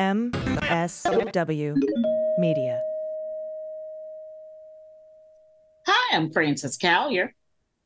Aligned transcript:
MSW 0.00 1.76
Media. 2.38 2.80
Hi, 5.86 6.16
I'm 6.16 6.32
Frances 6.32 6.78
Callier. 6.78 7.28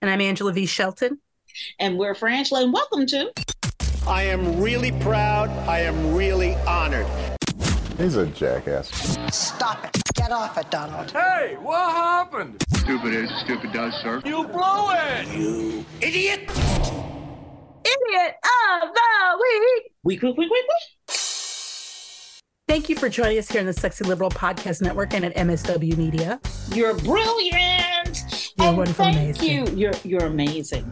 And 0.01 0.09
I'm 0.09 0.21
Angela 0.21 0.53
V. 0.53 0.65
Shelton. 0.65 1.19
And 1.81 1.99
we're 1.99 2.15
Frangela, 2.15 2.63
and 2.63 2.73
welcome 2.73 3.05
to. 3.07 3.33
I 4.07 4.23
am 4.23 4.61
really 4.63 4.93
proud. 5.01 5.51
I 5.69 5.81
am 5.81 6.15
really 6.15 6.55
honored. 6.69 7.09
He's 7.99 8.15
a 8.15 8.27
jackass. 8.27 8.91
Stop 9.37 9.85
it. 9.87 10.01
Get 10.15 10.31
off 10.31 10.57
it, 10.57 10.71
Donald. 10.71 11.11
Hey, 11.11 11.57
what 11.61 11.91
happened? 11.91 12.63
Stupid 12.75 13.13
is, 13.13 13.29
stupid 13.41 13.73
does, 13.73 13.93
sir. 14.03 14.23
You 14.25 14.47
blew 14.47 14.93
it! 14.93 15.27
You 15.37 15.85
idiot! 16.01 16.49
Idiot 17.85 18.37
of 18.73 18.89
the 18.95 19.39
week! 19.41 19.93
Week, 20.05 20.23
week, 20.23 20.37
week, 20.37 20.49
week, 20.49 20.51
week. 20.51 21.04
Thank 22.67 22.89
you 22.89 22.97
for 22.97 23.11
joining 23.11 23.39
us 23.39 23.49
here 23.51 23.61
in 23.61 23.67
the 23.67 23.75
Sexy 23.75 24.05
Liberal 24.05 24.31
Podcast 24.31 24.81
Network 24.81 25.13
and 25.13 25.23
at 25.23 25.35
MSW 25.37 25.99
Media. 25.99 26.41
You're 26.73 26.95
brilliant. 26.95 28.25
You're 28.59 28.69
and 28.69 28.77
wonderful, 28.79 29.05
thank 29.05 29.17
amazing. 29.39 29.49
you. 29.49 29.77
You're 29.77 29.93
you're 30.03 30.25
amazing. 30.25 30.91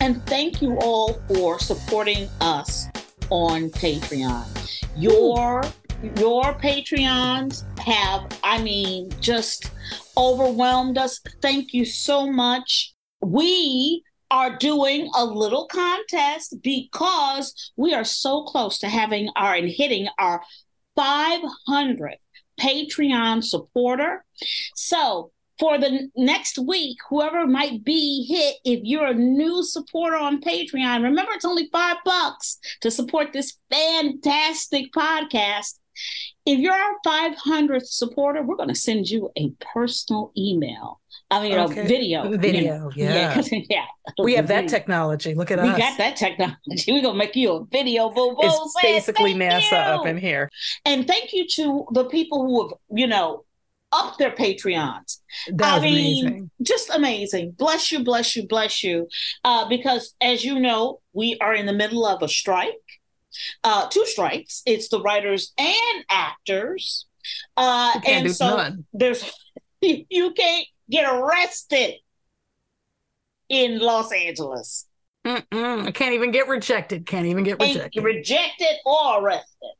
And 0.00 0.24
thank 0.26 0.60
you 0.60 0.76
all 0.80 1.14
for 1.26 1.58
supporting 1.58 2.28
us 2.42 2.86
on 3.30 3.70
Patreon. 3.70 4.44
Your 4.94 5.62
your 6.18 6.52
Patreons 6.56 7.64
have, 7.78 8.38
I 8.44 8.60
mean, 8.60 9.08
just 9.20 9.70
overwhelmed 10.18 10.98
us. 10.98 11.18
Thank 11.40 11.72
you 11.72 11.86
so 11.86 12.30
much. 12.30 12.92
We 13.22 14.04
are 14.30 14.56
doing 14.58 15.10
a 15.16 15.24
little 15.24 15.66
contest 15.66 16.56
because 16.62 17.72
we 17.76 17.94
are 17.94 18.04
so 18.04 18.42
close 18.42 18.78
to 18.80 18.88
having 18.88 19.30
our 19.36 19.54
and 19.54 19.68
hitting 19.68 20.08
our 20.18 20.42
500 20.96 22.16
Patreon 22.60 23.42
supporter. 23.42 24.24
So 24.74 25.32
for 25.58 25.78
the 25.78 26.08
next 26.16 26.58
week, 26.58 26.98
whoever 27.08 27.46
might 27.46 27.84
be 27.84 28.26
hit, 28.28 28.56
if 28.64 28.80
you're 28.82 29.06
a 29.06 29.14
new 29.14 29.62
supporter 29.62 30.16
on 30.16 30.40
Patreon, 30.40 31.02
remember 31.02 31.32
it's 31.32 31.44
only 31.44 31.68
five 31.72 31.96
bucks 32.04 32.58
to 32.80 32.90
support 32.90 33.32
this 33.32 33.56
fantastic 33.70 34.92
podcast. 34.92 35.78
If 36.46 36.58
you're 36.60 36.74
our 36.74 36.94
500th 37.06 37.86
supporter, 37.86 38.42
we're 38.42 38.56
going 38.56 38.68
to 38.68 38.74
send 38.74 39.08
you 39.08 39.30
a 39.36 39.50
personal 39.72 40.30
email. 40.36 41.00
I 41.30 41.42
mean, 41.42 41.58
Okay. 41.58 41.80
a 41.80 41.84
video. 41.84 42.30
you 42.30 42.36
Video, 42.36 42.78
know. 42.80 42.90
yeah. 42.94 43.34
'cause- 43.34 43.48
yeah. 43.70 43.86
We 44.22 44.34
have 44.34 44.48
that 44.48 44.68
technology. 44.68 45.34
Look 45.34 45.50
at 45.50 45.62
We 45.62 45.68
us. 45.70 45.74
We 45.76 45.80
got 45.80 45.96
that 45.98 46.16
technology. 46.16 46.92
We're 46.92 47.02
gonna 47.02 47.16
make 47.18 47.34
you 47.34 47.52
a 47.52 47.64
video 47.64 48.10
boo 48.10 48.32
boo. 48.34 48.40
It's 48.42 48.74
saying 48.82 48.94
basically 48.96 49.34
NASA 49.34 49.70
you. 49.72 49.76
up 49.78 50.06
in 50.06 50.18
here. 50.18 50.50
And 50.84 51.06
thank 51.06 51.32
you 51.32 51.46
to 51.54 51.86
the 51.92 52.04
people 52.04 52.44
who 52.44 52.68
have, 52.68 52.78
you 52.90 53.06
know, 53.06 53.44
upped 53.92 54.18
their 54.18 54.32
Patreons. 54.32 55.18
That 55.54 55.78
I 55.78 55.80
mean, 55.80 56.26
amazing. 56.26 56.50
just 56.62 56.90
amazing. 56.90 57.52
Bless 57.52 57.90
you, 57.92 58.02
bless 58.04 58.34
you, 58.36 58.46
bless 58.46 58.82
you. 58.84 59.08
Uh, 59.44 59.66
because 59.68 60.14
as 60.20 60.44
you 60.44 60.58
know, 60.60 61.00
we 61.12 61.38
are 61.40 61.54
in 61.54 61.64
the 61.66 61.72
middle 61.72 62.04
of 62.04 62.20
a 62.22 62.28
strike. 62.28 62.74
Uh, 63.62 63.88
two 63.88 64.04
strikes. 64.06 64.62
It's 64.66 64.88
the 64.88 65.00
writers 65.00 65.52
and 65.58 66.04
actors. 66.08 67.06
Uh, 67.56 67.98
and 68.06 68.34
so 68.34 68.56
none. 68.56 68.84
there's 68.92 69.32
you 69.80 70.32
can't 70.32 70.66
get 70.90 71.10
arrested 71.10 71.94
in 73.48 73.78
Los 73.78 74.12
Angeles. 74.12 74.86
Mm-mm. 75.26 75.86
I 75.86 75.90
can't 75.90 76.14
even 76.14 76.32
get 76.32 76.48
rejected. 76.48 77.06
Can't 77.06 77.26
even 77.26 77.44
get 77.44 77.60
rejected. 77.60 78.04
rejected 78.04 78.76
or 78.84 79.22
arrested. 79.22 79.70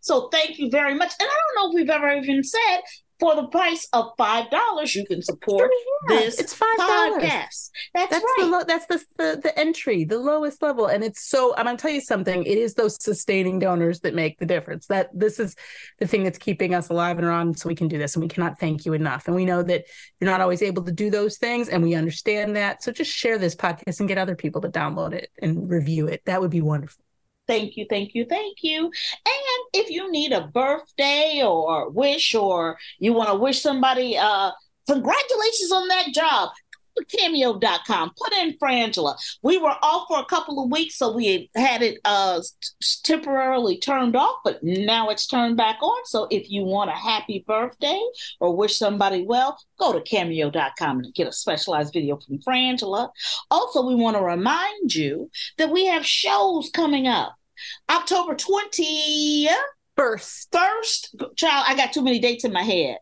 So 0.00 0.28
thank 0.28 0.58
you 0.58 0.70
very 0.70 0.94
much. 0.94 1.12
And 1.20 1.28
I 1.28 1.34
don't 1.34 1.56
know 1.56 1.70
if 1.70 1.74
we've 1.74 1.90
ever 1.90 2.10
even 2.16 2.42
said 2.42 2.80
for 3.18 3.34
the 3.34 3.46
price 3.48 3.88
of 3.92 4.10
five 4.18 4.50
dollars 4.50 4.94
you 4.94 5.06
can 5.06 5.22
support 5.22 5.70
Yeah, 6.10 6.16
this 6.18 6.38
it's 6.38 6.52
five 6.54 6.76
dollars. 6.76 7.22
podcast. 7.22 7.70
That's, 7.94 8.10
That's 8.10 8.24
right. 8.24 8.36
the 8.40 8.46
low, 8.46 8.64
that's 8.64 8.86
the, 8.86 9.04
the 9.16 9.40
the 9.42 9.58
entry, 9.58 10.04
the 10.04 10.18
lowest 10.18 10.60
level, 10.62 10.86
and 10.86 11.02
it's 11.02 11.28
so. 11.28 11.54
I'm 11.56 11.64
gonna 11.66 11.78
tell 11.78 11.90
you 11.90 12.00
something. 12.00 12.44
It 12.44 12.58
is 12.58 12.74
those 12.74 13.02
sustaining 13.02 13.58
donors 13.58 14.00
that 14.00 14.14
make 14.14 14.38
the 14.38 14.46
difference. 14.46 14.86
That 14.88 15.08
this 15.14 15.38
is 15.40 15.56
the 15.98 16.06
thing 16.06 16.24
that's 16.24 16.38
keeping 16.38 16.74
us 16.74 16.88
alive 16.90 17.16
and 17.18 17.26
around, 17.26 17.58
so 17.58 17.68
we 17.68 17.74
can 17.74 17.88
do 17.88 17.96
this, 17.98 18.14
and 18.16 18.22
we 18.22 18.28
cannot 18.28 18.58
thank 18.58 18.84
you 18.84 18.92
enough. 18.92 19.26
And 19.26 19.34
we 19.36 19.44
know 19.44 19.62
that 19.62 19.84
you're 20.20 20.30
not 20.30 20.40
always 20.40 20.62
able 20.62 20.82
to 20.84 20.92
do 20.92 21.08
those 21.10 21.38
things, 21.38 21.68
and 21.68 21.82
we 21.82 21.94
understand 21.94 22.56
that. 22.56 22.82
So 22.82 22.92
just 22.92 23.10
share 23.10 23.38
this 23.38 23.54
podcast 23.54 24.00
and 24.00 24.08
get 24.08 24.18
other 24.18 24.36
people 24.36 24.60
to 24.62 24.68
download 24.68 25.12
it 25.14 25.30
and 25.40 25.70
review 25.70 26.06
it. 26.08 26.22
That 26.26 26.40
would 26.42 26.50
be 26.50 26.60
wonderful. 26.60 27.02
Thank 27.46 27.76
you, 27.76 27.86
thank 27.88 28.14
you, 28.14 28.24
thank 28.24 28.58
you. 28.62 28.84
And 28.86 29.60
if 29.72 29.90
you 29.90 30.10
need 30.10 30.32
a 30.32 30.48
birthday 30.48 31.42
or 31.44 31.90
wish 31.90 32.34
or 32.34 32.76
you 32.98 33.12
want 33.12 33.30
to 33.30 33.36
wish 33.36 33.60
somebody 33.60 34.18
uh 34.18 34.50
congratulations 34.88 35.72
on 35.72 35.88
that 35.88 36.08
job. 36.12 36.50
Cameo.com. 37.04 38.12
Put 38.16 38.32
in 38.34 38.56
Frangela. 38.58 39.16
We 39.42 39.58
were 39.58 39.76
off 39.82 40.06
for 40.08 40.20
a 40.20 40.24
couple 40.24 40.62
of 40.62 40.70
weeks, 40.70 40.96
so 40.96 41.12
we 41.12 41.50
had 41.54 41.82
it 41.82 41.98
uh 42.04 42.40
temporarily 43.02 43.78
turned 43.78 44.16
off, 44.16 44.36
but 44.44 44.62
now 44.62 45.08
it's 45.08 45.26
turned 45.26 45.56
back 45.56 45.82
on. 45.82 46.06
So 46.06 46.26
if 46.30 46.50
you 46.50 46.64
want 46.64 46.90
a 46.90 46.94
happy 46.94 47.44
birthday 47.46 48.00
or 48.40 48.54
wish 48.54 48.76
somebody 48.76 49.22
well, 49.22 49.58
go 49.78 49.92
to 49.92 50.00
Cameo.com 50.00 51.00
and 51.00 51.14
get 51.14 51.28
a 51.28 51.32
specialized 51.32 51.92
video 51.92 52.16
from 52.16 52.38
Frangela. 52.38 53.10
Also, 53.50 53.86
we 53.86 53.94
want 53.94 54.16
to 54.16 54.22
remind 54.22 54.94
you 54.94 55.30
that 55.58 55.70
we 55.70 55.86
have 55.86 56.04
shows 56.04 56.70
coming 56.70 57.06
up. 57.06 57.34
October 57.88 58.34
20th, 58.34 59.54
First, 59.96 60.48
first, 60.52 61.14
child, 61.36 61.64
I 61.66 61.74
got 61.74 61.90
too 61.92 62.02
many 62.02 62.18
dates 62.18 62.44
in 62.44 62.52
my 62.52 62.62
head. 62.62 62.98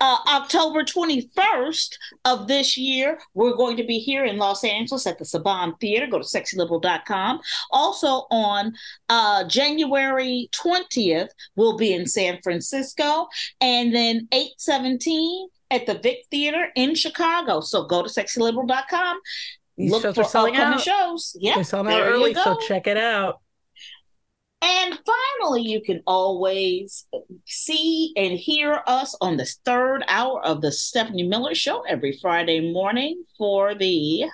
Uh, 0.00 0.18
October 0.28 0.84
21st 0.84 1.96
of 2.24 2.46
this 2.46 2.78
year, 2.78 3.18
we're 3.34 3.56
going 3.56 3.76
to 3.78 3.84
be 3.84 3.98
here 3.98 4.24
in 4.24 4.36
Los 4.38 4.62
Angeles 4.62 5.08
at 5.08 5.18
the 5.18 5.24
Saban 5.24 5.78
Theater. 5.80 6.06
Go 6.06 6.18
to 6.18 6.24
sexyliberal.com. 6.24 7.40
Also 7.72 8.26
on 8.30 8.74
uh, 9.08 9.42
January 9.48 10.48
20th, 10.54 11.30
we'll 11.56 11.76
be 11.76 11.92
in 11.92 12.06
San 12.06 12.38
Francisco. 12.42 13.26
And 13.60 13.92
then 13.92 14.28
817 14.30 15.48
at 15.72 15.86
the 15.86 15.98
Vic 15.98 16.26
Theater 16.30 16.68
in 16.76 16.94
Chicago. 16.94 17.60
So 17.60 17.86
go 17.86 18.04
to 18.04 18.08
sexyliberal.com. 18.08 19.18
these 19.76 19.90
Look 19.90 20.02
shows 20.02 20.14
for 20.14 20.20
are 20.20 20.24
selling 20.24 20.54
upcoming 20.54 20.78
out. 20.78 20.80
shows. 20.80 21.36
Yeah, 21.40 21.56
They're 21.56 21.64
selling 21.64 21.88
out 21.88 21.98
there 21.98 22.10
you 22.10 22.14
early, 22.14 22.34
so 22.34 22.56
check 22.68 22.86
it 22.86 22.96
out. 22.96 23.40
And 24.68 24.98
finally, 25.06 25.62
you 25.62 25.80
can 25.80 26.02
always 26.08 27.06
see 27.46 28.12
and 28.16 28.32
hear 28.32 28.82
us 28.88 29.16
on 29.20 29.36
the 29.36 29.44
third 29.64 30.02
hour 30.08 30.44
of 30.44 30.60
the 30.60 30.72
Stephanie 30.72 31.22
Miller 31.22 31.54
Show 31.54 31.82
every 31.82 32.18
Friday 32.20 32.72
morning 32.72 33.22
for 33.38 33.74
the. 33.76 34.24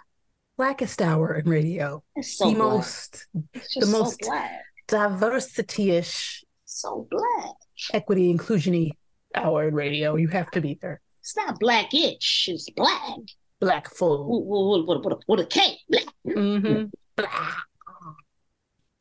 Blackest 0.56 1.02
hour 1.02 1.34
in 1.34 1.48
radio, 1.48 2.02
It's 2.16 2.38
so 2.38 2.48
the 2.48 2.54
black. 2.54 2.68
most 2.68 3.26
the 3.32 3.42
just 3.74 3.92
most- 3.92 4.20
black. 4.20 4.62
diversity-ish, 4.88 6.44
So 6.64 7.06
black. 7.10 7.54
equity, 7.92 8.32
inclusiony 8.34 8.92
hour 9.34 9.68
in 9.68 9.74
radio. 9.74 10.16
You 10.16 10.28
have 10.28 10.50
to 10.52 10.60
be 10.62 10.78
there. 10.80 11.00
It's 11.20 11.36
not 11.36 11.58
blackish. 11.60 12.48
It's 12.48 12.70
black. 12.70 13.18
Black 13.60 13.90
full. 13.94 14.86
With, 14.86 15.04
with, 15.04 15.18
with 15.28 15.40
a 15.40 15.46
K. 15.46 15.78
Black. 15.90 16.04
Mm-hmm. 16.26 17.24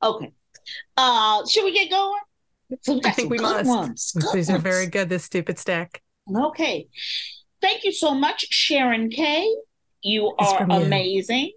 Okay. 0.04 0.32
Uh, 0.98 1.46
should 1.48 1.64
we 1.64 1.74
get 1.74 1.90
going? 1.90 2.20
So 2.82 3.00
I 3.04 3.12
think 3.12 3.30
we 3.30 3.38
must. 3.38 3.68
ones. 3.68 4.14
These 4.34 4.50
are 4.50 4.58
very 4.58 4.88
good. 4.88 5.10
This 5.10 5.24
stupid 5.26 5.60
stack. 5.60 6.02
Okay. 6.34 6.88
Thank 7.62 7.84
you 7.84 7.92
so 7.92 8.14
much, 8.14 8.46
Sharon 8.50 9.10
Kay. 9.10 9.48
You 10.02 10.34
It's 10.40 10.52
are 10.52 10.58
from 10.60 10.72
you. 10.72 10.78
amazing. 10.78 11.52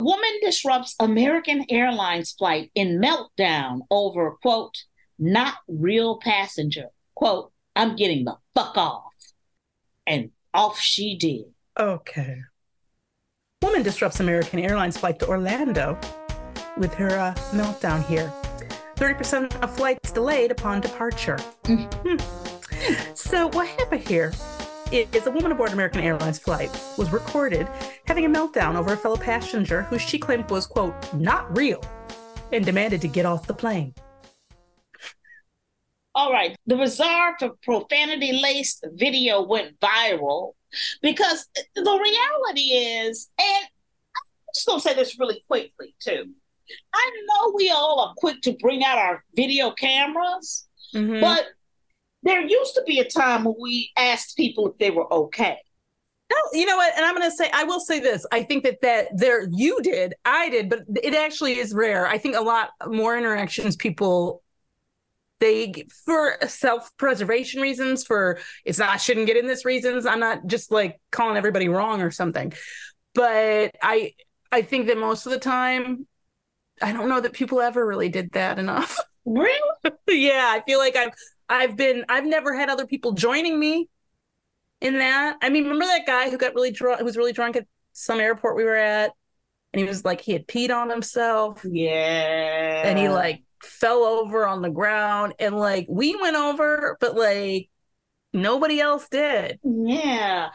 Woman 0.00 0.30
disrupts 0.42 0.94
American 1.00 1.64
Airlines 1.68 2.32
flight 2.32 2.70
in 2.74 3.00
meltdown 3.00 3.80
over, 3.90 4.36
quote, 4.42 4.76
not 5.18 5.54
real 5.68 6.18
passenger. 6.18 6.86
Quote, 7.14 7.52
I'm 7.74 7.96
getting 7.96 8.24
the 8.24 8.36
fuck 8.54 8.76
off. 8.76 9.14
And 10.06 10.30
off 10.52 10.78
she 10.78 11.16
did. 11.16 11.44
Okay. 11.78 12.38
Woman 13.62 13.82
disrupts 13.82 14.20
American 14.20 14.60
Airlines 14.60 14.96
flight 14.96 15.18
to 15.20 15.26
Orlando 15.28 15.98
with 16.76 16.94
her 16.94 17.10
uh, 17.18 17.34
meltdown 17.52 18.04
here. 18.04 18.32
30% 18.96 19.62
of 19.62 19.76
flights 19.76 20.10
delayed 20.12 20.50
upon 20.50 20.80
departure. 20.80 21.38
Mm. 21.64 21.92
Hmm. 21.94 23.14
So, 23.14 23.48
what 23.48 23.66
happened 23.66 24.06
here 24.06 24.32
is 24.92 25.26
a 25.26 25.30
woman 25.30 25.52
aboard 25.52 25.72
American 25.72 26.02
Airlines 26.02 26.38
flight 26.38 26.70
was 26.98 27.12
recorded 27.12 27.68
having 28.06 28.24
a 28.24 28.28
meltdown 28.28 28.76
over 28.76 28.92
a 28.92 28.96
fellow 28.96 29.16
passenger 29.16 29.82
who 29.82 29.98
she 29.98 30.18
claimed 30.18 30.48
was, 30.50 30.66
quote, 30.66 30.94
not 31.14 31.56
real 31.56 31.82
and 32.52 32.64
demanded 32.64 33.00
to 33.00 33.08
get 33.08 33.26
off 33.26 33.46
the 33.46 33.54
plane. 33.54 33.94
All 36.14 36.32
right. 36.32 36.56
The 36.66 36.76
bizarre 36.76 37.36
profanity 37.62 38.32
laced 38.40 38.86
video 38.92 39.42
went 39.42 39.80
viral 39.80 40.52
because 41.02 41.46
the 41.74 41.82
reality 41.82 42.60
is, 42.60 43.28
and 43.38 43.64
I'm 43.66 44.52
just 44.54 44.66
going 44.66 44.80
to 44.80 44.88
say 44.88 44.94
this 44.94 45.18
really 45.18 45.42
quickly, 45.48 45.96
too. 45.98 46.34
I 46.94 47.10
know 47.26 47.52
we 47.54 47.70
all 47.70 48.00
are 48.00 48.14
quick 48.16 48.40
to 48.42 48.52
bring 48.60 48.84
out 48.84 48.98
our 48.98 49.24
video 49.34 49.70
cameras, 49.72 50.66
Mhm. 50.94 51.20
But 51.20 51.46
there 52.22 52.40
used 52.40 52.74
to 52.74 52.82
be 52.86 53.00
a 53.00 53.04
time 53.04 53.44
when 53.44 53.54
we 53.60 53.90
asked 53.96 54.36
people 54.36 54.68
if 54.68 54.78
they 54.78 54.90
were 54.90 55.12
okay. 55.12 55.58
No, 56.30 56.36
you 56.58 56.64
know 56.64 56.76
what? 56.76 56.94
And 56.96 57.04
I'm 57.04 57.14
going 57.14 57.28
to 57.30 57.36
say, 57.36 57.50
I 57.52 57.64
will 57.64 57.80
say 57.80 58.00
this. 58.00 58.24
I 58.32 58.42
think 58.42 58.64
that 58.64 58.80
that 58.80 59.08
there, 59.14 59.46
you 59.50 59.82
did, 59.82 60.14
I 60.24 60.48
did, 60.48 60.70
but 60.70 60.84
it 61.02 61.14
actually 61.14 61.58
is 61.58 61.74
rare. 61.74 62.06
I 62.06 62.16
think 62.18 62.34
a 62.34 62.40
lot 62.40 62.70
more 62.86 63.16
interactions 63.16 63.76
people, 63.76 64.42
they, 65.40 65.84
for 66.06 66.38
self 66.46 66.90
preservation 66.96 67.60
reasons, 67.60 68.04
for 68.04 68.38
it's 68.64 68.78
not, 68.78 68.88
I 68.88 68.96
shouldn't 68.96 69.26
get 69.26 69.36
in 69.36 69.46
this 69.46 69.64
reasons. 69.66 70.06
I'm 70.06 70.20
not 70.20 70.46
just 70.46 70.72
like 70.72 70.98
calling 71.12 71.36
everybody 71.36 71.68
wrong 71.68 72.00
or 72.00 72.10
something. 72.10 72.52
But 73.14 73.72
I, 73.82 74.14
I 74.50 74.62
think 74.62 74.86
that 74.86 74.96
most 74.96 75.26
of 75.26 75.32
the 75.32 75.38
time, 75.38 76.06
I 76.82 76.92
don't 76.92 77.08
know 77.08 77.20
that 77.20 77.32
people 77.32 77.60
ever 77.60 77.84
really 77.86 78.08
did 78.08 78.32
that 78.32 78.58
enough. 78.58 78.98
Really? 79.26 79.58
yeah, 80.06 80.48
I 80.50 80.60
feel 80.66 80.78
like 80.78 80.96
I've 80.96 81.14
I've 81.48 81.76
been 81.76 82.04
I've 82.10 82.26
never 82.26 82.54
had 82.54 82.68
other 82.68 82.86
people 82.86 83.12
joining 83.12 83.58
me 83.58 83.88
in 84.82 84.98
that. 84.98 85.38
I 85.40 85.48
mean, 85.48 85.62
remember 85.64 85.86
that 85.86 86.04
guy 86.06 86.28
who 86.28 86.36
got 86.36 86.54
really 86.54 86.72
drunk 86.72 86.98
who 86.98 87.06
was 87.06 87.16
really 87.16 87.32
drunk 87.32 87.56
at 87.56 87.66
some 87.94 88.20
airport 88.20 88.54
we 88.54 88.64
were 88.64 88.74
at 88.76 89.12
and 89.72 89.80
he 89.80 89.88
was 89.88 90.04
like 90.04 90.20
he 90.20 90.32
had 90.34 90.46
peed 90.46 90.70
on 90.70 90.90
himself 90.90 91.64
Yeah. 91.64 92.82
and 92.84 92.98
he 92.98 93.08
like 93.08 93.42
fell 93.62 94.04
over 94.04 94.46
on 94.46 94.60
the 94.60 94.68
ground 94.68 95.32
and 95.38 95.56
like 95.58 95.86
we 95.88 96.14
went 96.20 96.36
over 96.36 96.98
but 97.00 97.16
like 97.16 97.70
nobody 98.34 98.78
else 98.78 99.08
did. 99.08 99.58
Yeah. 99.64 100.50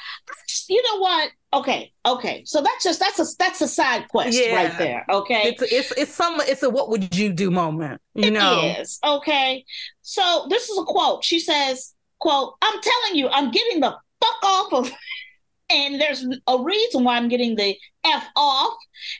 You 0.67 0.83
know 0.83 0.99
what? 0.99 1.31
Okay. 1.51 1.91
Okay. 2.05 2.43
So 2.45 2.61
that's 2.61 2.83
just 2.83 2.99
that's 2.99 3.19
a 3.19 3.25
that's 3.39 3.61
a 3.61 3.67
side 3.67 4.07
quest 4.09 4.39
Yeah. 4.39 4.55
right 4.55 4.77
there. 4.77 5.05
Okay. 5.09 5.49
It's 5.49 5.61
it's 5.63 5.91
it's 5.97 6.13
some 6.13 6.39
it's 6.41 6.61
a 6.61 6.69
what 6.69 6.89
would 6.89 7.15
you 7.15 7.33
do 7.33 7.49
moment, 7.49 8.01
you 8.13 8.27
It 8.27 8.31
know. 8.33 8.75
is. 8.79 8.99
Okay. 9.03 9.65
So 10.03 10.45
this 10.49 10.69
is 10.69 10.77
a 10.77 10.83
quote. 10.83 11.23
She 11.23 11.39
says, 11.39 11.93
quote, 12.19 12.53
I'm 12.61 12.79
telling 12.81 13.15
you, 13.17 13.29
I'm 13.29 13.49
getting 13.51 13.79
the 13.79 13.95
fuck 14.21 14.43
off 14.43 14.73
of 14.73 14.91
and 15.71 15.99
there's 16.01 16.25
a 16.47 16.61
reason 16.61 17.03
why 17.03 17.17
I'm 17.17 17.27
getting 17.27 17.55
the 17.55 17.75
F 18.05 18.23
off. 18.35 18.73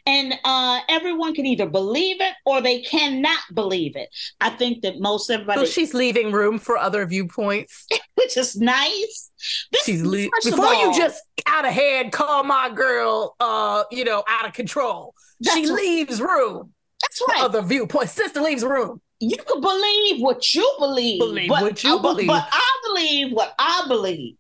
And 0.05 0.33
uh 0.43 0.79
everyone 0.89 1.33
can 1.35 1.45
either 1.45 1.67
believe 1.67 2.17
it 2.21 2.33
or 2.45 2.61
they 2.61 2.81
cannot 2.81 3.39
believe 3.53 3.95
it. 3.95 4.09
I 4.41 4.49
think 4.49 4.81
that 4.83 4.99
most 4.99 5.29
everybody 5.29 5.59
So 5.59 5.65
she's 5.65 5.93
leaving 5.93 6.31
room 6.31 6.59
for 6.59 6.77
other 6.77 7.05
viewpoints. 7.05 7.85
which 8.15 8.35
is 8.37 8.55
nice. 8.55 9.31
This, 9.71 9.83
She's 9.83 10.01
le- 10.01 10.29
before 10.43 10.73
you 10.73 10.93
just 10.95 11.21
out 11.47 11.65
of 11.65 11.73
hand 11.73 12.11
call 12.11 12.43
my 12.43 12.69
girl 12.69 13.35
uh 13.39 13.83
you 13.91 14.03
know 14.03 14.23
out 14.27 14.45
of 14.45 14.53
control 14.53 15.13
she 15.43 15.61
That's- 15.61 15.69
leaves 15.71 16.21
room 16.21 16.73
that's 17.01 17.19
for 17.19 17.27
right. 17.33 17.43
other 17.43 17.61
viewpoints 17.61 18.11
sister 18.11 18.41
leaves 18.41 18.63
room 18.63 19.01
you 19.21 19.37
can 19.37 19.59
believe 19.61 20.21
what 20.21 20.53
you 20.53 20.75
believe. 20.79 21.19
Believe 21.19 21.49
but, 21.49 21.61
what 21.61 21.83
you 21.83 21.99
believe. 21.99 22.27
But 22.27 22.47
I 22.49 22.81
believe 22.85 23.31
what 23.33 23.53
I 23.59 23.83
believe. 23.87 24.35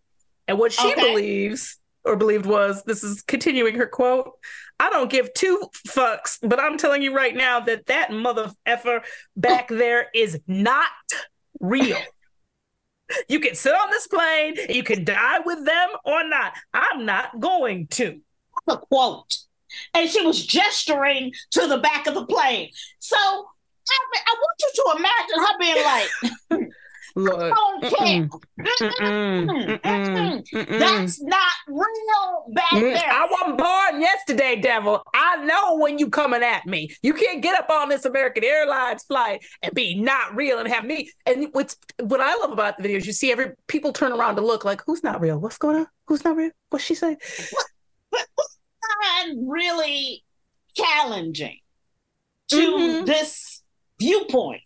and 0.47 0.57
what 0.57 0.71
she 0.71 0.87
Okay. 0.93 1.01
believes 1.01 1.77
or 2.09 2.15
believed 2.15 2.45
was 2.45 2.83
this 2.83 3.03
is 3.03 3.21
continuing 3.21 3.75
her 3.75 3.85
quote 3.85 4.33
i 4.79 4.89
don't 4.89 5.11
give 5.11 5.33
two 5.33 5.61
fucks 5.87 6.37
but 6.41 6.59
i'm 6.59 6.77
telling 6.77 7.01
you 7.01 7.15
right 7.15 7.35
now 7.35 7.59
that 7.59 7.85
that 7.85 8.11
mother 8.11 8.51
effer 8.65 9.01
back 9.35 9.67
there 9.69 10.07
is 10.13 10.39
not 10.47 10.89
real 11.59 11.97
you 13.27 13.39
can 13.39 13.55
sit 13.55 13.73
on 13.73 13.89
this 13.89 14.07
plane 14.07 14.55
you 14.69 14.83
can 14.83 15.03
die 15.03 15.39
with 15.45 15.65
them 15.65 15.89
or 16.03 16.27
not 16.27 16.53
i'm 16.73 17.05
not 17.05 17.39
going 17.39 17.87
to 17.87 18.19
a 18.69 18.77
quote. 18.77 19.37
And 19.93 20.09
she 20.09 20.25
was 20.25 20.45
gesturing 20.45 21.33
to 21.51 21.67
the 21.67 21.77
back 21.77 22.07
of 22.07 22.15
the 22.15 22.25
plane. 22.25 22.69
So 22.99 23.17
I, 23.17 23.99
mean, 24.13 24.23
I 24.25 24.35
want 24.39 24.61
you 24.61 24.71
to 24.75 24.83
imagine 24.97 25.39
her 25.39 25.57
being 25.59 25.83
like, 25.85 26.69
Mm-mm, 27.15 28.29
mm-mm, 28.59 29.79
Mm-mm. 29.81 30.43
mm-mm. 30.51 30.79
That's 30.79 31.21
not 31.21 31.53
real 31.67 32.45
back 32.53 32.71
there. 32.73 32.97
I 32.97 33.27
wasn't 33.29 33.57
born 33.57 34.01
yesterday, 34.01 34.55
devil. 34.61 35.03
I 35.13 35.43
know 35.45 35.77
when 35.77 35.97
you 35.97 36.09
coming 36.09 36.43
at 36.43 36.65
me. 36.65 36.89
You 37.01 37.13
can't 37.13 37.41
get 37.41 37.57
up 37.59 37.69
on 37.69 37.89
this 37.89 38.05
American 38.05 38.43
Airlines 38.43 39.03
flight 39.03 39.43
and 39.61 39.73
be 39.73 39.95
not 39.99 40.35
real 40.35 40.59
and 40.59 40.67
have 40.67 40.85
me. 40.85 41.09
And 41.25 41.47
what's 41.51 41.77
what 41.99 42.21
I 42.21 42.35
love 42.35 42.51
about 42.51 42.77
the 42.77 42.83
videos, 42.87 43.05
you 43.05 43.13
see 43.13 43.31
every 43.31 43.51
people 43.67 43.93
turn 43.93 44.11
around 44.11 44.35
to 44.35 44.41
look 44.41 44.65
like, 44.65 44.81
who's 44.85 45.03
not 45.03 45.21
real? 45.21 45.39
What's 45.39 45.57
going 45.57 45.77
on? 45.77 45.87
Who's 46.07 46.23
not 46.23 46.35
real? 46.35 46.51
What's 46.69 46.83
she 46.85 46.95
say? 46.95 47.17
find 49.01 49.49
really 49.49 50.23
challenging 50.75 51.59
to 52.49 52.57
Mhm. 52.57 53.05
this 53.05 53.61
viewpoint. 53.99 54.61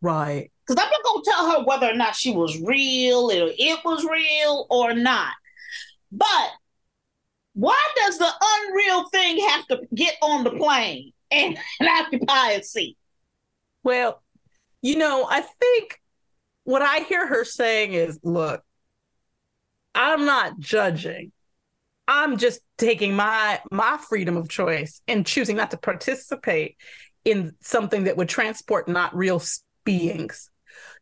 Right. 0.00 0.50
Because 0.70 0.84
I'm 0.84 0.90
not 0.90 1.02
going 1.02 1.24
to 1.24 1.30
tell 1.30 1.50
her 1.50 1.64
whether 1.64 1.90
or 1.90 1.96
not 1.96 2.14
she 2.14 2.30
was 2.32 2.60
real, 2.60 3.28
or 3.32 3.50
it 3.58 3.80
was 3.84 4.04
real 4.04 4.68
or 4.70 4.94
not. 4.94 5.32
But 6.12 6.50
why 7.54 7.80
does 7.96 8.18
the 8.18 8.30
unreal 8.40 9.08
thing 9.08 9.48
have 9.48 9.66
to 9.66 9.80
get 9.92 10.14
on 10.22 10.44
the 10.44 10.52
plane 10.52 11.12
and, 11.32 11.58
and 11.80 11.88
occupy 11.88 12.52
a 12.52 12.62
seat? 12.62 12.96
Well, 13.82 14.22
you 14.80 14.96
know, 14.96 15.26
I 15.28 15.40
think 15.40 15.98
what 16.62 16.82
I 16.82 17.00
hear 17.00 17.26
her 17.26 17.44
saying 17.44 17.94
is, 17.94 18.20
look, 18.22 18.62
I'm 19.92 20.24
not 20.24 20.60
judging. 20.60 21.32
I'm 22.06 22.36
just 22.36 22.60
taking 22.78 23.16
my 23.16 23.60
my 23.72 23.98
freedom 24.08 24.36
of 24.36 24.48
choice 24.48 25.00
and 25.08 25.26
choosing 25.26 25.56
not 25.56 25.72
to 25.72 25.76
participate 25.76 26.76
in 27.24 27.56
something 27.60 28.04
that 28.04 28.16
would 28.16 28.28
transport 28.28 28.86
not 28.88 29.16
real 29.16 29.42
beings. 29.84 30.48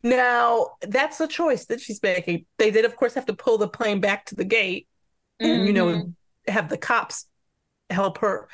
Now, 0.03 0.71
that's 0.81 1.19
a 1.19 1.27
choice 1.27 1.65
that 1.65 1.81
she's 1.81 2.01
making. 2.01 2.45
They 2.57 2.71
did, 2.71 2.85
of 2.85 2.95
course, 2.95 3.13
have 3.15 3.25
to 3.25 3.33
pull 3.33 3.57
the 3.57 3.67
plane 3.67 3.99
back 3.99 4.25
to 4.27 4.35
the 4.35 4.45
gate 4.45 4.87
and, 5.39 5.67
you 5.67 5.73
know, 5.73 6.13
have 6.47 6.69
the 6.69 6.77
cops 6.77 7.25
help 7.89 8.19
her 8.19 8.47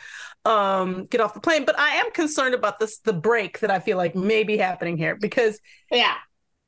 um 0.46 1.06
get 1.08 1.20
off 1.20 1.34
the 1.34 1.42
plane. 1.42 1.66
But 1.66 1.78
I 1.78 1.96
am 1.96 2.12
concerned 2.12 2.56
about 2.56 2.80
this 2.80 3.00
the 3.00 3.12
break 3.14 3.60
that 3.60 3.70
I 3.70 3.80
feel 3.80 3.98
like 3.98 4.16
may 4.16 4.44
be 4.44 4.58
happening 4.58 4.98
here 4.98 5.16
because 5.16 5.60
Yeah. 5.92 6.16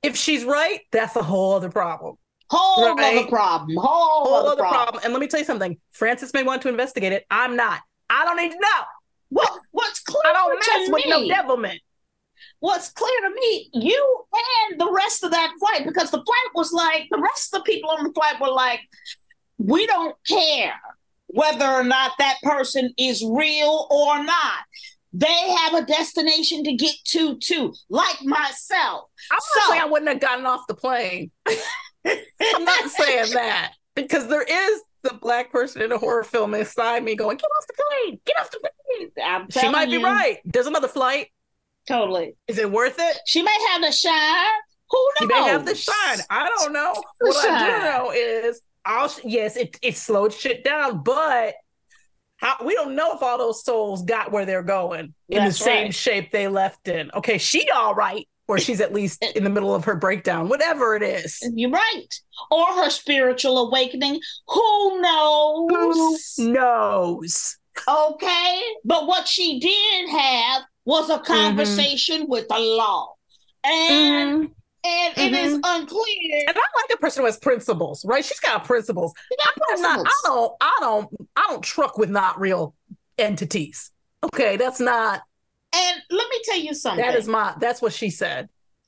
if 0.04 0.16
she's 0.18 0.44
right, 0.44 0.82
that's 0.92 1.16
a 1.16 1.24
whole 1.24 1.54
other 1.54 1.70
problem. 1.70 2.16
Whole 2.50 2.96
Right. 2.96 3.18
other 3.20 3.28
problem. 3.28 3.78
Whole, 3.78 4.26
Whole 4.26 4.36
other, 4.36 4.48
other 4.50 4.62
problem. 4.64 4.84
problem. 4.86 5.04
And 5.04 5.14
let 5.14 5.20
me 5.20 5.28
tell 5.28 5.40
you 5.40 5.46
something. 5.46 5.78
Frances 5.92 6.34
may 6.34 6.44
want 6.44 6.62
to 6.64 6.70
investigate 6.70 7.14
it. 7.14 7.26
I'm 7.32 7.56
not. 7.56 7.80
I 8.10 8.26
don't 8.26 8.38
need 8.38 8.52
to 8.52 8.60
know. 8.60 8.84
What, 9.30 9.52
what's 9.72 10.02
clear 10.02 10.22
I 10.26 10.34
don't 10.34 10.60
mess 10.60 10.90
with 10.90 11.06
no 11.08 11.28
devilment. 11.28 11.82
What's 12.60 12.90
clear 12.92 13.22
to 13.22 13.30
me, 13.34 13.70
you 13.74 14.26
and 14.70 14.80
the 14.80 14.92
rest 14.92 15.24
of 15.24 15.32
that 15.32 15.52
flight, 15.60 15.86
because 15.86 16.12
the 16.12 16.24
flight 16.24 16.52
was 16.56 16.72
like, 16.74 17.08
the 17.12 17.20
rest 17.20 17.54
of 17.54 17.64
the 17.64 17.72
people 17.72 17.90
on 17.90 18.04
the 18.04 18.14
flight 18.14 18.40
were 18.40 18.50
like, 18.50 18.80
we 19.58 19.86
don't 19.88 20.16
care 20.28 20.74
whether 21.28 21.66
or 21.66 21.84
not 21.84 22.12
that 22.20 22.38
person 22.44 22.94
is 22.98 23.24
real 23.24 23.88
or 23.90 24.24
not. 24.24 24.64
They 25.14 25.28
have 25.28 25.74
a 25.74 25.86
destination 25.86 26.64
to 26.66 26.76
get 26.76 26.96
to, 27.06 27.38
too, 27.40 27.74
like 27.90 28.24
myself. 28.24 29.10
I'm 29.32 29.40
So- 29.40 29.60
not 29.60 29.70
saying 29.70 29.82
I 29.82 29.86
wouldn't 29.86 30.10
have 30.10 30.20
gotten 30.20 30.46
off 30.46 30.68
the 30.68 30.76
plane. 30.76 31.32
I'm 32.06 32.64
not 32.64 32.90
saying 32.90 33.34
that 33.34 33.74
because 33.96 34.28
there 34.28 34.44
is 34.44 34.82
the 35.04 35.14
black 35.14 35.52
person 35.52 35.82
in 35.82 35.92
a 35.92 35.98
horror 35.98 36.24
film 36.24 36.54
inside 36.54 37.04
me 37.04 37.16
going, 37.16 37.38
"Get 37.38 37.50
off 37.58 37.68
the 37.68 37.74
plane! 37.74 38.20
Get 38.26 38.40
off 38.40 38.52
the 38.52 38.60
plane!" 38.60 39.48
She 39.52 39.70
might 39.70 39.90
you, 39.90 40.00
be 40.00 40.06
right. 40.06 40.40
There's 40.46 40.68
another 40.68 40.88
flight. 40.88 41.28
Totally. 41.88 42.36
Is 42.48 42.58
it 42.58 42.72
worth 42.72 42.96
it? 43.00 43.18
She 43.26 43.42
may 43.42 43.58
have 43.72 43.82
the 43.82 43.92
shine. 43.92 44.46
Who 44.90 44.98
knows? 44.98 45.14
She 45.20 45.26
may 45.28 45.48
have 45.50 45.66
the 45.66 45.76
shine. 45.76 46.20
I 46.30 46.48
don't 46.48 46.74
know. 46.74 46.94
The 47.20 47.28
what 47.28 47.50
I 47.50 47.60
do 47.60 47.84
know 47.84 48.12
is, 48.12 48.62
I'll 48.86 49.14
yes, 49.24 49.58
it 49.58 49.78
it 49.82 49.98
slowed 49.98 50.34
shit 50.34 50.64
down, 50.64 51.04
but 51.04 51.56
how, 52.38 52.56
we 52.64 52.74
don't 52.76 52.96
know 52.96 53.16
if 53.16 53.24
all 53.24 53.38
those 53.38 53.64
souls 53.64 54.04
got 54.04 54.32
where 54.32 54.46
they're 54.46 54.64
going 54.64 55.14
in 55.28 55.44
That's 55.44 55.58
the 55.58 55.64
same 55.64 55.84
right. 55.86 55.96
shape 55.96 56.32
they 56.32 56.48
left 56.48 56.88
in. 56.88 57.10
Okay, 57.16 57.38
she 57.38 57.70
all 57.70 57.96
right, 57.96 58.28
or 58.48 58.60
she's 58.60 58.80
at 58.80 58.94
least 58.94 59.24
in 59.36 59.44
the 59.44 59.50
middle 59.50 59.74
of 59.74 59.86
her 59.86 59.96
breakdown, 59.96 60.48
whatever 60.48 60.96
it 60.96 61.04
is. 61.04 61.40
You're 61.56 61.72
right. 61.72 62.08
Or 62.52 62.66
her 62.66 62.90
spiritual 62.90 63.68
awakening. 63.68 64.20
Who 64.48 65.02
knows? 65.02 66.34
Who 66.38 66.54
knows? 66.54 67.58
Okay. 67.88 68.62
But 68.86 69.08
what 69.08 69.28
she 69.28 69.60
did 69.60 70.10
have 70.10 70.64
was 70.88 71.10
a 71.10 71.20
conversation 71.20 72.28
with 72.30 72.48
the 72.48 72.58
law. 72.58 73.14
And 73.66 74.44
Mhm. 74.44 74.52
and 74.86 75.18
it 75.18 75.34
is 75.34 75.60
unclear. 75.62 76.46
And 76.48 76.58
I 76.58 76.62
like 76.62 76.94
a 76.94 76.98
person 76.98 77.22
who 77.22 77.26
has 77.26 77.38
principles, 77.38 78.06
right? 78.06 78.24
She's 78.24 78.40
got 78.40 78.64
principles. 78.64 79.12
She 79.30 79.36
got 79.36 79.70
I'm 79.76 79.82
not, 79.82 80.08
I 80.08 80.12
don't, 80.24 80.54
I 80.62 80.78
don't, 80.80 81.10
I 81.36 81.46
don't 81.50 81.62
truck 81.62 81.98
with 81.98 82.10
not 82.10 82.40
real 82.40 82.74
entities. 83.18 83.92
Okay, 84.24 84.56
that's 84.56 84.80
not. 84.80 85.24
And 85.76 86.02
let 86.10 86.30
me 86.30 86.40
tell 86.46 86.58
you 86.60 86.74
something. 86.74 87.06
That 87.06 87.16
is 87.16 87.28
my. 87.28 87.54
That's 87.60 87.82
what 87.82 87.92
she 87.92 88.10
said. 88.10 88.48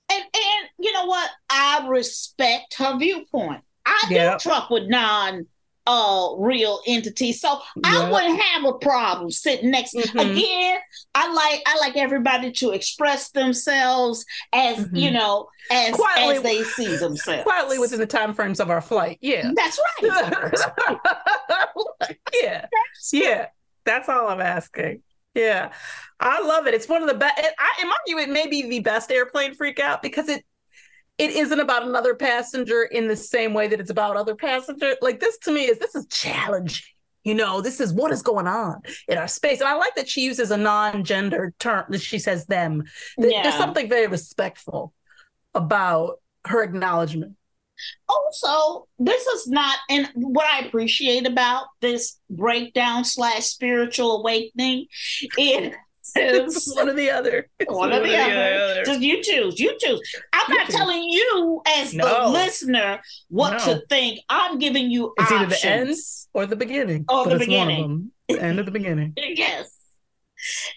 and 0.09 0.23
and 0.23 0.69
you 0.79 0.93
know 0.93 1.05
what? 1.05 1.29
I 1.49 1.85
respect 1.89 2.75
her 2.75 2.97
viewpoint. 2.97 3.61
I 3.85 4.01
Yeah. 4.09 4.33
do 4.33 4.39
truck 4.39 4.69
with 4.69 4.87
non 4.87 5.47
uh 5.89 6.35
real 6.37 6.79
entity. 6.85 7.33
So 7.33 7.59
I 7.83 8.09
wouldn't 8.11 8.39
have 8.39 8.63
a 8.63 8.73
problem 8.73 9.31
sitting 9.31 9.71
next. 9.71 9.95
Mhm. 9.95 10.11
Again, 10.31 10.77
I 11.15 11.33
like 11.33 11.63
I 11.65 11.79
like 11.79 11.97
everybody 11.97 12.51
to 12.53 12.69
express 12.71 13.31
themselves 13.31 14.23
as 14.53 14.77
Mhm. 14.77 15.01
you 15.01 15.11
know 15.11 15.49
as 15.71 15.95
Quietly- 15.95 16.35
as 16.37 16.43
they 16.43 16.63
see 16.63 16.95
themselves. 16.95 17.43
Quietly 17.43 17.79
within 17.79 17.99
the 17.99 18.05
time 18.05 18.33
frames 18.35 18.59
of 18.59 18.69
our 18.69 18.81
flight. 18.81 19.17
Yeah. 19.21 19.49
That's 19.55 19.79
right. 20.01 20.53
yeah. 22.41 22.65
Yeah. 23.11 23.47
That's 23.85 24.07
all 24.09 24.27
I'm 24.27 24.41
asking. 24.41 25.01
Yeah. 25.33 25.71
I 26.19 26.41
love 26.41 26.67
it. 26.67 26.73
It's 26.73 26.87
one 26.87 27.01
of 27.01 27.07
the 27.07 27.13
best. 27.15 27.39
I, 27.39 27.81
in 27.81 27.87
my 27.87 27.95
view, 28.07 28.19
it 28.19 28.29
may 28.29 28.47
be 28.47 28.67
the 28.69 28.79
best 28.79 29.11
airplane 29.11 29.53
freak 29.55 29.79
out 29.79 30.01
because 30.01 30.27
it 30.29 30.43
it 31.19 31.31
isn't 31.31 31.59
about 31.59 31.83
another 31.87 32.15
passenger 32.15 32.83
in 32.83 33.07
the 33.07 33.15
same 33.15 33.53
way 33.53 33.67
that 33.67 33.79
it's 33.79 33.91
about 33.91 34.17
other 34.17 34.35
passengers. 34.35 34.95
Like 35.01 35.19
this 35.19 35.37
to 35.39 35.51
me 35.51 35.65
is 35.65 35.77
this 35.77 35.93
is 35.95 36.07
challenging. 36.07 36.85
You 37.25 37.35
know, 37.35 37.59
this 37.61 37.79
is 37.81 37.93
what 37.93 38.11
is 38.11 38.21
going 38.21 38.47
on 38.47 38.81
in 39.07 39.17
our 39.17 39.27
space. 39.27 39.59
And 39.59 39.67
I 39.69 39.75
like 39.75 39.93
that 39.95 40.09
she 40.09 40.21
uses 40.21 40.49
a 40.51 40.57
non-gender 40.57 41.53
term 41.59 41.85
that 41.89 42.01
she 42.01 42.17
says 42.17 42.45
them. 42.47 42.83
Th- 43.19 43.31
Yeah. 43.33 43.43
There's 43.43 43.55
something 43.55 43.89
very 43.89 44.07
respectful 44.07 44.93
about 45.53 46.21
her 46.45 46.63
acknowledgement. 46.63 47.35
also 48.07 48.87
this 48.97 49.25
is 49.27 49.47
not 49.47 49.77
and 49.89 50.09
what 50.15 50.45
i 50.45 50.59
appreciate 50.65 51.25
about 51.25 51.65
this 51.81 52.19
breakdown 52.29 53.03
slash 53.05 53.45
spiritual 53.45 54.19
awakening 54.19 54.85
is 55.37 55.73
It's 56.15 56.75
one 56.75 56.89
or 56.89 56.93
the 56.93 57.11
other. 57.11 57.47
It's 57.59 57.71
one 57.71 57.93
or 57.93 57.99
the 57.99 58.17
other. 58.17 58.83
Just 58.83 58.99
you 58.99 59.21
choose. 59.21 59.59
You 59.59 59.77
choose. 59.79 60.01
I'm 60.49 60.57
not 60.57 60.69
telling 60.69 61.03
you 61.03 61.61
as 61.77 61.91
the 61.91 62.27
listener 62.31 62.99
what 63.29 63.51
No. 63.65 63.73
to 63.75 63.81
think. 63.89 64.19
I'm 64.29 64.59
giving 64.59 64.89
you 64.91 65.13
It's 65.17 65.31
either 65.31 65.45
the 65.47 65.65
end 65.65 65.95
or 66.33 66.45
the 66.45 66.55
beginning. 66.55 67.05
Or 67.09 67.25
the 67.25 67.31
it's 67.31 67.33
one 67.33 67.33
of 67.33 67.39
beginning. 67.39 68.11
The 68.27 68.41
end 68.41 68.59
of 68.59 68.65
the 68.65 68.71
beginning. 68.71 69.13
Yes. 69.17 69.71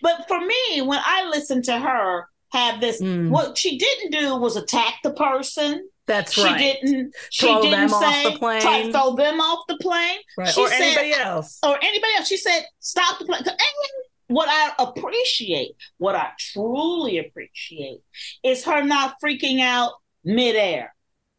But 0.03 0.27
for 0.27 0.41
me, 0.41 0.83
when 0.83 0.99
I 1.05 1.29
listen 1.31 1.63
to 1.63 1.79
her 1.79 2.27
have 2.53 2.81
this, 2.81 3.01
Mm. 3.01 3.31
what 3.31 3.57
she 3.57 3.79
didn't 3.79 4.11
do 4.11 4.37
was 4.37 4.57
attack 4.57 4.95
the 5.05 5.13
person. 5.13 5.89
That's 6.09 6.37
right. 6.37 6.45
she 6.47 6.53
right. 6.53 6.79
didn't. 6.83 7.15
She 7.31 7.47
didn't 7.47 7.63
Throw 7.63 7.71
them 7.71 7.95
off 7.95 8.03
say 8.13 8.25
the 8.33 8.39
plane. 8.39 8.61
try 8.61 8.91
throw 8.91 9.15
them 9.15 9.41
off 9.41 9.65
the 9.69 9.77
plane. 9.77 10.19
right. 10.37 10.49
she 10.49 10.61
Or 10.61 10.69
said- 10.69 10.81
anybody 10.83 11.13
else. 11.15 11.59
or 11.65 11.77
anybody 11.81 12.13
else. 12.19 12.27
She 12.27 12.37
said, 12.37 12.65
stop 12.81 13.19
the 13.21 13.25
plane. 13.25 13.43
What 14.33 14.49
I 14.49 14.73
appreciate, 14.83 15.73
what 15.99 16.15
I 16.15 16.31
truly 16.39 17.19
appreciate, 17.19 18.01
is 18.43 18.65
her 18.65 18.83
not 18.83 19.17
freaking 19.23 19.61
out 19.61 19.93
midair. 20.25 20.95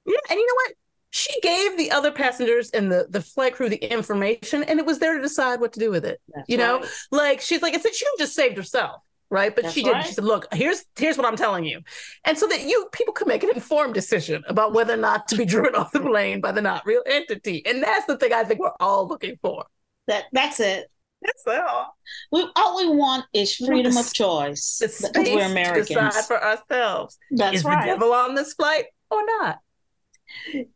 Yeah, 0.05 0.17
and 0.29 0.37
you 0.39 0.45
know 0.45 0.53
what? 0.55 0.73
She 1.11 1.39
gave 1.41 1.77
the 1.77 1.91
other 1.91 2.11
passengers 2.11 2.71
and 2.71 2.91
the 2.91 3.05
the 3.09 3.21
flight 3.21 3.53
crew 3.55 3.69
the 3.69 3.77
information, 3.91 4.63
and 4.63 4.79
it 4.79 4.85
was 4.85 4.99
there 4.99 5.15
to 5.15 5.21
decide 5.21 5.59
what 5.59 5.73
to 5.73 5.79
do 5.79 5.91
with 5.91 6.05
it. 6.05 6.19
That's 6.33 6.47
You 6.47 6.57
know, 6.57 6.79
right. 6.79 6.89
Like 7.11 7.41
she's 7.41 7.61
like, 7.61 7.75
I 7.75 7.79
said, 7.79 7.93
she 7.95 8.05
just 8.17 8.33
saved 8.35 8.57
herself, 8.57 9.01
right? 9.29 9.55
But 9.55 9.65
That's 9.65 9.75
she 9.75 9.83
didn't. 9.83 10.01
right. 10.01 10.07
She 10.07 10.13
said, 10.13 10.23
"Look, 10.23 10.47
here's 10.53 10.83
here's 10.97 11.17
what 11.17 11.27
I'm 11.27 11.35
telling 11.35 11.65
you," 11.65 11.81
and 12.25 12.37
so 12.37 12.47
that 12.47 12.61
you 12.63 12.89
people 12.91 13.13
can 13.13 13.27
make 13.27 13.43
an 13.43 13.51
informed 13.53 13.93
decision 13.93 14.43
about 14.47 14.73
whether 14.73 14.93
or 14.95 14.97
not 14.97 15.27
to 15.29 15.35
be 15.35 15.45
driven 15.53 15.75
off 15.75 15.91
the 15.91 15.99
plane 16.01 16.41
by 16.41 16.51
the 16.51 16.61
not 16.61 16.85
real 16.85 17.03
entity, 17.05 17.63
and 17.65 17.81
that's 17.83 18.05
the 18.07 18.17
thing 18.17 18.33
I 18.33 18.43
think 18.43 18.59
we're 18.59 18.71
all 18.79 19.07
looking 19.07 19.37
for. 19.41 19.65
That 20.07 20.25
that's 20.31 20.59
it. 20.59 20.89
That's 21.23 21.43
all. 21.47 21.95
We 22.31 22.47
all 22.55 22.77
we 22.77 22.89
want 22.95 23.25
is 23.33 23.55
freedom 23.55 23.95
of 23.97 24.13
choice. 24.13 24.77
The 24.81 24.89
space 24.89 25.29
we're 25.29 25.39
to 25.39 25.51
Americans. 25.51 25.87
decide 25.87 26.25
for 26.25 26.43
ourselves. 26.43 27.17
That's 27.31 27.57
Is 27.57 27.63
right. 27.65 27.85
the 27.85 27.93
devil 27.93 28.13
on 28.13 28.35
this 28.35 28.53
flight 28.53 28.85
or 29.09 29.21
not? 29.39 29.59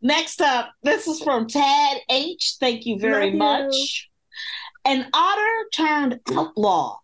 Next 0.02 0.42
up, 0.42 0.72
this 0.84 1.08
is 1.08 1.22
from 1.22 1.48
Tad 1.48 1.98
H. 2.10 2.56
Thank 2.60 2.86
you 2.86 3.00
very 3.00 3.32
Love 3.32 3.60
you. 3.62 3.68
much. 3.68 4.10
An 4.86 5.08
otter 5.14 5.66
turned 5.74 6.20
outlaw 6.34 7.00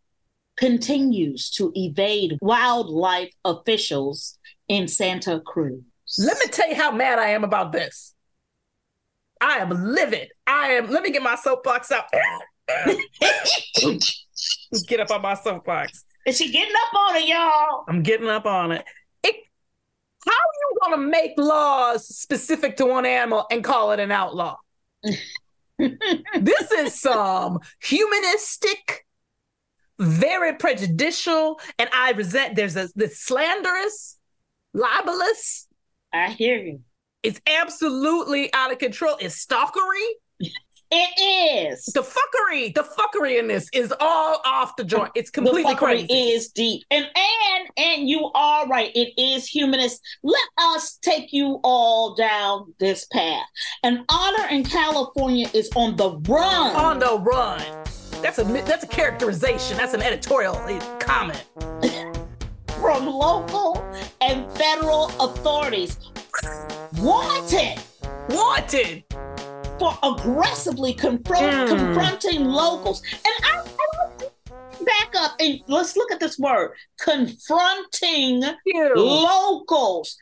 continues 0.56 1.50
to 1.52 1.72
evade 1.76 2.38
wildlife 2.42 3.34
officials 3.44 4.38
in 4.68 4.88
Santa 4.88 5.40
Cruz. 5.40 5.82
Let 6.20 6.38
me 6.40 6.46
tell 6.48 6.70
you 6.70 6.76
how 6.76 6.92
mad 6.92 7.18
I 7.20 7.30
am 7.30 7.44
about 7.44 7.72
this. 7.72 8.14
I 9.42 9.58
am 9.58 9.70
livid. 9.72 10.30
I 10.48 10.74
am. 10.74 10.90
Let 10.90 11.04
me 11.04 11.12
get 11.12 11.24
my 11.24 11.36
soapbox 11.36 11.92
out. 11.92 12.06
Get 14.88 15.00
up 15.00 15.12
on 15.12 15.22
my 15.22 15.36
soapbox. 15.36 16.04
Is 16.26 16.38
she 16.38 16.52
getting 16.52 16.74
up 16.74 16.94
on 16.94 17.16
it, 17.18 17.28
y'all? 17.28 17.84
I'm 17.88 18.02
getting 18.04 18.30
up 18.30 18.46
on 18.46 18.72
it. 18.72 18.86
it 19.24 19.36
how 20.26 20.32
are 20.32 20.36
you 20.62 20.78
going 20.82 20.92
to 21.02 21.08
make 21.10 21.34
laws 21.38 22.08
specific 22.08 22.78
to 22.78 22.86
one 22.86 23.06
animal 23.06 23.46
and 23.52 23.64
call 23.64 23.92
it 23.92 24.00
an 24.00 24.12
outlaw? 24.12 24.58
this 25.78 26.72
is 26.72 27.00
some 27.00 27.60
humanistic, 27.82 29.06
very 30.00 30.54
prejudicial, 30.54 31.60
and 31.78 31.90
I 31.94 32.12
resent. 32.12 32.56
There's 32.56 32.78
a 32.78 32.88
this 32.96 33.20
slanderous, 33.20 34.18
libelous. 34.74 35.68
I 36.14 36.30
hear 36.30 36.58
you. 36.58 36.82
It's 37.22 37.42
absolutely 37.48 38.54
out 38.54 38.72
of 38.72 38.80
control. 38.80 39.18
It's 39.20 39.46
stalkery. 39.46 40.50
It 40.96 41.72
is. 41.72 41.86
The 41.86 42.02
fuckery, 42.02 42.74
the 42.74 42.84
fuckery 42.84 43.40
in 43.40 43.48
this 43.48 43.68
is 43.74 43.92
all 44.00 44.42
off 44.46 44.76
the 44.76 44.84
joint. 44.84 45.12
It's 45.16 45.32
completely 45.32 45.64
the 45.64 45.70
fuckery 45.70 46.08
crazy. 46.08 46.14
is 46.14 46.50
deep. 46.50 46.84
And 46.92 47.06
and 47.06 47.70
and 47.78 48.08
you 48.08 48.30
are 48.36 48.68
right. 48.68 48.92
It 48.94 49.20
is 49.20 49.48
humanist. 49.48 50.02
Let 50.22 50.44
us 50.60 50.98
take 51.02 51.34
you 51.34 51.60
all 51.64 52.14
down 52.14 52.74
this 52.80 53.06
path. 53.12 53.48
An 53.82 54.06
otter 54.10 54.48
in 54.50 54.64
California 54.64 55.50
is 55.54 55.70
on 55.76 55.96
the 55.96 56.18
run. 56.28 56.76
on 56.76 57.00
the 57.00 57.18
run. 57.20 57.62
That's 58.22 58.38
a 58.38 58.44
that's 58.44 58.84
a 58.84 58.88
characterization. 58.88 59.78
That's 59.78 59.96
an 59.96 60.02
editorial 60.02 60.56
uh, 60.56 60.80
comment. 61.00 61.44
from 62.68 63.08
local 63.08 63.84
and 64.22 64.52
federal 64.52 65.06
authorities 65.20 65.98
wanted 66.98 67.80
Wanted. 68.30 69.04
For 69.84 69.98
aggressively 70.02 70.94
confront, 70.94 71.44
Mm. 71.54 71.68
confronting 71.68 72.46
locals. 72.46 73.02
And 73.14 73.36
I, 73.44 73.60
I 73.68 74.28
back 74.86 75.14
up 75.18 75.36
and 75.42 75.60
let's 75.68 75.98
look 75.98 76.10
at 76.12 76.20
this 76.22 76.40
word 76.40 76.72
confronting 77.00 78.44
Ew. 78.66 78.94
locals. 78.96 80.18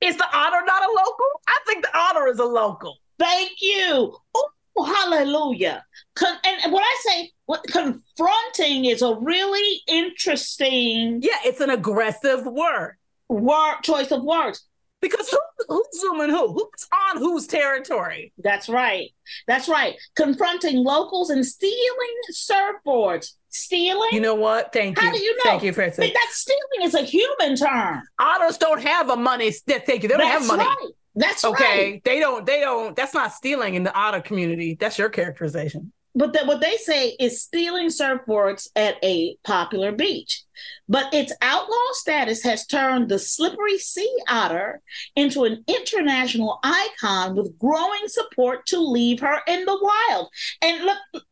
Is 0.00 0.16
the 0.16 0.26
otter 0.32 0.62
not 0.66 0.82
a 0.82 0.88
local? 0.88 1.26
I 1.48 1.56
think 1.66 1.84
the 1.84 1.96
otter 1.96 2.26
is 2.28 2.38
a 2.40 2.44
local. 2.44 2.96
Thank 3.20 3.52
you. 3.60 4.16
Oh, 4.34 4.84
hallelujah. 4.84 5.84
Con- 6.14 6.38
and 6.44 6.72
when 6.72 6.82
I 6.82 6.96
say 7.00 7.32
what 7.46 7.62
confronting 7.68 8.84
is 8.84 9.02
a 9.02 9.14
really 9.16 9.80
interesting 9.86 11.20
Yeah, 11.22 11.38
it's 11.44 11.60
an 11.60 11.70
aggressive 11.70 12.46
word. 12.46 12.96
word 13.28 13.76
choice 13.82 14.10
of 14.10 14.22
words. 14.24 14.64
Because 15.00 15.28
who, 15.28 15.38
who's 15.68 16.00
zooming 16.00 16.30
who? 16.30 16.52
Who's 16.52 16.88
on 17.10 17.18
whose 17.18 17.46
territory? 17.46 18.32
That's 18.38 18.68
right. 18.68 19.10
That's 19.46 19.68
right. 19.68 19.94
Confronting 20.16 20.78
locals 20.84 21.30
and 21.30 21.44
stealing 21.46 22.14
surfboards. 22.32 23.32
Stealing? 23.50 24.08
You 24.12 24.20
know 24.20 24.34
what? 24.34 24.72
Thank 24.72 24.98
you. 25.00 25.06
How 25.06 25.12
do 25.12 25.18
you 25.18 25.36
know? 25.36 25.42
Thank 25.44 25.62
you 25.62 25.72
But 25.72 25.94
saying. 25.94 26.12
that 26.12 26.28
stealing 26.30 26.82
is 26.82 26.94
a 26.94 27.02
human 27.02 27.56
term. 27.56 28.02
Otters 28.18 28.58
don't 28.58 28.82
have 28.82 29.08
a 29.10 29.16
money. 29.16 29.50
Thank 29.52 29.88
you. 30.02 30.08
They 30.08 30.16
don't 30.16 30.18
That's 30.18 30.46
have 30.48 30.58
money. 30.58 30.64
That's 30.64 30.82
right. 30.82 30.92
That's 31.14 31.44
Okay, 31.44 31.92
right. 31.92 32.04
they 32.04 32.20
don't. 32.20 32.44
They 32.46 32.60
don't. 32.60 32.94
That's 32.94 33.14
not 33.14 33.32
stealing 33.32 33.74
in 33.74 33.82
the 33.84 33.92
otter 33.96 34.20
community. 34.20 34.76
That's 34.78 34.98
your 34.98 35.08
characterization. 35.08 35.92
But 36.18 36.32
the, 36.32 36.40
what 36.46 36.60
they 36.60 36.76
say 36.78 37.10
is 37.20 37.40
stealing 37.40 37.86
surfboards 37.86 38.66
at 38.74 38.96
a 39.04 39.36
popular 39.44 39.92
beach. 39.92 40.42
But 40.88 41.14
its 41.14 41.32
outlaw 41.40 41.76
status 41.92 42.42
has 42.42 42.66
turned 42.66 43.08
the 43.08 43.20
slippery 43.20 43.78
sea 43.78 44.12
otter 44.28 44.80
into 45.14 45.44
an 45.44 45.64
international 45.68 46.58
icon 46.64 47.36
with 47.36 47.56
growing 47.60 48.08
support 48.08 48.66
to 48.66 48.80
leave 48.80 49.20
her 49.20 49.38
in 49.46 49.64
the 49.64 49.78
wild. 49.80 50.28
And 50.60 50.84
look, 50.84 50.98
this 51.12 51.22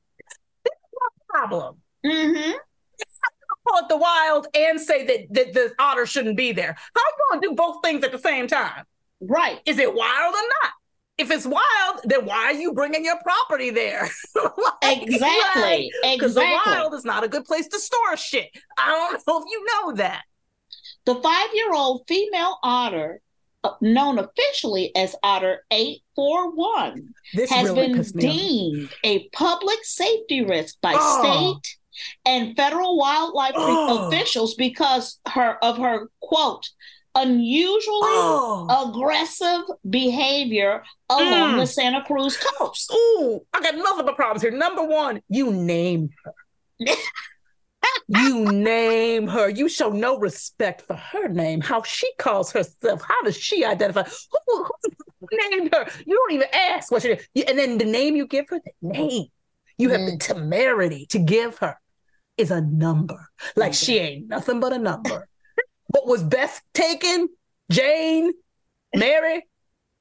is 0.66 0.72
Problem. 1.28 1.78
mhm. 2.04 2.54
call 3.66 3.80
it 3.80 3.88
the 3.88 3.96
wild 3.96 4.46
and 4.54 4.80
say 4.80 5.04
that, 5.04 5.34
that 5.34 5.52
the 5.52 5.74
otter 5.80 6.06
shouldn't 6.06 6.36
be 6.36 6.52
there. 6.52 6.76
How 6.94 7.00
are 7.00 7.10
you 7.10 7.24
going 7.30 7.40
to 7.42 7.48
do 7.48 7.54
both 7.56 7.82
things 7.82 8.04
at 8.04 8.12
the 8.12 8.20
same 8.20 8.46
time? 8.46 8.84
right. 9.20 9.58
Is 9.66 9.78
it 9.78 9.92
wild 9.92 10.34
or 10.34 10.48
not? 10.62 10.72
If 11.18 11.30
it's 11.30 11.46
wild, 11.46 12.00
then 12.04 12.26
why 12.26 12.44
are 12.44 12.52
you 12.52 12.72
bringing 12.74 13.04
your 13.04 13.18
property 13.22 13.70
there? 13.70 14.08
Exactly. 14.82 15.90
Because 16.02 16.34
the 16.34 16.40
Exactly. 16.42 16.72
wild 16.72 16.94
is 16.94 17.04
not 17.04 17.24
a 17.24 17.28
good 17.28 17.44
place 17.44 17.66
to 17.68 17.78
store 17.80 18.16
shit. 18.16 18.48
I 18.78 18.86
don't 18.90 19.22
know 19.26 19.38
if 19.42 19.44
you 19.50 19.64
know 19.66 19.92
that. 19.94 20.22
The 21.06 21.14
five 21.16 21.48
year 21.54 21.72
old 21.72 22.02
female 22.06 22.58
otter, 22.62 23.20
uh, 23.64 23.70
known 23.80 24.18
officially 24.18 24.94
as 24.94 25.16
Otter 25.22 25.64
841, 25.70 27.14
This 27.34 27.50
has 27.50 27.68
really 27.70 27.88
been 27.88 27.96
pissed 27.96 28.14
me 28.14 28.26
off. 28.28 28.34
deemed 28.36 28.94
a 29.04 29.28
public 29.30 29.78
safety 29.84 30.44
risk 30.44 30.76
by 30.80 30.94
Oh. 30.96 31.22
state 31.60 31.76
and 32.24 32.56
federal 32.56 32.96
wildlife 32.96 33.54
Oh. 33.56 34.06
officials 34.08 34.54
because 34.54 35.18
her 35.28 35.56
of 35.64 35.78
her 35.78 36.08
quote 36.20 36.68
unusually 37.16 37.98
Oh. 38.02 38.90
aggressive 38.90 39.62
behavior 39.88 40.82
along 41.08 41.54
Mm. 41.54 41.60
the 41.60 41.66
Santa 41.66 42.04
Cruz 42.04 42.36
coast. 42.36 42.92
Ooh, 42.94 43.40
I 43.52 43.60
got 43.60 43.74
nothing 43.74 44.06
but 44.06 44.14
problems 44.16 44.42
here. 44.42 44.50
Number 44.52 44.84
one, 44.84 45.20
you 45.28 45.50
name 45.52 46.10
her. 46.24 46.34
you 48.08 48.44
name 48.52 49.26
her. 49.28 49.48
You 49.48 49.68
show 49.68 49.90
no 49.90 50.18
respect 50.18 50.82
for 50.82 50.94
her 50.94 51.28
name. 51.28 51.60
How 51.60 51.82
she 51.82 52.10
calls 52.18 52.52
herself. 52.52 53.02
How 53.02 53.22
does 53.22 53.36
she 53.36 53.64
identify? 53.64 54.04
Who, 54.46 54.64
who 54.64 55.28
named 55.50 55.74
her? 55.74 55.88
You 56.06 56.14
don't 56.16 56.32
even 56.32 56.48
ask 56.52 56.92
what 56.92 57.02
she 57.02 57.08
did. 57.34 57.48
And 57.48 57.58
then 57.58 57.78
the 57.78 57.84
name 57.84 58.14
you 58.14 58.26
give 58.26 58.48
her, 58.50 58.60
the 58.60 58.72
name 58.88 59.26
you 59.78 59.90
have 59.90 60.00
the 60.06 60.16
temerity 60.18 61.06
to 61.10 61.18
give 61.18 61.58
her 61.58 61.76
is 62.36 62.50
a 62.50 62.60
number. 62.60 63.28
Like 63.56 63.74
she 63.74 63.98
ain't 63.98 64.28
nothing 64.28 64.60
but 64.60 64.72
a 64.72 64.78
number. 64.78 65.28
What 65.88 66.06
was 66.06 66.22
Beth 66.22 66.60
taken? 66.74 67.28
Jane? 67.70 68.32
Mary? 68.94 69.44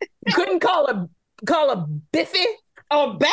You 0.01 0.33
couldn't 0.33 0.59
call 0.59 0.87
her 0.87 1.07
call 1.45 1.75
her 1.75 1.85
Biffy? 2.11 2.45
Or 2.91 3.17
Beth, 3.17 3.31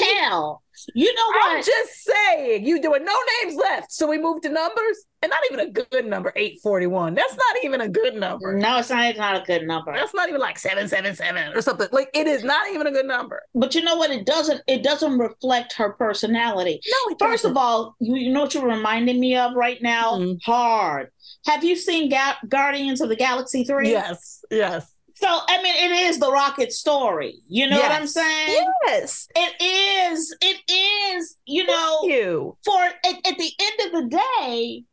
hell. 0.00 0.62
You 0.94 1.12
know 1.12 1.26
what? 1.26 1.56
I'm 1.56 1.64
just 1.64 2.04
saying, 2.04 2.64
you 2.64 2.80
doing 2.80 3.04
no 3.04 3.12
names 3.42 3.56
left. 3.56 3.90
So 3.92 4.06
we 4.06 4.18
moved 4.18 4.44
to 4.44 4.48
numbers, 4.50 5.04
and 5.20 5.30
not 5.30 5.40
even 5.50 5.68
a 5.68 5.70
good 5.70 6.06
number, 6.06 6.32
841. 6.36 7.14
That's 7.14 7.34
not 7.34 7.64
even 7.64 7.80
a 7.80 7.88
good 7.88 8.14
number. 8.14 8.56
No, 8.56 8.78
it's 8.78 8.90
not, 8.90 9.04
it's 9.06 9.18
not 9.18 9.36
a 9.42 9.44
good 9.44 9.66
number. 9.66 9.92
That's 9.92 10.14
not 10.14 10.28
even 10.28 10.40
like 10.40 10.60
777 10.60 11.54
or 11.56 11.60
something. 11.60 11.88
Like 11.90 12.08
it 12.14 12.28
is 12.28 12.44
not 12.44 12.68
even 12.72 12.86
a 12.86 12.92
good 12.92 13.06
number. 13.06 13.42
But 13.54 13.74
you 13.74 13.82
know 13.82 13.96
what? 13.96 14.10
It 14.12 14.26
doesn't. 14.26 14.62
It 14.68 14.84
doesn't 14.84 15.18
reflect 15.18 15.72
her 15.74 15.92
personality. 15.94 16.80
No, 16.86 17.12
it 17.14 17.18
First 17.18 17.44
of 17.44 17.54
doesn't. 17.54 17.56
all, 17.56 17.96
you, 17.98 18.14
you 18.14 18.32
know 18.32 18.42
what 18.42 18.54
you're 18.54 18.64
reminding 18.66 19.18
me 19.18 19.36
of 19.36 19.54
right 19.54 19.82
now? 19.82 20.18
Mhm. 20.18 20.38
Hard. 20.44 21.10
Have 21.46 21.64
you 21.64 21.76
seen 21.76 22.08
Ga- 22.08 22.38
Guardians 22.48 23.00
of 23.00 23.08
the 23.08 23.16
Galaxy 23.16 23.64
three? 23.64 23.90
Yes, 23.90 24.44
yes. 24.50 24.90
So 25.16 25.28
I 25.28 25.62
mean, 25.62 25.74
it 25.76 25.94
is 26.06 26.18
the 26.18 26.30
Rocket 26.30 26.72
story. 26.72 27.40
You 27.46 27.68
know 27.68 27.78
what 27.78 27.92
I'm 27.92 28.06
saying? 28.06 28.70
Yes. 28.86 29.28
It 29.36 30.12
is. 30.12 30.36
It 30.40 30.70
is. 30.70 31.36
You 31.46 31.66
know, 31.66 32.00
You. 32.04 32.56
for 32.64 32.82
at, 32.82 33.26
at 33.26 33.38
the 33.38 33.50
end 33.60 33.94
of 33.94 34.10
the 34.10 34.18
day, 34.40 34.84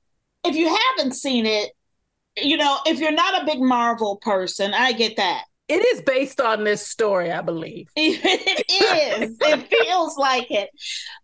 if 0.44 0.56
you 0.56 0.76
haven't 0.98 1.14
seen 1.14 1.46
it, 1.46 1.72
you 2.38 2.56
know, 2.58 2.78
if 2.86 3.00
you're 3.00 3.12
not 3.12 3.42
a 3.42 3.46
big 3.46 3.60
Marvel 3.60 4.18
person, 4.18 4.74
I 4.74 4.92
get 4.92 5.18
that. 5.18 5.46
It 5.72 5.86
is 5.96 6.02
based 6.02 6.42
on 6.42 6.66
this 6.66 6.86
story, 6.86 7.32
I 7.32 7.42
believe. 7.42 7.88
it 7.96 9.22
is. 9.22 9.38
It 9.40 9.68
feels 9.70 10.18
like 10.18 10.52
it. 10.52 10.70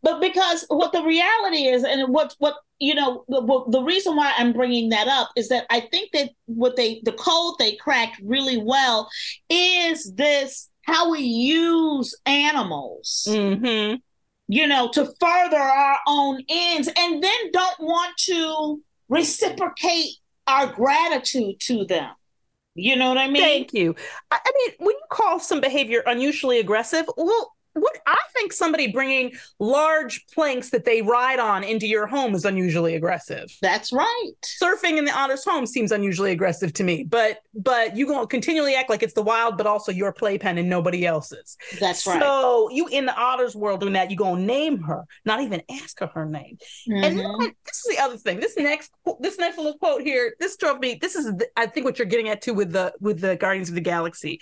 But 0.01 0.21
because 0.21 0.63
what 0.69 0.93
the 0.93 1.03
reality 1.03 1.65
is, 1.65 1.83
and 1.83 2.13
what 2.13 2.33
what 2.39 2.55
you 2.79 2.95
know, 2.95 3.25
the, 3.27 3.65
the 3.69 3.81
reason 3.81 4.15
why 4.15 4.33
I'm 4.37 4.53
bringing 4.53 4.89
that 4.89 5.07
up 5.07 5.31
is 5.35 5.49
that 5.49 5.65
I 5.69 5.81
think 5.81 6.11
that 6.13 6.29
what 6.45 6.77
they 6.77 7.01
the 7.03 7.11
code 7.11 7.55
they 7.59 7.75
cracked 7.75 8.21
really 8.23 8.57
well 8.57 9.09
is 9.49 10.13
this 10.13 10.69
how 10.83 11.11
we 11.11 11.19
use 11.19 12.15
animals, 12.25 13.27
Mm-hmm. 13.29 13.95
you 14.47 14.67
know, 14.67 14.89
to 14.93 15.11
further 15.19 15.57
our 15.57 15.97
own 16.07 16.41
ends, 16.47 16.87
and 16.97 17.21
then 17.21 17.51
don't 17.51 17.79
want 17.81 18.15
to 18.19 18.81
reciprocate 19.09 20.11
our 20.47 20.67
gratitude 20.67 21.59
to 21.59 21.83
them. 21.83 22.11
You 22.77 22.95
know 22.95 23.09
what 23.09 23.17
I 23.17 23.27
mean? 23.27 23.41
Thank 23.41 23.73
you. 23.73 23.95
I, 24.29 24.39
mean, 24.45 24.75
when 24.77 24.95
you 24.95 25.01
call 25.09 25.39
some 25.39 25.59
behavior 25.59 26.03
unusually 26.05 26.59
aggressive, 26.59 27.09
well, 27.17 27.56
what 27.81 27.97
I 28.05 28.17
think 28.33 28.53
somebody 28.53 28.87
bringing 28.91 29.33
large 29.59 30.25
planks 30.33 30.69
that 30.71 30.85
they 30.85 31.01
ride 31.01 31.39
on 31.39 31.63
into 31.63 31.87
your 31.87 32.07
home 32.07 32.35
is 32.35 32.45
unusually 32.45 32.95
aggressive. 32.95 33.45
That's 33.61 33.91
right. 33.93 34.31
Surfing 34.61 34.97
in 34.97 35.05
the 35.05 35.11
otter's 35.11 35.43
home 35.43 35.65
seems 35.65 35.91
unusually 35.91 36.31
aggressive 36.31 36.73
to 36.73 36.83
me, 36.83 37.03
but 37.03 37.39
but 37.53 37.95
you 37.95 38.07
gonna 38.07 38.27
continually 38.27 38.75
act 38.75 38.89
like 38.89 39.03
it's 39.03 39.13
the 39.13 39.21
wild, 39.21 39.57
but 39.57 39.67
also 39.67 39.91
your 39.91 40.11
playpen 40.11 40.57
and 40.57 40.69
nobody 40.69 41.05
else's. 41.05 41.57
That's 41.79 42.05
right. 42.05 42.21
So 42.21 42.69
you 42.71 42.87
in 42.87 43.05
the 43.05 43.15
otter's 43.15 43.55
world 43.55 43.79
doing 43.81 43.93
that, 43.93 44.11
you 44.11 44.17
gonna 44.17 44.41
name 44.41 44.81
her, 44.83 45.05
not 45.25 45.41
even 45.41 45.61
ask 45.71 45.99
her 45.99 46.07
her 46.07 46.25
name. 46.25 46.57
And 46.87 47.03
Mhm. 47.03 47.17
then 47.39 47.53
this 47.65 47.77
is 47.85 47.95
the 47.95 47.99
other 47.99 48.17
thing. 48.17 48.39
This 48.39 48.55
next 48.57 48.91
this 49.19 49.37
next 49.37 49.57
little 49.57 49.77
quote 49.77 50.01
here, 50.01 50.35
this 50.39 50.57
drove 50.57 50.79
me. 50.79 50.97
This 51.01 51.15
is 51.15 51.25
the, 51.25 51.47
I 51.55 51.65
think 51.67 51.85
what 51.85 51.97
you're 51.99 52.05
getting 52.05 52.29
at 52.29 52.41
too 52.41 52.53
with 52.53 52.71
the 52.71 52.93
with 52.99 53.19
the 53.19 53.35
Guardians 53.35 53.69
of 53.69 53.75
the 53.75 53.81
Galaxy. 53.81 54.41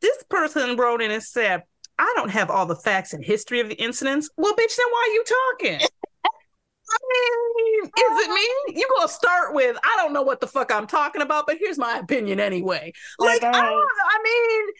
This 0.00 0.22
person 0.30 0.76
wrote 0.76 1.02
in 1.02 1.10
and 1.10 1.22
said, 1.22 1.62
"I 2.00 2.12
don't 2.16 2.30
have 2.30 2.50
all 2.50 2.66
the 2.66 2.76
facts 2.76 3.12
and 3.12 3.24
history 3.24 3.60
of 3.60 3.68
the 3.68 3.76
incidents." 3.76 4.28
Well, 4.36 4.52
bitch, 4.54 4.76
then 4.76 4.86
why 4.90 5.06
are 5.08 5.14
you 5.14 5.24
talking? 5.24 5.88
I 6.90 6.98
mean, 7.56 7.84
is 7.84 8.26
it 8.26 8.30
me? 8.30 8.80
You 8.80 8.88
gonna 8.96 9.08
start 9.08 9.54
with, 9.54 9.76
I 9.84 9.96
don't 9.98 10.12
know 10.12 10.22
what 10.22 10.40
the 10.40 10.46
fuck 10.46 10.72
I'm 10.72 10.86
talking 10.86 11.22
about, 11.22 11.46
but 11.46 11.58
here's 11.58 11.78
my 11.78 11.98
opinion 11.98 12.40
anyway. 12.40 12.92
Like, 13.18 13.44
I. 13.44 13.48
I 13.50 14.22
mean, 14.24 14.74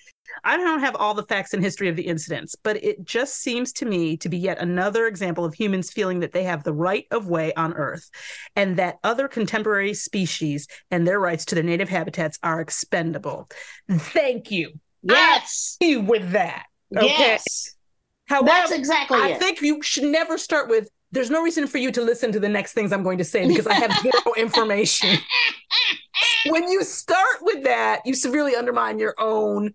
I 0.45 0.57
don't 0.57 0.81
have 0.81 0.97
all 0.97 1.15
the 1.15 1.25
facts 1.25 1.55
and 1.55 1.63
history 1.63 1.89
of 1.89 1.97
the 1.97 2.07
incidents, 2.07 2.57
but 2.63 2.83
it 2.83 3.05
just 3.05 3.37
seems 3.37 3.73
to 3.75 3.87
me 3.87 4.17
to 4.19 4.29
be 4.29 4.39
yet 4.39 4.59
another 4.59 5.07
example 5.07 5.45
of 5.45 5.55
humans 5.55 5.91
feeling 5.91 6.21
that 6.21 6.33
they 6.33 6.45
have 6.45 6.65
the 6.65 6.73
right 6.73 7.07
of 7.11 7.29
way 7.29 7.53
on 7.55 7.75
Earth 7.75 8.09
and 8.57 8.77
that 8.77 8.97
other 9.05 9.29
contemporary 9.29 9.95
species 9.95 10.67
and 10.91 11.07
their 11.07 11.21
rights 11.21 11.45
to 11.47 11.55
their 11.55 11.65
native 11.65 11.89
habitats 11.89 12.39
are 12.43 12.61
expendable. 12.61 13.49
Thank 13.91 14.51
you. 14.51 14.73
Yes. 15.03 15.77
With 15.81 16.33
that. 16.33 16.67
Okay. 16.97 17.07
Yes. 17.07 17.75
However, 18.27 18.47
That's 18.47 18.73
exactly 18.73 19.19
I 19.19 19.31
it. 19.31 19.39
think 19.39 19.61
you 19.61 19.83
should 19.83 20.05
never 20.05 20.39
start 20.39 20.69
with 20.69 20.89
there's 21.13 21.31
no 21.31 21.43
reason 21.43 21.67
for 21.67 21.79
you 21.79 21.91
to 21.91 22.01
listen 22.03 22.31
to 22.33 22.39
the 22.41 22.49
next 22.49 22.73
things 22.73 22.93
I'm 22.93 23.03
going 23.03 23.19
to 23.19 23.25
say 23.25 23.47
because 23.49 23.67
I 23.67 23.75
have 23.75 23.91
zero 24.03 24.35
information. 24.37 25.19
when 26.47 26.71
you 26.71 26.85
start 26.85 27.39
with 27.43 27.65
that, 27.65 28.03
you 28.05 28.15
severely 28.15 28.55
undermine 28.55 28.99
your 29.01 29.15
own 29.19 29.75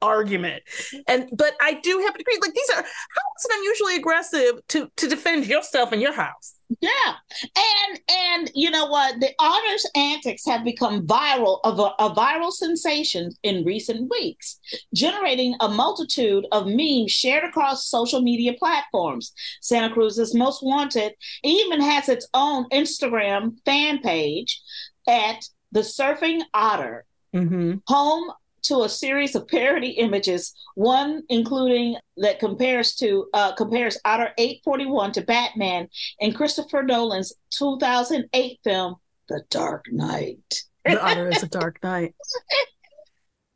argument. 0.00 0.62
And 1.06 1.28
but 1.32 1.54
I 1.60 1.74
do 1.74 1.98
have 2.00 2.14
to 2.14 2.20
agree, 2.20 2.38
like 2.40 2.54
these 2.54 2.70
are 2.70 2.76
how 2.76 2.82
is 2.82 3.44
it 3.44 3.56
unusually 3.58 3.96
aggressive 3.96 4.66
to 4.68 4.90
to 4.96 5.08
defend 5.08 5.46
yourself 5.46 5.92
in 5.92 6.00
your 6.00 6.12
house? 6.12 6.54
Yeah. 6.80 7.14
And 7.34 8.00
and 8.10 8.50
you 8.54 8.70
know 8.70 8.86
what? 8.86 9.20
The 9.20 9.30
honors 9.38 9.86
antics 9.94 10.44
have 10.46 10.64
become 10.64 11.06
viral 11.06 11.60
of 11.64 11.78
a, 11.78 11.94
a 11.98 12.14
viral 12.14 12.52
sensation 12.52 13.30
in 13.42 13.64
recent 13.64 14.10
weeks, 14.10 14.58
generating 14.94 15.54
a 15.60 15.68
multitude 15.68 16.46
of 16.52 16.66
memes 16.66 17.10
shared 17.10 17.44
across 17.44 17.88
social 17.88 18.20
media 18.20 18.52
platforms. 18.58 19.32
Santa 19.62 19.92
Cruz's 19.92 20.34
Most 20.34 20.62
Wanted 20.62 21.14
even 21.42 21.80
has 21.80 22.08
its 22.08 22.28
own 22.34 22.68
Instagram 22.70 23.56
fan 23.64 24.00
page 24.00 24.60
at 25.08 25.44
the 25.72 25.80
Surfing 25.80 26.42
Otter. 26.54 27.04
Mm-hmm. 27.34 27.74
home 27.86 28.30
to 28.62 28.82
a 28.82 28.88
series 28.88 29.34
of 29.34 29.48
parody 29.48 29.90
images, 29.90 30.54
one 30.74 31.22
including 31.28 31.96
that 32.16 32.38
compares 32.38 32.94
to 32.96 33.28
uh, 33.34 33.52
compares 33.54 33.98
Otter 34.04 34.32
841 34.38 35.12
to 35.12 35.22
Batman 35.22 35.88
in 36.20 36.32
Christopher 36.32 36.82
Nolan's 36.82 37.32
2008 37.50 38.58
film 38.64 38.96
The 39.28 39.42
Dark 39.50 39.86
Knight. 39.90 40.62
The 40.84 41.02
otter 41.04 41.28
is 41.28 41.42
a 41.42 41.48
dark 41.48 41.82
night. 41.82 42.14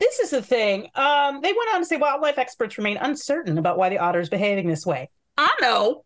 This 0.03 0.19
is 0.19 0.31
the 0.31 0.43
thing. 0.43 0.89
Um, 0.97 1.41
they 1.43 1.53
went 1.53 1.75
on 1.75 1.81
to 1.81 1.87
say 1.87 1.97
wildlife 1.97 2.37
experts 2.37 2.77
remain 2.77 2.97
uncertain 2.97 3.57
about 3.57 3.79
why 3.79 3.89
the 3.89 3.99
otter 3.99 4.19
is 4.19 4.29
behaving 4.29 4.67
this 4.67 4.85
way. 4.85 5.09
I 5.39 5.49
know. 5.61 6.05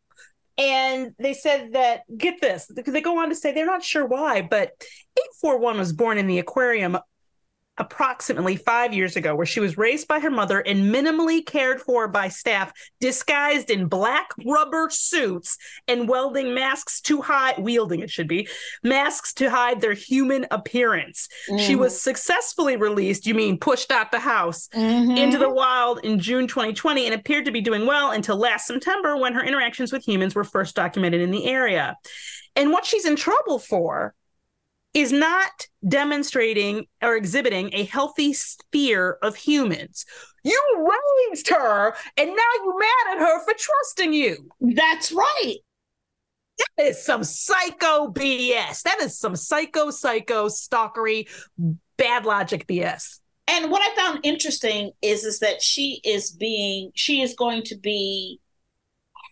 And 0.59 1.13
they 1.19 1.33
said 1.33 1.73
that, 1.73 2.03
get 2.15 2.43
this, 2.43 2.71
because 2.75 2.93
they 2.93 3.01
go 3.01 3.19
on 3.23 3.31
to 3.31 3.35
say 3.35 3.53
they're 3.53 3.65
not 3.65 3.83
sure 3.83 4.05
why, 4.05 4.43
but 4.43 4.73
841 5.43 5.79
was 5.79 5.95
born 5.95 6.19
in 6.19 6.27
the 6.27 6.39
aquarium 6.39 6.99
approximately 7.79 8.57
five 8.57 8.93
years 8.95 9.17
ago, 9.17 9.35
where 9.35 9.47
she 9.47 9.61
was 9.61 9.77
raised 9.77 10.09
by 10.09 10.19
her 10.21 10.31
mother 10.31 10.61
and 10.61 10.95
minimally 10.95 11.45
cared 11.45 11.81
for 11.81 12.09
by 12.09 12.29
staff 12.29 12.73
disguised 13.01 13.71
in 13.71 13.87
black 13.87 14.31
rubber 14.47 14.89
suits 14.91 15.59
and 15.87 16.09
welding 16.09 16.55
masks 16.55 17.01
to 17.03 17.21
hide, 17.21 17.59
wielding 17.59 18.01
it 18.01 18.11
should 18.11 18.29
be, 18.29 18.49
masks 18.83 19.35
to 19.35 19.51
hide 19.51 19.81
their 19.81 19.93
human 19.93 20.47
appearance. 20.51 21.29
She 21.59 21.75
Mhm. 21.75 21.79
was 21.79 22.01
successfully 22.01 22.77
released, 22.77 23.27
you 23.27 23.35
mean 23.35 23.59
pushed 23.59 23.91
out 23.91 24.11
the 24.11 24.21
house, 24.21 24.69
Mhm. 24.75 25.19
into 25.19 25.39
the 25.39 25.51
wild 25.51 26.01
in 26.05 26.19
June 26.19 26.47
2020 26.47 27.07
and 27.07 27.15
appeared 27.15 27.45
to 27.45 27.51
be 27.53 27.61
doing 27.61 27.87
well 27.87 28.11
until 28.11 28.37
last 28.37 28.67
September 28.67 29.17
when 29.17 29.35
her 29.35 29.45
interactions 29.45 29.93
with 29.93 30.07
humans 30.07 30.35
were 30.35 30.45
first 30.45 30.75
documented 30.75 31.21
in 31.21 31.31
the 31.31 31.47
area. 31.47 31.97
And 32.55 32.73
what 32.73 32.87
she's 32.87 33.05
in 33.05 33.17
trouble 33.17 33.59
for 33.59 34.15
is 34.97 35.13
not 35.13 35.67
demonstrating 35.87 36.87
or 37.03 37.17
exhibiting 37.17 37.69
a 37.75 37.85
healthy 37.85 38.35
fear 38.73 39.19
of 39.23 39.37
humans. 39.37 40.07
You 40.43 40.59
raised 41.31 41.49
her 41.49 41.95
and 42.17 42.31
now 42.31 42.65
you're 42.65 42.79
mad 42.79 43.13
at 43.13 43.19
her 43.19 43.45
for 43.45 43.53
trusting 43.59 44.15
you. 44.15 44.49
That's 44.59 45.13
right. 45.13 45.57
That 46.79 46.87
is 46.87 47.05
some 47.05 47.25
psycho 47.25 48.11
BS. 48.11 48.85
That 48.85 49.01
is 49.03 49.19
some 49.19 49.37
psycho, 49.37 49.91
psycho, 49.91 50.47
stalkery, 50.49 51.29
bad 51.99 52.25
logic 52.25 52.67
BS. 52.67 53.19
And 53.49 53.71
what 53.71 53.83
I 53.83 53.95
found 53.95 54.21
interesting 54.23 54.93
is 55.03 55.25
is 55.25 55.41
that 55.41 55.61
she 55.61 56.01
is 56.05 56.31
being 56.31 56.91
she 56.95 57.21
is 57.21 57.35
going 57.35 57.65
to 57.65 57.77
be 57.77 58.41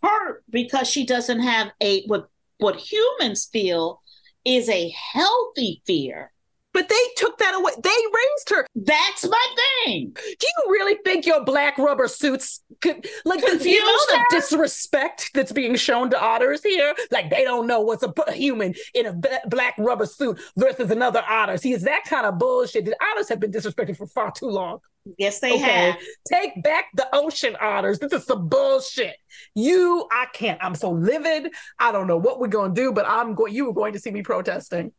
hurt 0.03 0.45
because 0.51 0.89
she 0.89 1.07
doesn't 1.07 1.41
have 1.41 1.69
a 1.81 2.05
what 2.05 2.29
what 2.59 2.77
humans 2.77 3.49
feel 3.51 4.03
is 4.45 4.69
a 4.69 4.91
healthy 4.91 5.83
fear 5.87 6.33
But 6.75 6.89
they 6.89 6.97
took 7.17 7.39
that 7.39 7.55
away. 7.55 7.73
They 7.83 7.89
raised 7.89 8.51
her. 8.51 8.67
That's 8.75 9.27
my 9.27 9.47
thing. 9.85 10.13
Do 10.15 10.47
you 10.47 10.73
really 10.73 10.99
think 11.05 11.25
your 11.25 11.45
black 11.45 11.79
rubber 11.79 12.09
suits 12.09 12.61
could 12.83 13.07
like 13.25 13.41
the, 13.41 13.47
amount 13.53 14.21
of 14.21 14.29
disrespect 14.31 15.31
that's 15.35 15.53
being 15.53 15.77
shown 15.77 16.11
to 16.11 16.21
otters 16.21 16.63
here? 16.63 16.95
Like 17.11 17.31
they 17.31 17.45
don't 17.45 17.67
know 17.67 17.81
what's 17.81 18.03
a 18.03 18.33
human 18.33 18.75
in 18.93 19.07
a 19.07 19.15
black 19.47 19.75
rubber 19.79 20.07
suit 20.07 20.39
versus 20.57 20.91
another 20.91 21.23
otter. 21.29 21.57
See, 21.57 21.73
it's 21.73 21.85
that 21.85 22.03
kind 22.07 22.27
of 22.27 22.39
bullshit. 22.39 22.85
The 22.85 22.97
otters 23.13 23.29
have 23.29 23.41
been 23.41 23.53
disrespected 23.53 23.97
for 23.97 24.07
far 24.09 24.33
too 24.33 24.49
long. 24.49 24.81
Yes, 25.19 25.39
they 25.39 25.53
Okay, 25.53 25.61
have. 25.61 25.97
take 26.27 26.63
back 26.63 26.87
the 26.95 27.07
ocean 27.15 27.57
otters. 27.61 27.99
This 27.99 28.13
is 28.13 28.25
some 28.25 28.49
bullshit. 28.49 29.15
You, 29.55 30.09
I 30.11 30.27
can't. 30.33 30.59
I'm 30.65 30.75
so 30.75 30.91
livid. 30.91 31.53
I 31.79 31.93
don't 31.93 32.07
know 32.07 32.17
what 32.17 32.41
we're 32.41 32.49
gonna 32.49 32.75
do, 32.75 32.91
but 32.93 33.07
I'm 33.07 33.35
going. 33.35 33.55
You 33.55 33.67
were 33.67 33.75
going 33.75 33.93
to 33.93 33.99
see 34.01 34.11
me 34.11 34.23
protesting. 34.23 34.93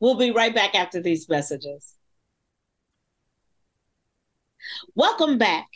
We'll 0.00 0.16
be 0.16 0.30
right 0.30 0.54
back 0.54 0.74
after 0.74 1.00
these 1.00 1.28
messages. 1.28 1.94
Welcome 4.94 5.38
back. 5.38 5.68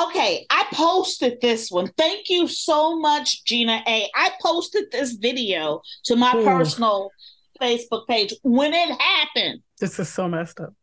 Okay, 0.00 0.44
I 0.50 0.66
posted 0.72 1.40
this 1.40 1.70
one. 1.70 1.92
Thank 1.96 2.28
you 2.28 2.48
so 2.48 2.98
much, 2.98 3.44
Gina 3.44 3.82
A. 3.86 4.10
I 4.14 4.32
posted 4.42 4.90
this 4.90 5.12
video 5.12 5.82
to 6.04 6.16
my 6.16 6.34
Ooh. 6.34 6.44
personal 6.44 7.10
Facebook 7.60 8.06
page 8.08 8.34
when 8.42 8.74
it 8.74 9.00
happened. 9.00 9.62
This 9.80 9.98
is 9.98 10.08
so 10.08 10.28
messed 10.28 10.58
up. 10.58 10.74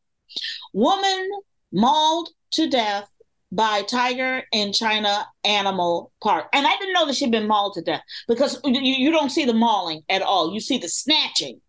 Woman 0.73 1.29
mauled 1.73 2.29
to 2.51 2.69
death 2.69 3.09
by 3.51 3.81
tiger 3.81 4.43
in 4.53 4.71
China 4.71 5.27
Animal 5.43 6.11
Park. 6.23 6.45
And 6.53 6.65
I 6.65 6.75
didn't 6.77 6.93
know 6.93 7.05
that 7.05 7.15
she'd 7.15 7.31
been 7.31 7.47
mauled 7.47 7.73
to 7.73 7.81
death 7.81 8.01
because 8.27 8.59
you, 8.63 8.79
you 8.79 9.11
don't 9.11 9.29
see 9.29 9.45
the 9.45 9.53
mauling 9.53 10.03
at 10.09 10.21
all. 10.21 10.53
You 10.53 10.61
see 10.61 10.77
the 10.77 10.87
snatching, 10.87 11.59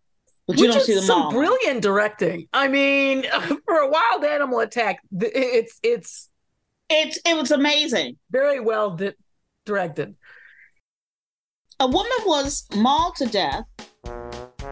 but 0.47 0.57
you 0.57 0.63
Which 0.63 0.71
don't 0.71 0.81
is 0.81 0.85
see 0.87 0.95
the 0.95 1.01
some 1.01 1.19
mauling. 1.19 1.37
brilliant 1.37 1.81
directing. 1.81 2.47
I 2.53 2.67
mean, 2.67 3.23
for 3.65 3.75
a 3.77 3.89
wild 3.89 4.23
animal 4.25 4.59
attack, 4.59 4.99
it's 5.11 5.79
it's 5.83 6.29
It's 6.89 7.17
it 7.25 7.35
was 7.37 7.51
amazing. 7.51 8.17
very 8.31 8.59
well 8.59 8.91
di- 8.95 9.13
directed. 9.65 10.15
A 11.79 11.87
woman 11.87 12.11
was 12.25 12.65
mauled 12.75 13.15
to 13.17 13.25
death 13.25 13.65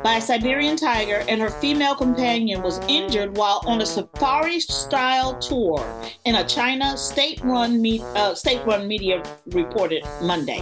by 0.03 0.15
a 0.15 0.21
Siberian 0.21 0.75
tiger, 0.77 1.23
and 1.27 1.39
her 1.41 1.49
female 1.49 1.95
companion 1.95 2.61
was 2.61 2.79
injured 2.87 3.35
while 3.37 3.61
on 3.65 3.81
a 3.81 3.85
safari-style 3.85 5.37
tour 5.39 5.83
in 6.25 6.35
a 6.35 6.43
China 6.47 6.97
state-run 6.97 7.81
me- 7.81 8.01
uh, 8.15 8.33
state-run 8.33 8.87
media 8.87 9.21
reported 9.47 10.03
Monday. 10.21 10.59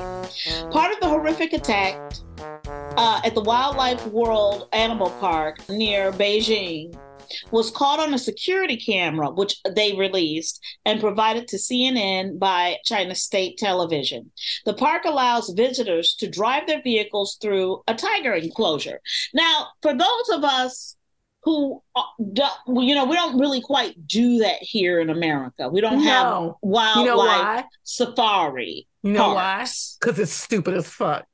Part 0.72 0.92
of 0.94 1.00
the 1.00 1.08
horrific 1.08 1.54
attack 1.54 1.96
uh, 3.00 3.22
at 3.24 3.34
the 3.34 3.42
Wildlife 3.42 4.06
World 4.08 4.68
Animal 4.74 5.10
Park 5.22 5.68
near 5.70 6.12
Beijing 6.12 6.94
was 7.52 7.72
caught 7.72 8.00
on 8.00 8.14
a 8.14 8.18
security 8.18 8.76
camera, 8.76 9.30
which 9.30 9.56
they 9.76 9.96
released 9.96 10.60
and 10.84 11.00
provided 11.00 11.48
to 11.48 11.58
CNN 11.58 12.40
by 12.40 12.78
China 12.84 13.16
State 13.16 13.58
Television. 13.58 14.32
The 14.66 14.74
park 14.74 15.06
allows 15.06 15.50
visitors 15.50 16.16
to 16.16 16.30
drive 16.30 16.68
their 16.68 16.82
vehicles 16.82 17.38
through 17.42 17.84
a 17.88 17.94
tiger 17.94 18.34
enclosure. 18.34 19.00
Now, 19.34 19.68
for 19.82 19.94
those 19.94 20.30
of 20.34 20.44
us 20.44 20.96
who, 21.44 21.82
uh, 21.96 22.02
you 22.20 22.96
know, 22.96 23.06
we 23.06 23.16
don't 23.16 23.40
really 23.40 23.62
quite 23.62 24.08
do 24.08 24.40
that 24.40 24.58
here 24.62 25.00
in 25.00 25.10
America. 25.10 25.70
We 25.70 25.80
don't 25.80 26.02
have 26.02 26.26
No. 26.26 26.58
You 26.62 26.70
wildlife 26.70 27.06
know 27.06 27.18
why? 27.18 27.64
safari. 27.84 28.88
You 29.04 29.14
know 29.14 29.34
parks. 29.34 29.98
why? 30.02 30.08
Because 30.08 30.20
it's 30.20 30.34
stupid 30.34 30.74
as 30.74 30.90
fuck. 30.90 31.26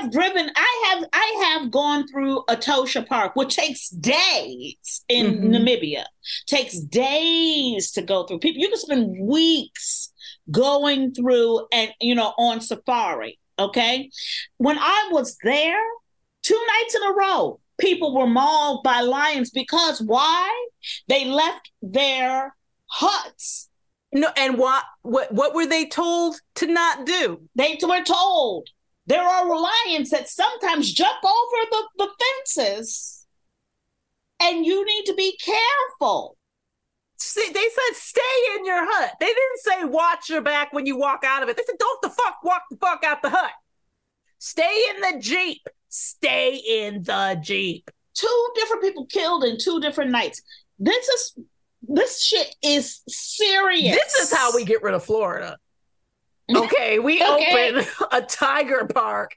Have 0.00 0.12
driven. 0.12 0.50
I 0.54 0.84
have. 0.90 1.04
I 1.12 1.58
have 1.58 1.70
gone 1.70 2.06
through 2.06 2.44
Etosha 2.48 3.06
Park, 3.06 3.34
which 3.34 3.56
takes 3.56 3.88
days 3.88 5.04
in 5.08 5.40
Mhm. 5.40 5.50
Namibia. 5.50 6.04
Takes 6.46 6.78
days 6.78 7.90
to 7.92 8.02
go 8.02 8.24
through. 8.24 8.38
People, 8.38 8.62
you 8.62 8.68
can 8.68 8.78
spend 8.78 9.18
weeks 9.20 10.12
going 10.50 11.12
through 11.14 11.66
and 11.72 11.92
you 12.00 12.14
know 12.14 12.32
on 12.38 12.60
safari. 12.60 13.38
Okay, 13.58 14.10
when 14.58 14.78
I 14.78 15.08
was 15.10 15.36
there, 15.42 15.82
two 16.42 16.60
nights 16.74 16.94
in 16.94 17.02
a 17.02 17.12
row, 17.12 17.60
people 17.78 18.14
were 18.14 18.26
mauled 18.26 18.84
by 18.84 19.00
lions 19.00 19.50
because 19.50 20.00
why? 20.00 20.68
They 21.08 21.24
left 21.24 21.70
their 21.82 22.54
huts. 22.86 23.68
No, 24.12 24.30
and 24.36 24.58
what 24.58 24.84
what 25.02 25.32
what 25.32 25.54
were 25.54 25.66
they 25.66 25.86
told 25.86 26.40
to 26.56 26.66
not 26.66 27.04
do? 27.04 27.48
They 27.56 27.78
were 27.82 28.04
told 28.04 28.68
there 29.08 29.22
are 29.22 29.48
lions 29.48 30.10
that 30.10 30.28
sometimes 30.28 30.92
jump 30.92 31.24
over 31.24 31.64
the, 31.70 31.88
the 31.96 32.08
fences, 32.20 33.26
and 34.38 34.66
you 34.66 34.84
need 34.84 35.04
to 35.06 35.14
be 35.14 35.38
careful. 35.42 36.36
See, 37.16 37.48
they 37.48 37.54
said 37.54 37.94
stay 37.96 38.20
in 38.56 38.66
your 38.66 38.84
hut. 38.84 39.12
They 39.18 39.26
didn't 39.26 39.58
say 39.58 39.84
watch 39.84 40.28
your 40.28 40.42
back 40.42 40.74
when 40.74 40.84
you 40.84 40.98
walk 40.98 41.24
out 41.24 41.42
of 41.42 41.48
it. 41.48 41.56
They 41.56 41.62
said 41.66 41.78
don't 41.78 42.02
the 42.02 42.10
fuck 42.10 42.44
walk 42.44 42.64
the 42.70 42.76
fuck 42.76 43.02
out 43.02 43.22
the 43.22 43.30
hut. 43.30 43.50
Stay 44.38 44.84
in 44.90 45.00
the 45.00 45.18
jeep. 45.18 45.66
Stay 45.88 46.56
in 46.56 47.02
the 47.02 47.40
jeep. 47.42 47.90
Two 48.14 48.48
different 48.56 48.82
people 48.82 49.06
killed 49.06 49.42
in 49.42 49.56
two 49.58 49.80
different 49.80 50.10
nights. 50.10 50.42
This 50.78 51.08
is 51.08 51.38
this 51.82 52.22
shit 52.22 52.54
is 52.62 53.00
serious. 53.08 53.96
This 53.96 54.14
is 54.16 54.32
how 54.32 54.54
we 54.54 54.66
get 54.66 54.82
rid 54.82 54.94
of 54.94 55.02
Florida. 55.02 55.56
Okay, 56.54 56.98
we 56.98 57.22
Okay. 57.22 57.72
open 57.72 57.86
a 58.12 58.22
tiger 58.22 58.86
park 58.86 59.36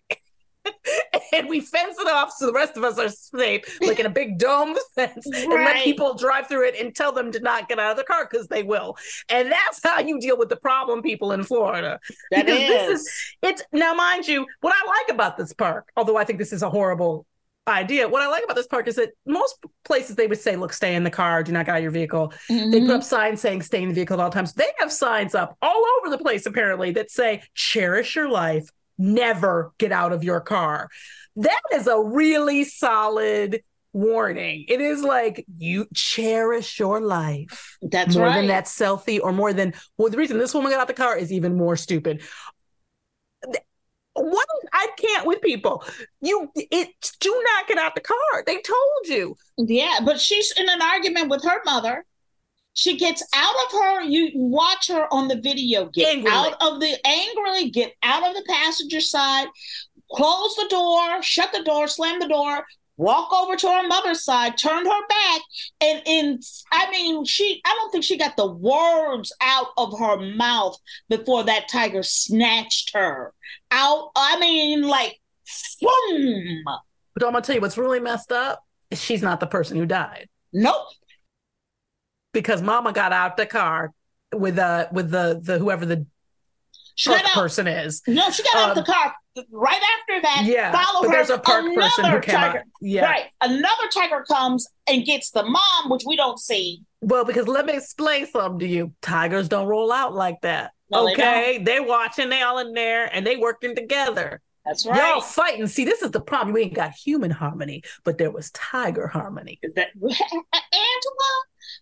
and 1.34 1.50
we 1.50 1.60
fence 1.60 1.98
it 2.00 2.08
off 2.08 2.32
so 2.32 2.46
the 2.46 2.54
rest 2.54 2.78
of 2.78 2.84
us 2.84 2.98
are 2.98 3.10
safe, 3.10 3.80
like 3.82 4.00
in 4.00 4.06
a 4.06 4.10
big 4.10 4.38
dome 4.38 4.76
fence, 4.96 5.26
and 5.26 5.50
let 5.52 5.84
people 5.84 6.14
drive 6.16 6.48
through 6.48 6.68
it 6.68 6.76
and 6.80 6.96
tell 6.96 7.12
them 7.12 7.32
to 7.32 7.40
not 7.40 7.68
get 7.68 7.80
out 7.80 7.92
of 7.92 7.98
the 7.98 8.04
car 8.04 8.28
because 8.30 8.48
they 8.48 8.64
will. 8.64 8.96
And 9.30 9.52
that's 9.52 9.80
how 9.84 10.00
you 10.00 10.20
deal 10.20 10.38
with 10.38 10.50
the 10.50 10.58
problem 10.58 11.02
people 11.02 11.32
in 11.32 11.44
Florida. 11.44 12.00
That 12.32 12.46
because 12.46 12.60
this 12.68 12.88
is. 12.88 13.02
is 13.02 13.36
it's 13.42 13.64
now 13.74 13.94
mind 13.94 14.28
you, 14.28 14.46
what 14.62 14.74
I 14.76 14.88
like 14.88 15.16
about 15.16 15.38
this 15.38 15.54
park, 15.54 15.92
although 15.96 16.18
I 16.18 16.24
think 16.24 16.40
this 16.40 16.54
is 16.54 16.64
a 16.64 16.70
horrible 16.70 17.26
idea, 17.68 18.08
what 18.08 18.22
I 18.22 18.28
like 18.28 18.44
about 18.44 18.56
this 18.56 18.68
park 18.68 18.88
is 18.88 18.96
that 18.96 19.10
most 19.26 19.56
places 19.86 20.16
they 20.16 20.28
would 20.28 20.40
say, 20.40 20.56
look, 20.56 20.74
stay 20.74 20.96
in 20.96 21.04
the 21.04 21.12
car, 21.12 21.44
do 21.44 21.52
not 21.52 21.66
get 21.66 21.74
out 21.74 21.78
of 21.78 21.84
your 21.84 21.92
vehicle. 21.92 22.34
They 22.50 22.56
Mhm. 22.56 22.88
put 22.88 22.96
up 22.96 23.04
signs 23.04 23.40
saying 23.42 23.62
stay 23.62 23.82
in 23.84 23.90
the 23.90 23.96
vehicle 23.96 24.20
at 24.20 24.24
all 24.24 24.32
times. 24.32 24.54
They 24.54 24.70
have 24.80 24.92
signs 24.92 25.36
up 25.36 25.56
all 25.62 25.84
over 26.00 26.10
the 26.10 26.18
place, 26.18 26.46
apparently, 26.46 26.92
that 26.92 27.12
say 27.12 27.44
cherish 27.54 28.16
your 28.16 28.30
life, 28.30 28.68
never 28.98 29.74
get 29.78 29.92
out 29.92 30.12
of 30.12 30.24
your 30.24 30.42
car. 30.42 30.90
That 31.38 31.62
is 31.74 31.88
a 31.88 32.00
really 32.00 32.64
solid 32.64 33.62
warning. 33.94 34.66
It 34.70 34.80
is 34.80 35.04
like 35.04 35.46
you 35.58 35.86
cherish 35.94 36.80
your 36.80 37.02
life 37.02 37.78
That's 37.82 38.16
more 38.16 38.28
right. 38.28 38.36
than 38.36 38.48
that 38.48 38.66
selfie 38.66 39.20
or 39.22 39.34
more 39.34 39.52
than 39.52 39.74
well, 39.98 40.10
the 40.10 40.18
reason 40.18 40.38
this 40.38 40.54
woman 40.54 40.72
got 40.72 40.80
out 40.80 40.88
the 40.88 40.94
car 40.94 41.18
is 41.18 41.32
even 41.32 41.58
more 41.58 41.76
stupid. 41.76 42.24
What 44.14 44.48
I 44.74 44.88
can't 44.98 45.26
with 45.26 45.42
people. 45.42 45.84
You 46.22 46.52
it 46.56 46.90
do 47.20 47.44
not 47.54 47.68
get 47.68 47.78
out 47.78 47.96
the 47.96 48.02
car. 48.02 48.44
They 48.46 48.56
told 48.56 49.06
you. 49.06 49.36
Yeah, 49.58 50.00
but 50.06 50.20
she's 50.20 50.52
in 50.58 50.68
an 50.70 50.82
argument 50.82 51.30
with 51.30 51.44
her 51.44 51.62
mother. 51.66 52.06
She 52.74 52.98
gets 52.98 53.24
out 53.36 53.56
of 53.66 53.72
her. 53.80 54.02
You 54.04 54.32
watch 54.34 54.88
her 54.88 55.12
on 55.14 55.28
the 55.28 55.40
video 55.40 55.86
get 55.86 56.16
Angrily. 56.16 56.36
out 56.36 56.56
of 56.62 56.80
the 56.80 56.98
angrily 57.06 57.70
get 57.70 57.94
out 58.04 58.28
of 58.28 58.34
the 58.34 58.46
passenger 58.48 59.02
side, 59.02 59.48
close 60.12 60.56
the 60.56 60.68
door, 60.70 61.22
shut 61.22 61.52
the 61.54 61.64
door, 61.64 61.88
slam 61.88 62.20
the 62.20 62.28
door, 62.28 62.66
walk 63.02 63.34
over 63.34 63.56
to 63.56 63.68
her 63.68 63.88
mother's 63.88 64.24
side, 64.24 64.58
turned 64.58 64.88
her 64.88 65.08
back, 65.08 65.42
and 65.82 66.02
in 66.06 66.40
I 66.72 66.90
mean 66.92 67.26
she 67.26 67.62
I 67.66 67.74
don't 67.76 67.92
think 67.92 68.04
she 68.04 68.18
got 68.18 68.38
the 68.38 68.48
words 68.52 69.34
out 69.42 69.68
of 69.78 69.98
her 70.00 70.18
mouth 70.36 70.78
before 71.10 71.44
that 71.46 71.68
tiger 71.70 72.04
snatched 72.04 72.92
her 72.94 73.34
out. 73.72 74.12
I 74.16 74.40
mean 74.40 74.84
like 74.84 75.20
boom. 75.82 76.64
But 77.14 77.26
I'm 77.26 77.32
gonna 77.34 77.42
tell 77.42 77.56
you 77.56 77.62
what's 77.62 77.78
really 77.78 78.00
messed 78.00 78.32
up. 78.32 78.64
is 78.90 79.02
She's 79.02 79.22
not 79.22 79.40
the 79.40 79.48
person 79.48 79.78
who 79.78 79.86
died. 79.86 80.30
Nope. 80.54 80.88
because 82.34 82.62
mama 82.62 82.94
got 82.94 83.14
out 83.14 83.38
the 83.38 83.46
car 83.46 83.92
with 84.34 84.58
uh 84.60 84.88
with 84.92 85.12
the 85.12 85.40
the 85.44 85.60
whoever 85.60 85.86
the 85.86 86.06
She 86.96 87.10
truck 87.10 87.22
got 87.24 87.30
out. 87.32 87.42
person 87.42 87.68
is. 87.68 88.02
No, 88.08 88.30
she 88.30 88.44
got 88.44 88.56
out 88.56 88.70
Um, 88.72 88.76
the 88.76 88.84
car 88.84 89.14
right 89.52 89.82
after 90.00 90.22
that. 90.22 90.44
Yeah, 90.46 90.72
follow 90.72 91.08
her. 91.08 91.14
there's 91.14 91.30
a 91.30 91.38
park 91.38 91.64
another 91.66 91.82
person 91.82 92.06
who 92.06 92.20
came 92.20 92.36
tiger. 92.36 92.58
out. 92.60 92.64
Yeah. 92.82 93.06
Right, 93.06 93.26
another 93.42 93.88
tiger 93.94 94.24
comes 94.28 94.68
and 94.88 95.06
gets 95.06 95.32
the 95.32 95.44
mom, 95.44 95.90
which 95.90 96.04
we 96.06 96.16
don't 96.16 96.40
see. 96.40 96.82
Well, 97.02 97.26
because 97.26 97.48
let 97.48 97.66
me 97.66 97.74
explain 97.74 98.28
something 98.28 98.60
to 98.60 98.68
you. 98.68 98.94
Tigers 99.02 99.48
don't 99.50 99.68
roll 99.68 99.92
out 99.92 100.14
like 100.14 100.42
that. 100.42 100.72
No, 100.90 101.10
okay, 101.12 101.58
they 101.64 101.78
are 101.78 101.84
watching, 101.88 102.30
they 102.30 102.42
all 102.42 102.58
in 102.60 102.74
there, 102.74 103.06
and 103.16 103.26
they 103.26 103.38
working 103.38 103.76
together. 103.76 104.42
That's 104.66 104.86
right. 104.86 104.98
Y'all 105.12 105.22
fighting. 105.22 105.66
See, 105.68 105.86
this 105.86 106.04
is 106.04 106.12
the 106.12 106.20
problem. 106.22 106.54
We 106.54 106.64
ain't 106.64 106.76
got 106.76 106.92
human 106.92 107.32
harmony, 107.32 107.82
but 108.04 108.18
there 108.20 108.30
was 108.30 108.52
tiger 108.52 109.08
harmony. 109.08 109.58
Is 109.64 109.74
that, 109.74 109.88
Angela, 110.04 111.32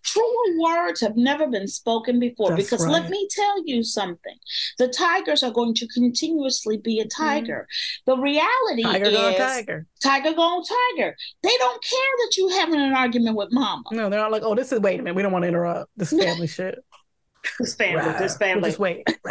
Truer 0.02 0.58
words 0.58 1.00
have 1.00 1.16
never 1.16 1.46
been 1.46 1.68
spoken 1.68 2.18
before 2.18 2.50
That's 2.50 2.64
because 2.64 2.86
let 2.86 3.10
me 3.10 3.28
tell 3.30 3.66
you 3.66 3.82
something. 3.82 4.36
The 4.78 4.88
Tigers 4.88 5.42
are 5.42 5.50
going 5.50 5.74
to 5.74 5.86
continuously 5.88 6.78
be 6.78 7.00
a 7.00 7.04
mm-hmm. 7.04 7.22
tiger. 7.22 7.66
The 8.06 8.16
reality. 8.16 8.82
Tiger 8.82 9.04
is 9.06 9.16
going 9.16 9.36
tiger. 9.36 9.86
tiger 10.02 10.34
going 10.34 10.64
tiger. 10.64 11.16
They 11.42 11.56
don't 11.58 11.82
care 11.82 12.12
that 12.18 12.32
you're 12.36 12.52
having 12.52 12.80
an 12.80 12.94
argument 12.94 13.36
with 13.36 13.48
mama. 13.52 13.82
No, 13.92 14.08
they're 14.08 14.20
not 14.20 14.32
like, 14.32 14.42
oh, 14.42 14.54
this 14.54 14.72
is 14.72 14.80
wait 14.80 15.00
a 15.00 15.02
minute, 15.02 15.16
we 15.16 15.22
don't 15.22 15.32
want 15.32 15.44
to 15.44 15.48
interrupt 15.48 15.90
this 15.96 16.10
family 16.10 16.46
shit. 16.46 16.78
This 17.58 17.74
family, 17.74 18.12
this 18.18 18.38
We'll 18.38 18.48
family. 18.48 18.68
just 18.68 18.78
wait. 18.78 19.06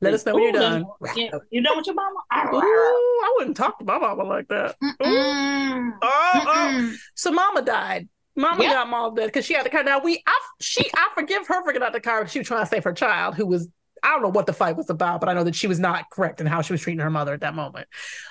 Let 0.00 0.12
us 0.12 0.26
know 0.26 0.34
when 0.34 0.42
you're 0.42 0.52
done. 0.52 0.84
Yeah, 1.14 1.30
you 1.50 1.62
done 1.62 1.76
with 1.76 1.86
your 1.86 1.94
mama? 1.94 2.16
Ooh, 2.54 2.60
I 2.60 3.34
wouldn't 3.38 3.56
talk 3.56 3.78
to 3.78 3.84
my 3.84 3.98
mama 3.98 4.24
like 4.24 4.46
that. 4.48 4.76
Mm-mm. 4.82 5.90
Oh, 6.02 6.32
oh. 6.34 6.44
Mm-mm. 6.46 6.96
So 7.14 7.32
mama 7.32 7.62
died. 7.62 8.08
Mama 8.36 8.62
Yeah. 8.62 8.74
got 8.74 8.88
mom 8.88 9.14
dead 9.14 9.26
because 9.26 9.44
she 9.46 9.54
had 9.54 9.64
the 9.64 9.70
car. 9.70 9.82
Now 9.82 9.98
we, 9.98 10.22
I, 10.26 10.38
she, 10.60 10.84
I 10.94 11.08
forgive 11.14 11.46
her 11.46 11.64
for 11.64 11.72
getting 11.72 11.86
out 11.86 11.92
the 11.92 12.00
car. 12.00 12.26
She 12.28 12.38
was 12.38 12.46
trying 12.48 12.62
to 12.62 12.66
save 12.66 12.84
her 12.84 12.92
child, 12.92 13.34
who 13.34 13.46
was, 13.46 13.68
I 14.02 14.10
don't 14.10 14.22
know 14.22 14.28
what 14.28 14.46
the 14.46 14.52
fight 14.52 14.76
was 14.76 14.90
about, 14.90 15.20
but 15.20 15.28
I 15.28 15.32
know 15.32 15.44
that 15.44 15.54
she 15.54 15.66
was 15.66 15.78
not 15.80 16.04
correct 16.10 16.40
in 16.40 16.46
how 16.46 16.60
she 16.62 16.72
was 16.72 16.82
treating 16.82 17.00
her 17.00 17.10
mother 17.10 17.32
at 17.32 17.40
that 17.40 17.54
moment. 17.54 17.88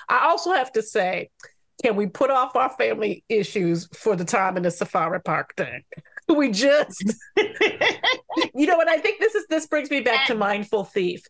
I 0.08 0.26
also 0.28 0.52
have 0.52 0.70
to 0.72 0.82
say, 0.82 1.30
can 1.82 1.96
we 1.96 2.06
put 2.06 2.30
off 2.30 2.56
our 2.56 2.70
family 2.70 3.24
issues 3.28 3.88
for 3.94 4.16
the 4.16 4.24
time 4.24 4.56
in 4.56 4.62
the 4.62 4.70
safari 4.70 5.20
park 5.20 5.54
thing? 5.56 5.82
We 6.28 6.50
just, 6.50 7.04
you 7.36 8.66
know, 8.66 8.80
and 8.80 8.90
I 8.90 8.98
think 8.98 9.20
this 9.20 9.36
is 9.36 9.46
this 9.48 9.68
brings 9.68 9.90
me 9.92 10.00
back 10.00 10.26
to 10.26 10.34
mindful 10.34 10.82
thief 10.82 11.22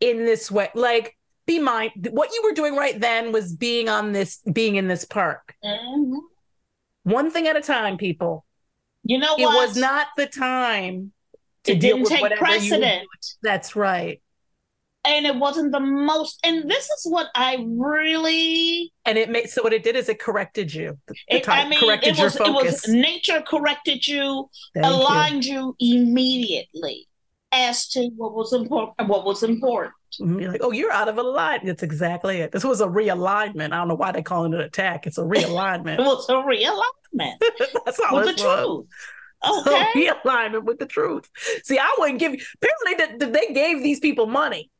in 0.00 0.18
this 0.26 0.50
way. 0.50 0.68
Like, 0.74 1.16
be 1.46 1.58
mind 1.58 1.92
what 2.12 2.30
you 2.34 2.42
were 2.44 2.52
doing 2.52 2.76
right 2.76 3.00
then 3.00 3.32
was 3.32 3.54
being 3.56 3.88
on 3.88 4.12
this, 4.12 4.40
being 4.52 4.76
in 4.76 4.88
this 4.88 5.06
park. 5.06 5.54
Mhm. 5.64 6.18
One 7.04 7.30
thing 7.30 7.46
at 7.48 7.56
a 7.56 7.60
time, 7.62 7.96
people. 7.96 8.44
You 9.04 9.18
know 9.18 9.34
It 9.36 9.44
what? 9.44 9.68
was 9.68 9.76
not 9.76 10.08
the 10.16 10.26
time 10.26 11.12
to 11.64 11.72
It 11.72 11.80
deal 11.80 11.96
didn't 11.96 12.02
with 12.02 12.10
take 12.12 12.22
whatever 12.22 12.44
you 12.46 12.50
precedent. 12.50 13.08
That's 13.42 13.74
right. 13.76 14.20
and 15.04 15.26
it 15.26 15.34
wasn't 15.34 15.72
the 15.72 15.80
most 15.80 16.38
and 16.44 16.70
this 16.70 16.84
is 16.88 17.02
what 17.10 17.26
i 17.34 17.56
really 17.68 18.92
And 19.04 19.18
it 19.18 19.28
made 19.28 19.50
so 19.50 19.60
what 19.64 19.72
it 19.72 19.82
did 19.82 19.96
is 19.96 20.08
it 20.08 20.20
corrected 20.20 20.72
you. 20.72 20.96
The- 21.08 21.14
the 21.28 21.36
it, 21.38 21.42
time 21.42 21.66
i 21.66 21.68
mean 21.68 21.80
corrected 21.80 22.16
it 22.16 22.22
was 22.22 22.38
your 22.38 22.46
it 22.48 22.52
was 22.52 22.64
focus. 22.82 22.88
nature 22.88 23.42
corrected 23.42 24.06
you 24.06 24.48
Thank 24.74 24.86
you. 24.86 24.92
aligned 24.92 25.44
you. 25.44 25.74
immediately 25.80 27.08
as 27.50 27.88
to 27.88 28.00
what 28.16 28.32
was 28.34 28.52
important 28.52 29.08
what 29.08 29.24
was 29.24 29.42
important 29.42 29.94
And 30.20 30.40
You're 30.40 30.52
like, 30.52 30.60
oh, 30.62 30.72
you're 30.72 30.92
out 30.92 31.08
of 31.08 31.18
alignment. 31.18 31.66
That's 31.66 31.82
exactly 31.82 32.38
it. 32.38 32.52
This 32.52 32.64
was 32.64 32.80
a 32.80 32.86
realignment. 32.86 33.72
I 33.72 33.76
don't 33.78 33.88
know 33.88 33.94
why 33.94 34.12
they 34.12 34.22
call 34.22 34.44
it 34.44 34.54
an 34.54 34.60
attack. 34.60 35.06
It's 35.06 35.18
a 35.18 35.22
realignment. 35.22 35.98
it 35.98 36.02
was 36.02 36.28
a 36.28 36.34
realignment 36.34 37.34
That's 37.84 38.00
all 38.00 38.16
with 38.16 38.36
the 38.36 38.42
was. 38.42 38.42
truth 38.42 38.86
A 39.44 39.48
okay 39.48 39.92
realignment 39.96 40.64
with 40.64 40.78
the 40.78 40.86
truth. 40.86 41.28
See, 41.64 41.78
I 41.78 41.94
wouldn't 41.98 42.20
give 42.20 42.32
you. 42.32 42.40
Apparently, 42.62 42.94
that 43.06 43.18
that 43.18 43.32
they 43.32 43.52
gave 43.52 43.82
these 43.82 43.98
people 43.98 44.26
money 44.26 44.70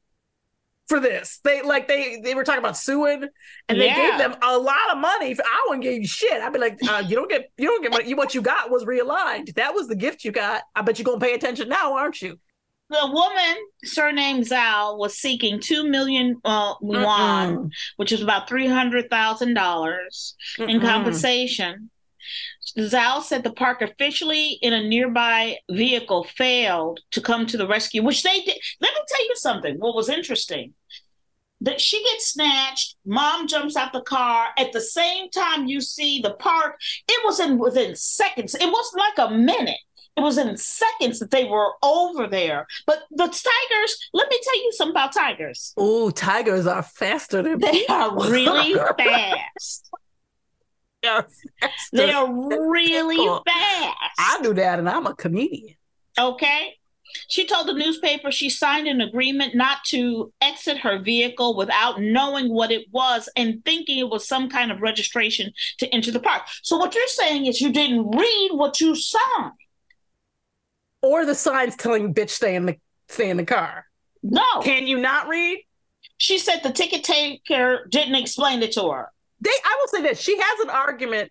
for 0.89 1.01
this. 1.01 1.41
They 1.43 1.63
like 1.63 1.89
they 1.89 2.21
they 2.23 2.35
were 2.35 2.45
talking 2.45 2.61
about 2.61 2.77
suing, 2.77 3.25
and 3.69 3.81
they 3.81 3.87
Yeah. 3.89 3.95
gave 4.11 4.19
them 4.19 4.37
a 4.41 4.57
lot 4.57 4.93
of 4.93 4.99
money. 4.99 5.35
For, 5.35 5.43
I 5.45 5.65
wouldn't 5.67 5.83
give 5.83 5.95
you 5.95 6.07
shit. 6.07 6.41
I'd 6.41 6.53
be 6.53 6.61
like, 6.61 6.79
uh, 6.89 7.03
you 7.05 7.17
don't 7.17 7.29
get 7.29 7.51
you 7.59 7.67
don't 7.69 7.83
get 7.83 7.91
money. 7.91 8.09
You 8.09 8.15
what 8.15 8.35
you 8.37 8.41
got 8.43 8.71
was 8.71 8.85
realigned. 8.85 9.53
That 9.55 9.75
was 9.75 9.89
the 9.89 9.97
gift 9.97 10.25
you 10.25 10.31
got. 10.31 10.63
I 10.77 10.83
bet 10.83 10.99
you're 10.99 11.05
gonna 11.05 11.19
pay 11.19 11.35
attention 11.35 11.69
now, 11.69 11.95
aren't 11.95 12.23
you? 12.23 12.39
The 12.91 13.07
woman 13.11 13.57
surnamed 13.85 14.45
Zhao 14.45 14.99
was 14.99 15.17
seeking 15.17 15.61
two 15.61 15.89
million 15.89 16.41
uh, 16.45 16.75
yuan, 16.83 17.57
Mm-mm. 17.57 17.71
which 17.97 18.13
is 18.13 18.23
about 18.23 18.49
three 18.49 18.67
hundred 18.67 19.09
thousand 19.09 19.55
dollars 19.55 20.35
in 20.59 20.81
compensation. 20.81 21.91
Zhao 22.79 23.23
said 23.23 23.43
the 23.43 23.53
park 23.53 23.83
officially 23.83 24.59
in 24.63 24.73
a 24.73 24.83
nearby 24.83 25.57
vehicle 25.71 26.25
failed 26.25 27.01
to 27.11 27.21
come 27.21 27.47
to 27.47 27.57
the 27.57 27.67
rescue, 27.67 28.03
which 28.03 28.23
they 28.23 28.41
did. 28.41 28.57
Let 28.81 28.95
me 28.95 29.01
tell 29.09 29.25
you 29.25 29.35
something. 29.37 29.77
What 29.79 29.95
was 29.95 30.09
interesting 30.09 30.75
that 31.63 31.81
she 31.81 32.03
gets 32.03 32.33
snatched, 32.33 32.97
mom 33.07 33.47
jumps 33.47 33.77
out 33.77 33.93
the 33.93 34.03
car. 34.03 34.49
At 34.59 34.73
the 34.73 34.81
same 34.81 35.31
time, 35.31 35.67
you 35.67 35.81
see 35.81 36.21
the 36.21 36.35
park. 36.35 36.75
It 37.09 37.25
was 37.25 37.41
in 37.41 37.59
within 37.59 37.95
seconds. 37.95 38.55
It 38.55 38.71
wasn't 38.71 39.03
like 39.03 39.31
a 39.31 39.35
minute. 39.35 39.79
It 40.17 40.21
was 40.21 40.37
in 40.37 40.57
seconds 40.59 41.19
that 41.21 41.31
they 41.31 41.45
were 41.45 41.73
over 41.83 42.27
there. 42.27 42.67
But 42.87 43.05
the 43.11 43.25
tigers, 43.25 44.09
let 44.13 44.29
me 44.29 44.39
tell 44.43 44.57
you 44.57 44.71
something 44.73 44.93
about 44.93 45.13
tigers. 45.15 45.73
Oh, 45.77 46.11
tigers 46.11 46.67
are 46.67 46.83
faster 46.83 47.43
than 47.43 47.59
They 47.59 47.87
are 47.87 48.15
really 48.31 48.75
fast. 48.99 49.91
They 51.03 51.09
are 51.09 51.27
They 51.93 52.11
are 52.13 52.31
really 52.71 53.17
people. 53.17 53.43
fast. 53.47 53.97
I 54.19 54.39
do 54.43 54.53
that, 54.55 54.79
and 54.79 54.89
I'm 54.89 55.07
a 55.07 55.15
comedian. 55.15 55.77
Okay. 56.19 56.75
She 57.29 57.47
told 57.47 57.67
the 57.67 57.75
newspaper 57.75 58.31
she 58.33 58.49
signed 58.49 58.87
an 58.89 59.01
agreement 59.03 59.55
not 59.55 59.79
to 59.89 60.33
exit 60.41 60.79
her 60.79 60.99
vehicle 60.99 61.55
without 61.57 62.01
knowing 62.01 62.51
what 62.53 62.71
it 62.71 62.87
was 62.91 63.29
and 63.37 63.63
thinking 63.65 63.99
it 63.99 64.09
was 64.09 64.27
some 64.27 64.49
kind 64.49 64.71
of 64.73 64.81
registration 64.81 65.53
to 65.79 65.87
enter 65.95 66.11
the 66.11 66.21
park. 66.21 66.43
So, 66.63 66.77
what 66.79 66.95
you're 66.95 67.07
saying 67.09 67.47
is 67.47 67.61
you 67.61 67.71
didn't 67.73 68.11
read 68.11 68.51
what 68.53 68.81
you 68.81 68.95
signed. 68.95 69.53
Or 71.03 71.25
the 71.27 71.35
signs 71.35 71.77
telling 71.77 72.15
bitch 72.15 72.31
stay 72.31 72.55
in 72.55 72.67
the 72.67 72.77
stay 73.09 73.29
in 73.31 73.37
the 73.37 73.45
car. 73.45 73.87
No. 74.23 74.43
Can 74.63 74.87
you 74.87 74.99
not 74.99 75.29
read? 75.29 75.65
She 76.19 76.39
said 76.39 76.61
the 76.63 76.71
ticket 76.73 77.03
taker 77.05 77.87
didn't 77.91 78.15
explain 78.15 78.63
it 78.63 78.73
to 78.73 78.89
her. 78.91 79.09
they 79.41 79.51
I 79.51 79.77
will 79.81 79.89
say 79.89 80.03
this. 80.03 80.21
She 80.21 80.37
has 80.39 80.61
an 80.61 80.71
argument. 80.71 81.31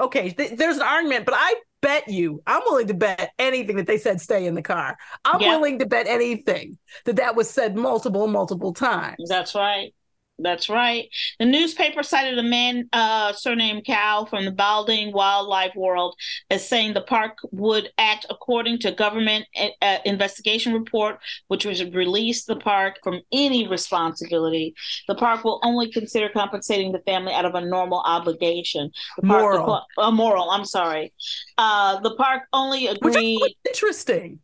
Okay, 0.00 0.30
th- 0.30 0.52
there's 0.56 0.76
an 0.76 0.82
argument, 0.82 1.24
but 1.24 1.34
I 1.36 1.54
bet 1.82 2.08
you, 2.08 2.40
I'm 2.46 2.62
willing 2.66 2.86
to 2.86 2.94
bet 2.94 3.32
anything 3.38 3.76
that 3.76 3.86
they 3.88 3.98
said 3.98 4.20
stay 4.20 4.46
in 4.46 4.54
the 4.54 4.62
car. 4.62 4.96
I'm 5.24 5.40
Yeah. 5.40 5.56
willing 5.56 5.80
to 5.80 5.86
bet 5.86 6.06
anything 6.06 6.78
that 7.04 7.16
that 7.16 7.34
was 7.34 7.50
said 7.50 7.76
multiple, 7.76 8.28
multiple 8.28 8.72
times. 8.72 9.16
That's 9.28 9.56
right. 9.56 9.92
That's 10.38 10.68
right. 10.68 11.08
The 11.40 11.46
newspaper 11.46 12.02
cited 12.02 12.38
a 12.38 12.42
man 12.42 12.88
uh, 12.92 13.32
surnamed 13.32 13.84
Cow 13.84 14.24
from 14.24 14.44
the 14.44 14.52
Badaling 14.52 15.12
Wildlife 15.12 15.74
World 15.74 16.14
as 16.48 16.68
saying 16.68 16.94
the 16.94 17.00
park 17.00 17.38
would 17.50 17.90
act 17.98 18.24
according 18.30 18.78
to 18.80 18.92
government 18.92 19.46
uh, 19.82 19.98
investigation 20.04 20.74
report, 20.74 21.18
which 21.48 21.64
was 21.64 21.84
released 21.84 22.46
the 22.46 22.56
park 22.56 22.98
from 23.02 23.20
any 23.32 23.66
responsibility. 23.66 24.74
The 25.08 25.16
park 25.16 25.42
will 25.42 25.60
only 25.64 25.90
consider 25.90 26.28
compensating 26.28 26.92
the 26.92 27.00
family 27.00 27.32
out 27.32 27.44
of 27.44 27.54
a 27.56 27.60
normal 27.60 28.02
obligation. 28.06 28.92
The 29.16 29.26
park, 29.26 29.42
Moral. 29.42 29.82
The, 29.96 30.02
uh, 30.02 30.10
moral. 30.12 30.50
I'm 30.50 30.64
sorry. 30.64 31.12
Uh, 31.56 31.98
the 32.00 32.14
park 32.14 32.42
only 32.52 32.86
Which 32.86 33.16
I 33.16 33.20
agreed 33.20 33.38
thought 33.38 33.42
was 33.42 33.54
interesting. 33.66 34.38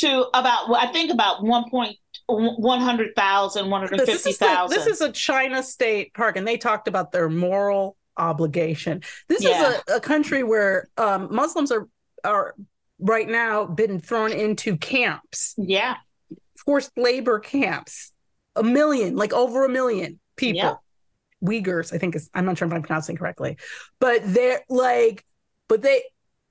To 0.00 0.26
about 0.34 0.68
well, 0.68 0.80
I 0.80 0.92
think 0.92 1.10
about 1.10 1.42
one 1.42 1.68
point 1.70 1.96
one 2.26 2.80
hundred 2.80 3.14
thousand, 3.16 3.70
one 3.70 3.82
hundred 3.82 4.06
This 4.06 4.26
is, 4.26 4.38
this 4.38 4.86
is 4.86 5.00
a 5.00 5.10
China 5.12 5.62
state 5.62 6.14
park, 6.14 6.36
and 6.36 6.46
they 6.46 6.56
talked 6.56 6.88
about 6.88 7.12
their 7.12 7.28
moral 7.28 7.96
obligation. 8.16 9.02
This 9.28 9.42
Yeah. 9.42 9.70
is 9.70 9.82
a, 9.88 9.96
a 9.96 10.00
country 10.00 10.42
where 10.42 10.88
um, 10.96 11.28
Muslims 11.30 11.72
are 11.72 11.88
are 12.24 12.54
right 12.98 13.28
now 13.28 13.64
been 13.64 13.98
thrown 13.98 14.32
into 14.32 14.76
camps, 14.76 15.54
yeah. 15.56 15.96
forced 16.64 16.90
labor 16.96 17.38
camps. 17.38 18.12
A 18.56 18.64
million, 18.64 19.14
like 19.14 19.32
over 19.32 19.64
a 19.64 19.68
million 19.68 20.18
people. 20.36 20.58
Yeah. 20.58 20.74
Uyghurs, 21.42 21.94
I 21.94 21.98
think 21.98 22.16
is 22.16 22.28
I'm 22.34 22.44
not 22.44 22.58
sure 22.58 22.68
if 22.68 22.74
I'm 22.74 22.82
pronouncing 22.82 23.16
correctly, 23.16 23.56
but 24.00 24.22
they're 24.24 24.60
like, 24.68 25.24
but 25.68 25.82
they 25.82 26.02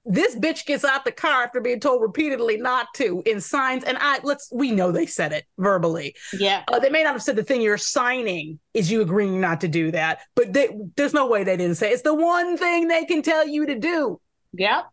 this 0.06 0.36
bitch 0.36 0.66
gets 0.66 0.84
out 0.84 1.06
the 1.06 1.12
car 1.12 1.44
after 1.44 1.62
being 1.62 1.80
told 1.80 2.02
repeatedly 2.02 2.58
not 2.58 2.88
to 2.96 3.22
in 3.26 3.42
signs, 3.42 3.84
and 3.84 3.98
I 4.00 4.20
let's 4.24 4.50
we 4.52 4.72
know 4.72 4.92
they 4.92 5.06
said 5.06 5.34
it 5.34 5.46
verbally. 5.58 6.16
Yeah. 6.34 6.64
Uh, 6.68 6.80
they 6.80 6.90
may 6.90 7.04
not 7.04 7.14
have 7.14 7.24
said 7.24 7.36
the 7.36 7.44
thing 7.44 7.62
you're 7.62 7.78
signing 7.78 8.60
is 8.74 8.92
you 8.92 9.02
agreeing 9.02 9.40
not 9.40 9.62
to 9.62 9.68
do 9.68 9.92
that, 9.92 10.20
but 10.36 10.54
they, 10.54 10.70
there's 10.96 11.14
no 11.14 11.28
way 11.28 11.44
they 11.44 11.58
didn't 11.58 11.76
say 11.76 11.92
it's 11.92 12.02
the 12.02 12.14
one 12.14 12.58
thing 12.58 12.88
they 12.88 13.06
can 13.06 13.22
tell 13.22 13.48
you 13.48 13.66
to 13.66 13.78
do. 13.78 14.20
Yep. 14.54 14.86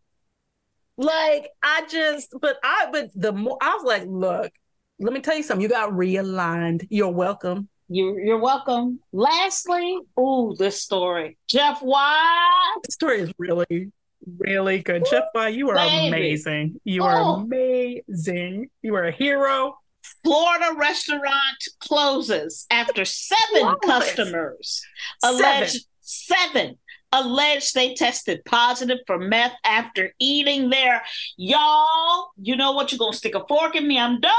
Like 0.98 1.50
I 1.62 1.86
just, 1.90 2.34
but 2.40 2.56
I, 2.64 2.88
but 2.90 3.10
the 3.14 3.32
more 3.32 3.58
I 3.60 3.74
was 3.74 3.84
like, 3.84 4.04
look, 4.06 4.52
let 4.98 5.12
me 5.12 5.20
tell 5.20 5.36
you 5.36 5.42
something. 5.42 5.62
You 5.62 5.68
got 5.68 5.92
realigned. 5.92 6.86
You're 6.90 7.10
welcome. 7.10 7.68
You, 7.88 8.18
you're 8.18 8.40
welcome. 8.40 8.98
Lastly, 9.12 9.98
ooh, 10.18 10.56
this 10.58 10.82
story. 10.82 11.38
Jeff 11.48 11.80
Wise. 11.82 12.80
This 12.82 12.94
story 12.94 13.20
is 13.20 13.32
really, 13.38 13.92
really 14.38 14.80
good. 14.80 15.04
Jeff, 15.10 15.24
why 15.32 15.48
you 15.48 15.70
are 15.70 15.74
baby. 15.76 16.08
amazing. 16.08 16.80
You 16.84 17.02
Oh. 17.02 17.06
are 17.06 17.36
amazing. 17.42 18.70
You 18.82 18.94
are 18.96 19.04
a 19.04 19.12
hero. 19.12 19.78
Florida 20.22 20.72
restaurant 20.76 21.64
closes 21.80 22.66
after 22.70 23.04
seven 23.04 23.62
Love 23.62 23.80
customers 23.84 24.80
alleged 25.24 25.84
seven 26.00 26.78
alleged 27.12 27.74
they 27.74 27.94
tested 27.94 28.44
positive 28.44 28.98
for 29.06 29.18
meth 29.18 29.54
after 29.64 30.12
eating 30.20 30.70
there. 30.70 31.02
Y'all, 31.36 32.30
you 32.40 32.54
know 32.56 32.72
what? 32.72 32.92
You're 32.92 32.98
gonna 32.98 33.16
stick 33.16 33.34
a 33.34 33.44
fork 33.48 33.74
in 33.74 33.86
me. 33.88 33.98
I'm 33.98 34.20
done. 34.20 34.32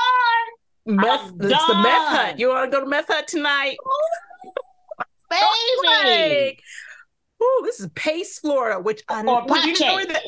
Meth. 0.86 1.22
I'm 1.32 1.42
It's 1.42 1.68
the 1.68 1.76
meth 1.76 2.08
hut. 2.08 2.40
You 2.40 2.48
want 2.50 2.72
to 2.72 2.78
go 2.78 2.84
to 2.84 2.90
meth 2.90 3.08
hut 3.08 3.28
tonight? 3.28 3.78
Baby. 5.30 6.60
Ooh, 7.48 7.62
this 7.64 7.80
is 7.80 7.88
Pace, 7.96 8.40
Florida, 8.40 8.80
which 8.80 9.04
I 9.08 9.24
Or 9.24 9.46
would 9.46 9.64
you 9.66 9.80
know 9.80 9.96
where 9.96 10.06
that 10.06 10.24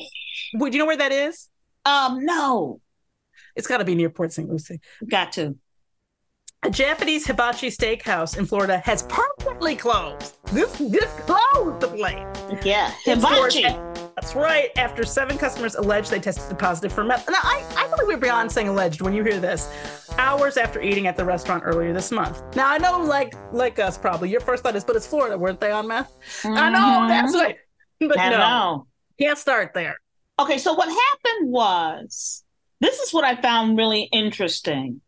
would 0.53 0.73
you 0.73 0.79
know 0.79 0.85
where 0.85 0.97
that 0.97 1.11
is? 1.11 1.49
Um, 1.85 2.25
no, 2.25 2.81
It's 3.55 3.67
got 3.67 3.77
to 3.77 3.85
be 3.85 3.95
near 3.95 4.09
Port 4.09 4.31
St. 4.31 4.49
Lucie. 4.49 4.79
got 5.09 5.31
to. 5.33 5.55
A 6.63 6.69
Japanese 6.69 7.25
hibachi 7.25 7.69
steakhouse 7.69 8.37
in 8.37 8.45
Florida 8.45 8.79
has 8.79 9.03
permanently 9.03 9.75
closed. 9.77 10.35
This 10.47 10.71
this 10.77 11.09
closed 11.21 11.79
the 11.79 11.87
place. 11.87 12.65
Yeah, 12.65 12.91
hibachi. 13.05 13.63
That's 14.19 14.35
right. 14.35 14.69
After 14.77 15.05
seven 15.05 15.37
customers 15.37 15.75
alleged 15.75 16.11
they 16.11 16.19
tested 16.19 16.59
positive 16.59 16.91
for 16.91 17.05
meth. 17.05 17.29
Now, 17.29 17.37
I, 17.41 17.63
I 17.77 17.87
believe 17.87 18.07
we're 18.07 18.17
beyond 18.17 18.51
saying 18.51 18.67
alleged 18.67 18.99
when 18.99 19.13
you 19.13 19.23
hear 19.23 19.39
this. 19.39 19.69
Hours 20.17 20.57
after 20.57 20.81
eating 20.81 21.07
at 21.07 21.15
the 21.15 21.23
restaurant 21.23 21.63
earlier 21.65 21.93
this 21.93 22.11
month. 22.11 22.43
Now, 22.53 22.69
I 22.69 22.77
know, 22.79 22.99
like 22.99 23.33
like 23.53 23.79
us, 23.79 23.97
probably 23.97 24.29
your 24.29 24.41
first 24.41 24.63
thought 24.63 24.75
is, 24.75 24.83
but 24.83 24.97
it's 24.97 25.07
Florida, 25.07 25.37
weren't 25.37 25.61
they 25.61 25.71
on 25.71 25.87
meth? 25.87 26.11
I 26.43 26.69
know 26.69 26.79
Mhm. 26.79 27.07
that's 27.07 27.33
right. 27.33 27.55
But 28.01 28.19
I 28.19 28.29
no, 28.31 28.87
can't 29.17 29.37
start 29.37 29.73
there. 29.73 29.95
Okay, 30.37 30.57
so 30.57 30.73
what 30.73 30.89
happened 30.89 31.51
was 31.53 32.43
this 32.81 32.99
is 32.99 33.13
what 33.13 33.23
I 33.23 33.41
found 33.41 33.77
really 33.77 34.01
interesting. 34.11 34.99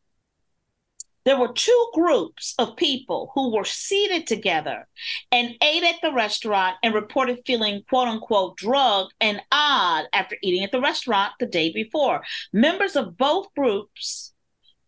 There 1.23 1.37
were 1.37 1.53
two 1.53 1.91
groups 1.93 2.55
of 2.57 2.75
people 2.75 3.31
who 3.35 3.55
were 3.55 3.65
seated 3.65 4.25
together 4.25 4.87
and 5.31 5.55
ate 5.61 5.83
at 5.83 6.01
the 6.01 6.11
restaurant 6.11 6.77
and 6.81 6.93
reported 6.93 7.41
feeling 7.45 7.83
quote 7.87 8.07
unquote 8.07 8.57
drugged 8.57 9.13
and 9.21 9.41
odd 9.51 10.05
after 10.13 10.37
eating 10.41 10.63
at 10.63 10.71
the 10.71 10.81
restaurant 10.81 11.33
the 11.39 11.45
day 11.45 11.71
before. 11.71 12.23
Members 12.51 12.95
of 12.95 13.17
both 13.17 13.53
groups 13.55 14.30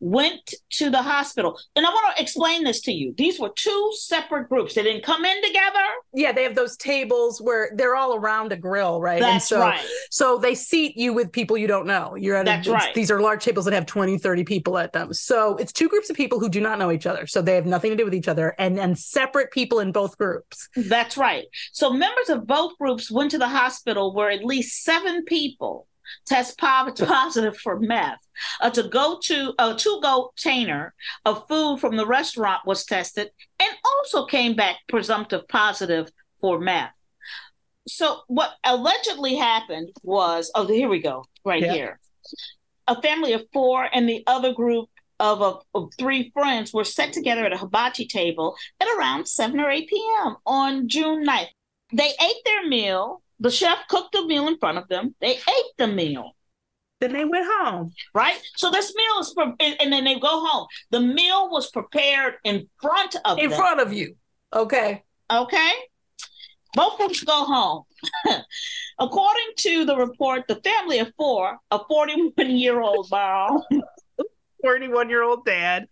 went 0.03 0.53
to 0.69 0.89
the 0.89 1.01
hospital. 1.01 1.57
And 1.77 1.85
I 1.85 1.89
want 1.89 2.15
to 2.15 2.21
explain 2.21 2.65
this 2.65 2.81
to 2.81 2.91
you. 2.91 3.13
These 3.17 3.39
were 3.39 3.51
two 3.55 3.91
separate 3.95 4.49
groups. 4.49 4.75
They 4.75 4.83
didn't 4.83 5.03
come 5.03 5.23
in 5.23 5.41
together. 5.41 5.79
Yeah, 6.13 6.33
they 6.33 6.43
have 6.43 6.55
those 6.55 6.75
tables 6.75 7.39
where 7.41 7.71
they're 7.73 7.95
all 7.95 8.13
around 8.13 8.51
a 8.51 8.57
grill, 8.57 8.99
right? 8.99 9.21
and 9.21 9.23
That's 9.23 9.47
so, 9.47 9.61
right. 9.61 9.79
So 10.11 10.37
they 10.37 10.55
seat 10.55 10.97
you 10.97 11.13
with 11.13 11.31
people 11.31 11.57
you 11.57 11.67
don't 11.67 11.87
know. 11.87 12.15
You're 12.15 12.35
at 12.35 12.45
That's 12.45 12.67
a, 12.67 12.73
right. 12.73 12.93
These 12.93 13.11
are 13.11 13.21
large 13.21 13.45
tables 13.45 13.63
that 13.63 13.73
have 13.73 13.85
20, 13.85 14.17
30 14.17 14.43
people 14.43 14.77
at 14.77 14.91
them. 14.91 15.13
So 15.13 15.55
it's 15.55 15.71
two 15.71 15.87
groups 15.87 16.09
of 16.09 16.17
people 16.17 16.39
who 16.39 16.49
do 16.49 16.59
not 16.59 16.79
know 16.79 16.91
each 16.91 17.05
other. 17.05 17.25
So 17.25 17.41
they 17.41 17.55
have 17.55 17.65
nothing 17.65 17.91
to 17.91 17.95
do 17.95 18.03
with 18.03 18.13
each 18.13 18.27
other 18.27 18.55
and, 18.59 18.77
and 18.77 18.99
separate 18.99 19.51
people 19.51 19.79
in 19.79 19.93
both 19.93 20.17
groups. 20.17 20.67
That's 20.75 21.15
right. 21.15 21.45
So 21.71 21.93
members 21.93 22.27
of 22.27 22.45
both 22.45 22.77
groups 22.77 23.09
went 23.09 23.31
to 23.31 23.37
the 23.37 23.47
hospital 23.47 24.13
where 24.13 24.31
at 24.31 24.43
least 24.43 24.83
seven 24.83 25.23
people 25.23 25.87
test 26.25 26.57
positive 26.59 27.57
for 27.57 27.79
meth. 27.79 28.19
A 28.61 28.71
to 28.71 28.83
go 28.83 29.19
to 29.23 29.53
a 29.59 29.75
to 29.75 29.99
go 30.01 30.31
container 30.41 30.93
of 31.25 31.47
food 31.47 31.79
from 31.79 31.95
the 31.97 32.05
restaurant 32.05 32.61
was 32.65 32.85
tested 32.85 33.29
and 33.59 33.71
also 33.85 34.25
came 34.25 34.55
back 34.55 34.77
presumptive 34.89 35.47
positive 35.47 36.09
for 36.41 36.59
meth. 36.59 36.91
So 37.87 38.21
what 38.27 38.51
allegedly 38.63 39.35
happened 39.35 39.89
was 40.03 40.51
oh 40.55 40.65
here 40.67 40.89
we 40.89 40.99
go 41.01 41.23
right 41.43 41.61
Yeah. 41.61 41.73
here. 41.73 41.99
A 42.87 43.01
family 43.01 43.33
of 43.33 43.45
four 43.53 43.87
and 43.93 44.07
the 44.09 44.23
other 44.27 44.53
group 44.53 44.89
of, 45.19 45.41
of, 45.41 45.63
of 45.73 45.89
three 45.97 46.31
friends 46.33 46.73
were 46.73 46.83
set 46.83 47.13
together 47.13 47.45
at 47.45 47.53
a 47.53 47.57
hibachi 47.57 48.05
table 48.05 48.55
at 48.81 48.87
around 48.97 49.25
7 49.27 49.57
or 49.59 49.69
8 49.69 49.87
p.m. 49.87 50.35
on 50.45 50.89
June 50.89 51.25
9th. 51.25 51.47
They 51.93 52.09
ate 52.09 52.41
their 52.45 52.67
meal. 52.67 53.21
The 53.43 53.51
chef 53.51 53.77
cooked 53.89 54.13
the 54.13 54.25
meal 54.25 54.47
in 54.47 54.57
front 54.57 54.77
of 54.79 54.87
them. 54.87 55.13
They 55.21 55.33
ate 55.35 55.71
the 55.77 55.85
meal, 55.87 56.31
Then 56.99 57.13
they 57.13 57.25
went 57.25 57.45
home. 57.59 57.91
right? 58.15 58.41
So 58.55 58.71
this 58.71 58.93
meal 58.95 59.19
is, 59.19 59.33
pre- 59.33 59.53
and, 59.59 59.75
and 59.81 59.93
then 59.93 60.05
they 60.05 60.17
go 60.19 60.43
home. 60.45 60.65
The 60.91 61.01
meal 61.01 61.49
was 61.51 61.69
prepared 61.69 62.35
in 62.45 62.67
front 62.81 63.15
of 63.25 63.37
In 63.39 63.49
them. 63.49 63.59
front 63.59 63.79
of 63.81 63.93
you. 63.93 64.15
Okay. 64.53 65.03
Okay. 65.31 65.71
Both 66.73 66.97
groups 66.97 67.21
go 67.23 67.43
home. 67.45 67.83
According 68.99 69.51
to 69.57 69.85
the 69.85 69.95
report, 69.97 70.47
the 70.47 70.55
family 70.63 70.99
of 70.99 71.11
four, 71.17 71.57
a 71.69 71.79
41 71.87 72.49
year 72.57 72.79
old 72.81 73.07
mom, 73.11 73.61
41 74.61 75.09
year 75.09 75.23
old 75.23 75.45
dad, 75.45 75.87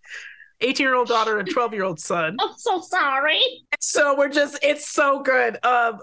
18 0.62 0.84
year 0.86 0.96
old 0.96 1.08
daughter, 1.08 1.38
and 1.40 1.50
12 1.50 1.74
year 1.74 1.84
old 1.84 2.00
son. 2.00 2.38
I'm 2.42 2.54
so 2.58 2.82
sorry. 2.82 3.42
So 3.80 4.16
we're 4.18 4.30
just, 4.30 4.58
it's 4.64 4.88
so 4.88 5.22
good. 5.22 5.58
Um, 5.66 6.00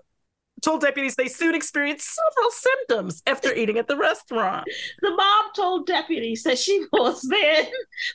told 0.62 0.80
deputies 0.80 1.14
they 1.14 1.28
soon 1.28 1.54
experienced 1.54 2.14
several 2.14 2.50
symptoms 2.50 3.22
after 3.26 3.52
eating 3.54 3.78
at 3.78 3.88
the 3.88 3.96
restaurant. 3.96 4.66
The 5.00 5.10
mom 5.10 5.44
told 5.54 5.86
deputies 5.86 6.42
that 6.42 6.58
she 6.58 6.84
was 6.92 7.22
then 7.22 7.66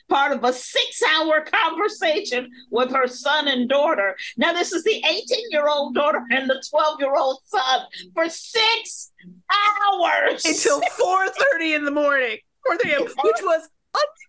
part 0.08 0.32
of 0.32 0.44
a 0.44 0.52
six 0.52 1.02
hour 1.02 1.40
conversation 1.40 2.50
with 2.70 2.90
her 2.90 3.06
son 3.06 3.48
and 3.48 3.68
daughter. 3.68 4.16
Now, 4.36 4.52
this 4.52 4.72
is 4.72 4.84
the 4.84 4.96
18 4.96 5.50
year 5.50 5.68
old 5.68 5.94
daughter 5.94 6.22
and 6.30 6.48
the 6.48 6.62
12 6.70 7.00
year 7.00 7.14
old 7.16 7.38
son 7.46 7.80
for 8.14 8.28
six 8.28 9.12
hours. 9.50 10.44
until 10.44 10.80
4.30 11.60 11.76
in 11.76 11.84
the 11.84 11.90
morning, 11.90 12.38
4.30 12.70 12.90
a.m., 12.90 13.02
which 13.24 13.42
was 13.42 13.68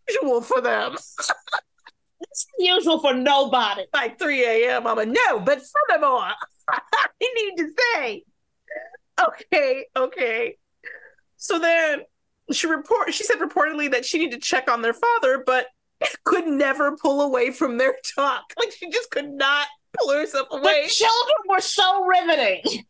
unusual 0.07 0.41
for 0.41 0.61
them. 0.61 0.93
it's 2.21 2.47
unusual 2.59 2.99
for 2.99 3.13
nobody. 3.13 3.83
Like 3.93 4.17
3 4.19 4.45
a.m., 4.45 4.87
I'm 4.87 4.97
a 4.99 5.05
no, 5.05 5.39
but 5.39 5.61
furthermore, 5.89 6.31
I 6.69 7.07
need 7.19 7.57
to 7.57 7.69
say, 7.77 8.23
okay, 9.19 9.85
okay. 9.95 10.57
So 11.37 11.59
then 11.59 12.01
she 12.51 12.67
report 12.67 13.13
she 13.13 13.23
said 13.23 13.37
reportedly 13.37 13.91
that 13.91 14.05
she 14.05 14.19
needed 14.19 14.41
to 14.41 14.47
check 14.47 14.69
on 14.69 14.81
their 14.81 14.93
father, 14.93 15.43
but 15.45 15.67
could 16.23 16.47
never 16.47 16.95
pull 16.97 17.21
away 17.21 17.51
from 17.51 17.77
their 17.77 17.95
talk. 18.15 18.43
Like 18.59 18.71
she 18.71 18.89
just 18.89 19.11
could 19.11 19.31
not 19.31 19.67
pull 19.97 20.13
herself 20.13 20.47
away. 20.51 20.83
The 20.83 20.89
children 20.89 21.35
were 21.49 21.61
so 21.61 22.05
riveting. 22.05 22.85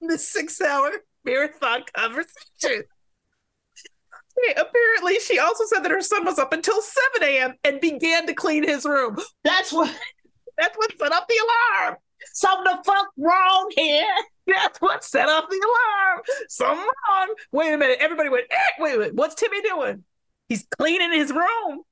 the 0.00 0.18
six 0.18 0.60
hour 0.60 0.90
marathon 1.24 1.82
conversation. 1.94 2.84
Okay, 4.38 4.60
apparently, 4.60 5.18
she 5.20 5.38
also 5.38 5.64
said 5.66 5.82
that 5.82 5.90
her 5.90 6.02
son 6.02 6.24
was 6.26 6.38
up 6.38 6.52
until 6.52 6.80
7 6.82 7.22
a.m. 7.22 7.54
and 7.64 7.80
began 7.80 8.26
to 8.26 8.34
clean 8.34 8.62
his 8.62 8.84
room. 8.84 9.16
That's 9.44 9.72
what 9.72 9.90
That's 10.58 10.76
what 10.76 10.98
set 10.98 11.12
off 11.12 11.26
the 11.28 11.40
alarm. 11.82 11.96
something 12.32 12.64
the 12.64 12.82
fuck 12.84 13.08
wrong 13.16 13.72
here. 13.74 14.06
That's 14.46 14.80
what 14.80 15.04
set 15.04 15.28
off 15.28 15.48
the 15.48 15.56
alarm. 15.56 16.22
Something 16.48 16.86
wrong. 17.08 17.34
Wait 17.52 17.72
a 17.72 17.78
minute. 17.78 17.98
Everybody 18.00 18.28
went, 18.28 18.46
eh, 18.50 18.56
wait, 18.78 18.98
wait. 18.98 19.14
What's 19.14 19.34
Timmy 19.34 19.60
doing? 19.62 20.04
He's 20.48 20.64
cleaning 20.78 21.12
his 21.12 21.32
room 21.32 21.82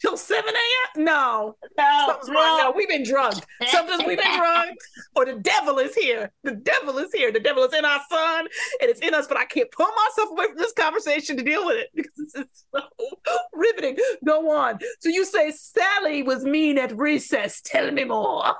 till 0.00 0.16
7 0.16 0.44
a.m. 0.48 1.04
No, 1.04 1.56
No, 1.76 2.04
something's 2.06 2.28
wrong. 2.34 2.58
No, 2.58 2.70
no. 2.70 2.72
we've 2.76 2.88
been 2.88 3.02
drugged. 3.04 3.44
Something's 3.68 4.04
we've 4.06 4.18
been 4.18 4.36
drugged. 4.38 4.78
Or 5.16 5.24
the 5.24 5.34
devil 5.40 5.78
is 5.78 5.94
here. 5.94 6.30
The 6.44 6.52
devil 6.52 6.98
is 6.98 7.12
here. 7.12 7.32
The 7.32 7.40
devil 7.40 7.64
is 7.64 7.74
in 7.74 7.84
our 7.84 8.00
son 8.10 8.46
and 8.80 8.90
it's 8.90 9.00
in 9.00 9.12
us, 9.14 9.26
but 9.26 9.36
I 9.36 9.44
can't 9.44 9.70
pull 9.72 9.88
myself 10.06 10.30
away 10.30 10.46
from 10.46 10.56
this 10.56 10.72
conversation 10.72 11.36
to 11.36 11.42
deal 11.42 11.66
with 11.66 11.76
it 11.78 11.88
because 11.94 12.32
it's 12.36 12.64
so 12.74 12.80
riveting. 13.52 13.96
Go 14.24 14.50
on. 14.50 14.78
So 15.00 15.08
you 15.08 15.24
say 15.24 15.50
Sally 15.50 16.22
was 16.22 16.44
mean 16.44 16.78
at 16.78 16.96
recess. 16.96 17.60
Tell 17.60 17.90
me 17.90 18.04
more. 18.04 18.54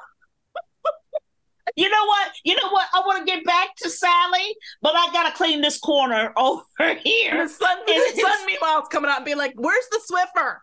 You 1.76 1.88
know 1.88 2.06
what? 2.06 2.32
You 2.44 2.56
know 2.56 2.70
what? 2.70 2.86
I 2.94 3.00
want 3.00 3.24
to 3.26 3.32
get 3.32 3.44
back 3.44 3.68
to 3.82 3.90
Sally, 3.90 4.56
but 4.82 4.94
I 4.96 5.12
gotta 5.12 5.36
clean 5.36 5.60
this 5.60 5.78
corner 5.78 6.32
over 6.36 6.62
And 6.80 6.98
here. 6.98 7.34
the 7.36 7.42
It 7.86 8.16
the 8.16 8.20
son 8.22 8.32
is- 8.40 8.46
meanwhile 8.46 8.82
is 8.82 8.88
coming 8.88 9.10
out 9.10 9.18
and 9.18 9.24
being 9.24 9.36
like, 9.38 9.52
"Where's 9.54 9.84
the 9.90 10.00
Swiffer?" 10.10 10.56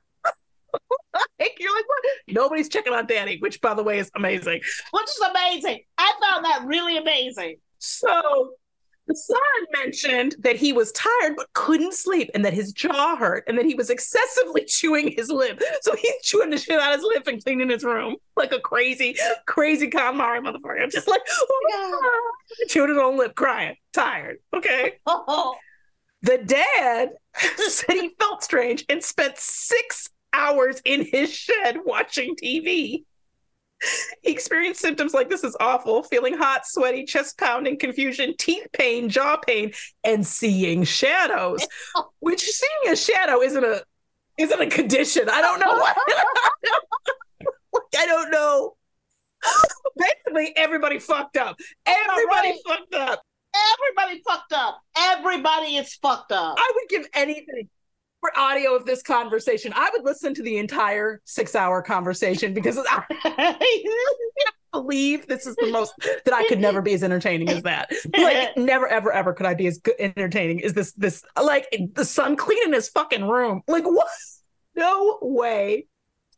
like, 1.39 1.55
you're 1.59 1.75
like, 1.75 1.87
"What?" 1.87 2.03
Nobody's 2.27 2.69
checking 2.69 2.93
on 2.93 3.05
Danny, 3.05 3.37
which, 3.39 3.61
by 3.61 3.73
the 3.73 3.83
way, 3.83 3.99
is 3.99 4.11
amazing. 4.15 4.61
Which 4.91 5.05
is 5.05 5.21
amazing. 5.29 5.81
I 5.97 6.13
found 6.21 6.45
that 6.45 6.65
really 6.65 6.97
amazing. 6.97 7.57
So 7.79 8.51
the 9.07 9.15
son 9.15 9.37
mentioned 9.83 10.35
that 10.39 10.55
he 10.55 10.73
was 10.73 10.91
tired 10.93 11.35
but 11.35 11.53
couldn't 11.53 11.93
sleep, 11.93 12.29
and 12.33 12.43
that 12.43 12.53
his 12.53 12.71
jaw 12.71 13.15
hurt, 13.15 13.43
and 13.47 13.57
that 13.57 13.65
he 13.65 13.75
was 13.75 13.89
excessively 13.89 14.65
chewing 14.67 15.13
his 15.15 15.29
lip. 15.29 15.61
So 15.81 15.95
he's 15.95 16.21
chewing 16.23 16.49
the 16.49 16.57
shit 16.57 16.79
out 16.79 16.93
of 16.93 16.99
his 16.99 17.03
lip 17.03 17.27
and 17.27 17.43
cleaning 17.43 17.69
his 17.69 17.83
room 17.83 18.15
like 18.35 18.51
a 18.51 18.59
crazy, 18.59 19.15
crazy 19.45 19.89
KonMari 19.89 20.39
motherfucker. 20.39 20.81
I'm 20.81 20.89
just 20.89 21.07
like, 21.07 21.21
oh 21.29 22.09
yeah. 22.59 22.65
chewing 22.67 22.89
his 22.89 22.97
own 22.97 23.17
lip, 23.17 23.35
crying, 23.35 23.75
tired. 23.93 24.37
Okay. 24.53 24.93
Oh, 25.05 25.55
The 26.25 26.39
dad 26.39 27.09
said 27.35 27.93
he 27.93 28.15
felt 28.19 28.43
strange 28.43 28.83
and 28.89 29.03
spent 29.03 29.37
six 29.37 30.09
hours 30.35 30.81
in 30.85 31.05
his 31.05 31.33
shed 31.33 31.79
watching 31.85 32.35
TV. 32.35 33.03
He 34.23 34.31
experienced 34.31 34.81
symptoms 34.81 35.13
like 35.13 35.29
this 35.29 35.43
is 35.43 35.55
awful, 35.59 36.03
feeling 36.03 36.37
hot, 36.37 36.65
sweaty, 36.65 37.03
chest 37.05 37.37
pounding, 37.37 37.77
confusion, 37.77 38.33
teeth 38.37 38.67
pain, 38.73 39.09
jaw 39.09 39.37
pain, 39.37 39.73
and 40.03 40.25
seeing 40.25 40.83
shadows. 40.83 41.65
Which 42.19 42.41
seeing 42.41 42.93
a 42.93 42.95
shadow 42.95 43.41
isn't 43.41 43.63
a 43.63 43.83
isn't 44.37 44.61
a 44.61 44.67
condition. 44.67 45.29
I 45.29 45.41
don't 45.41 45.59
know 45.59 45.77
what 47.71 47.83
I 47.97 48.05
don't 48.05 48.31
know. 48.31 48.75
Basically, 49.97 50.53
everybody 50.55 50.99
fucked 50.99 51.37
up. 51.37 51.57
Everybody 51.85 52.49
right. 52.49 52.59
fucked 52.67 52.95
up. 52.95 53.21
everybody 53.73 54.21
fucked 54.25 54.53
up. 54.53 54.81
Everybody 54.97 55.77
is 55.77 55.93
fucked 55.95 56.31
up. 56.31 56.55
I 56.57 56.71
would 56.75 56.89
give 56.89 57.07
anything 57.13 57.69
audio 58.35 58.75
of 58.75 58.85
this 58.85 59.01
conversation. 59.01 59.71
I 59.75 59.89
would 59.93 60.03
listen 60.03 60.33
to 60.35 60.43
the 60.43 60.57
entire 60.57 61.21
six 61.25 61.55
hour 61.55 61.81
conversation 61.81 62.53
because 62.53 62.77
I, 62.77 63.55
believe 64.71 65.25
this 65.27 65.45
is 65.47 65.55
the 65.55 65.71
most 65.71 65.93
that 66.25 66.33
I 66.33 66.47
could 66.47 66.59
never 66.59 66.81
be 66.81 66.93
as 66.93 67.03
entertaining 67.03 67.49
as 67.49 67.63
that. 67.63 67.91
Like 68.17 68.57
never, 68.57 68.87
ever, 68.87 69.11
ever 69.11 69.33
could 69.33 69.45
I 69.45 69.53
be 69.53 69.67
as 69.67 69.77
good 69.77 69.95
entertaining 69.99 70.63
as 70.63 70.73
this. 70.73 70.91
This 70.93 71.23
like 71.41 71.67
the 71.93 72.05
son 72.05 72.35
cleaning 72.35 72.73
his 72.73 72.89
fucking 72.89 73.25
room. 73.25 73.61
Like 73.67 73.85
what? 73.85 74.07
No 74.75 75.19
way. 75.21 75.87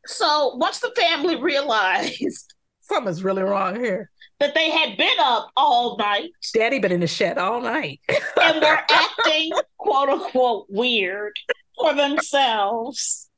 So 0.05 0.55
once 0.55 0.80
the 0.80 0.91
family 0.95 1.41
realized 1.41 2.53
Something's 2.82 3.21
really 3.21 3.43
wrong 3.43 3.75
here. 3.75 4.09
that 4.39 4.53
they 4.53 4.69
had 4.69 4.97
been 4.97 5.17
up 5.19 5.49
all 5.57 5.97
night 5.97 6.30
Daddy 6.53 6.80
been 6.80 6.93
in 6.93 7.01
the 7.01 7.07
shed 7.07 7.38
all 7.38 7.59
night. 7.59 7.99
and 8.41 8.61
were 8.61 8.80
acting 8.89 9.51
quote 9.78 10.07
unquote 10.07 10.67
weird 10.69 11.34
for 11.80 11.93
themselves, 11.93 13.30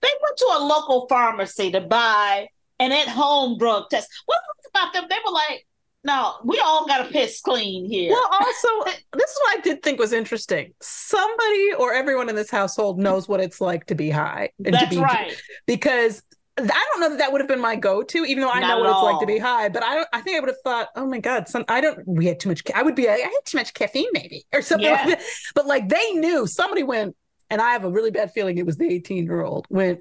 they 0.00 0.08
went 0.22 0.36
to 0.38 0.48
a 0.56 0.64
local 0.64 1.06
pharmacy 1.08 1.70
to 1.72 1.80
buy 1.80 2.48
an 2.78 2.92
at 2.92 3.08
home 3.08 3.58
drug 3.58 3.90
test. 3.90 4.08
What 4.26 4.40
was 4.48 4.70
about 4.70 4.92
them? 4.92 5.04
They 5.08 5.18
were 5.24 5.32
like, 5.32 5.66
no, 6.04 6.34
we 6.44 6.58
all 6.58 6.86
got 6.86 7.06
to 7.06 7.12
piss 7.12 7.40
clean 7.40 7.88
here. 7.88 8.10
Well, 8.10 8.28
also, 8.32 8.68
this 9.12 9.30
is 9.30 9.38
what 9.40 9.58
I 9.58 9.60
did 9.62 9.82
think 9.82 10.00
was 10.00 10.12
interesting. 10.12 10.74
Somebody 10.80 11.74
or 11.78 11.94
everyone 11.94 12.28
in 12.28 12.34
this 12.34 12.50
household 12.50 12.98
knows 12.98 13.28
what 13.28 13.40
it's 13.40 13.60
like 13.60 13.86
to 13.86 13.94
be 13.94 14.10
high. 14.10 14.50
And 14.64 14.74
That's 14.74 14.84
to 14.86 14.90
be, 14.90 14.96
right. 14.96 15.40
Because 15.66 16.22
I 16.58 16.64
don't 16.64 17.00
know 17.00 17.10
that 17.10 17.18
that 17.18 17.30
would 17.30 17.40
have 17.40 17.48
been 17.48 17.60
my 17.60 17.76
go-to, 17.76 18.24
even 18.24 18.42
though 18.42 18.50
I 18.50 18.60
Not 18.60 18.68
know 18.68 18.80
what 18.80 18.90
it's 18.90 19.02
like 19.02 19.20
to 19.20 19.26
be 19.26 19.38
high. 19.38 19.68
But 19.68 19.84
I 19.84 19.94
don't. 19.94 20.08
I 20.12 20.20
think 20.20 20.36
I 20.36 20.40
would 20.40 20.48
have 20.48 20.60
thought, 20.64 20.88
oh 20.96 21.06
my 21.06 21.20
god, 21.20 21.48
some 21.48 21.64
I 21.68 21.80
don't. 21.80 22.00
We 22.06 22.26
had 22.26 22.40
too 22.40 22.48
much. 22.48 22.62
I 22.74 22.82
would 22.82 22.96
be. 22.96 23.06
like, 23.06 23.20
I 23.20 23.28
had 23.28 23.44
too 23.44 23.58
much 23.58 23.72
caffeine, 23.72 24.10
maybe, 24.12 24.44
or 24.52 24.60
something. 24.60 24.86
Yeah. 24.86 25.04
Like 25.04 25.18
that. 25.18 25.26
But 25.54 25.66
like 25.66 25.88
they 25.88 26.10
knew. 26.12 26.46
Somebody 26.46 26.82
went, 26.82 27.16
and 27.52 27.60
I 27.60 27.72
have 27.72 27.84
a 27.84 27.90
really 27.90 28.10
bad 28.10 28.32
feeling 28.32 28.56
it 28.58 28.66
was 28.66 28.78
the 28.78 28.88
eighteen-year-old 28.92 29.66
went. 29.68 30.00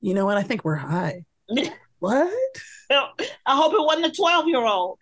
You 0.00 0.14
know 0.14 0.24
what? 0.24 0.36
I 0.36 0.42
think 0.42 0.64
we're 0.64 0.76
high. 0.76 1.24
What? 2.00 2.30
I 2.90 3.56
hope 3.56 3.72
it 3.72 3.82
wasn't 3.82 4.12
a 4.12 4.14
12 4.14 4.48
year 4.48 4.66
old. 4.66 4.98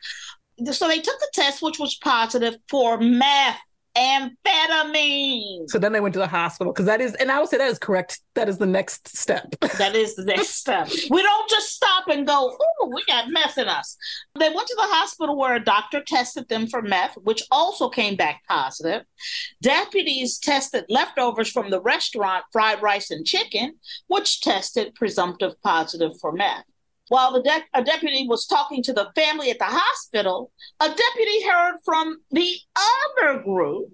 So 0.70 0.86
they 0.86 1.01
took 1.01 1.18
the 1.18 1.30
test, 1.34 1.61
which 1.61 1.80
was 1.80 1.97
positive 1.97 2.55
for 2.68 2.97
meth 3.01 3.59
amphetamine. 3.97 5.68
So 5.68 5.78
then 5.78 5.93
they 5.93 6.01
went 6.01 6.14
to 6.14 6.18
the 6.18 6.26
hospital 6.26 6.72
because 6.72 6.86
that 6.86 7.01
is, 7.01 7.14
and 7.14 7.30
I 7.30 7.38
would 7.38 7.49
say 7.49 7.59
that 7.59 7.68
is 7.68 7.78
correct. 7.78 8.20
That 8.34 8.49
is 8.49 8.59
the 8.59 8.66
next 8.66 9.16
step. 9.16 9.55
That 9.78 9.97
is 9.97 10.14
the 10.14 10.24
next 10.24 10.51
step. 10.51 10.88
We 11.11 11.22
don't 11.22 11.51
just 11.51 11.70
stop 11.70 12.07
and 12.09 12.26
go, 12.26 12.57
oh, 12.61 12.90
we 12.95 13.03
got 13.07 13.30
meth 13.30 13.59
in 13.59 13.68
us. 13.68 13.97
They 14.38 14.49
went 14.49 14.68
to 14.68 14.76
the 14.76 14.86
hospital 14.86 15.36
where 15.36 15.57
a 15.57 15.64
doctor 15.64 16.03
tested 16.07 16.49
them 16.49 16.68
for 16.68 16.82
meth, 16.82 17.16
which 17.22 17.43
also 17.51 17.88
came 17.88 18.14
back 18.14 18.43
positive. 18.49 19.03
Deputies 19.61 20.38
tested 20.38 20.84
leftovers 20.88 21.51
from 21.51 21.70
the 21.70 21.80
restaurant, 21.80 22.45
fried 22.53 22.80
rice 22.80 23.11
and 23.11 23.26
chicken, 23.26 23.74
which 24.07 24.40
tested 24.40 24.95
presumptive 24.95 25.61
positive 25.62 26.12
for 26.20 26.32
meth. 26.32 26.64
While 27.13 27.35
the 27.35 27.43
de- 27.43 27.79
a 27.79 27.85
deputy 27.85 28.27
was 28.27 28.47
talking 28.47 28.83
to 28.85 28.95
the 28.95 29.13
family 29.15 29.51
at 29.51 29.59
the 29.59 29.67
hospital, 29.67 30.51
a 30.81 30.89
deputy 30.89 31.45
heard 31.45 31.77
from 31.85 32.23
the 32.31 32.57
other 32.75 33.43
group, 33.43 33.91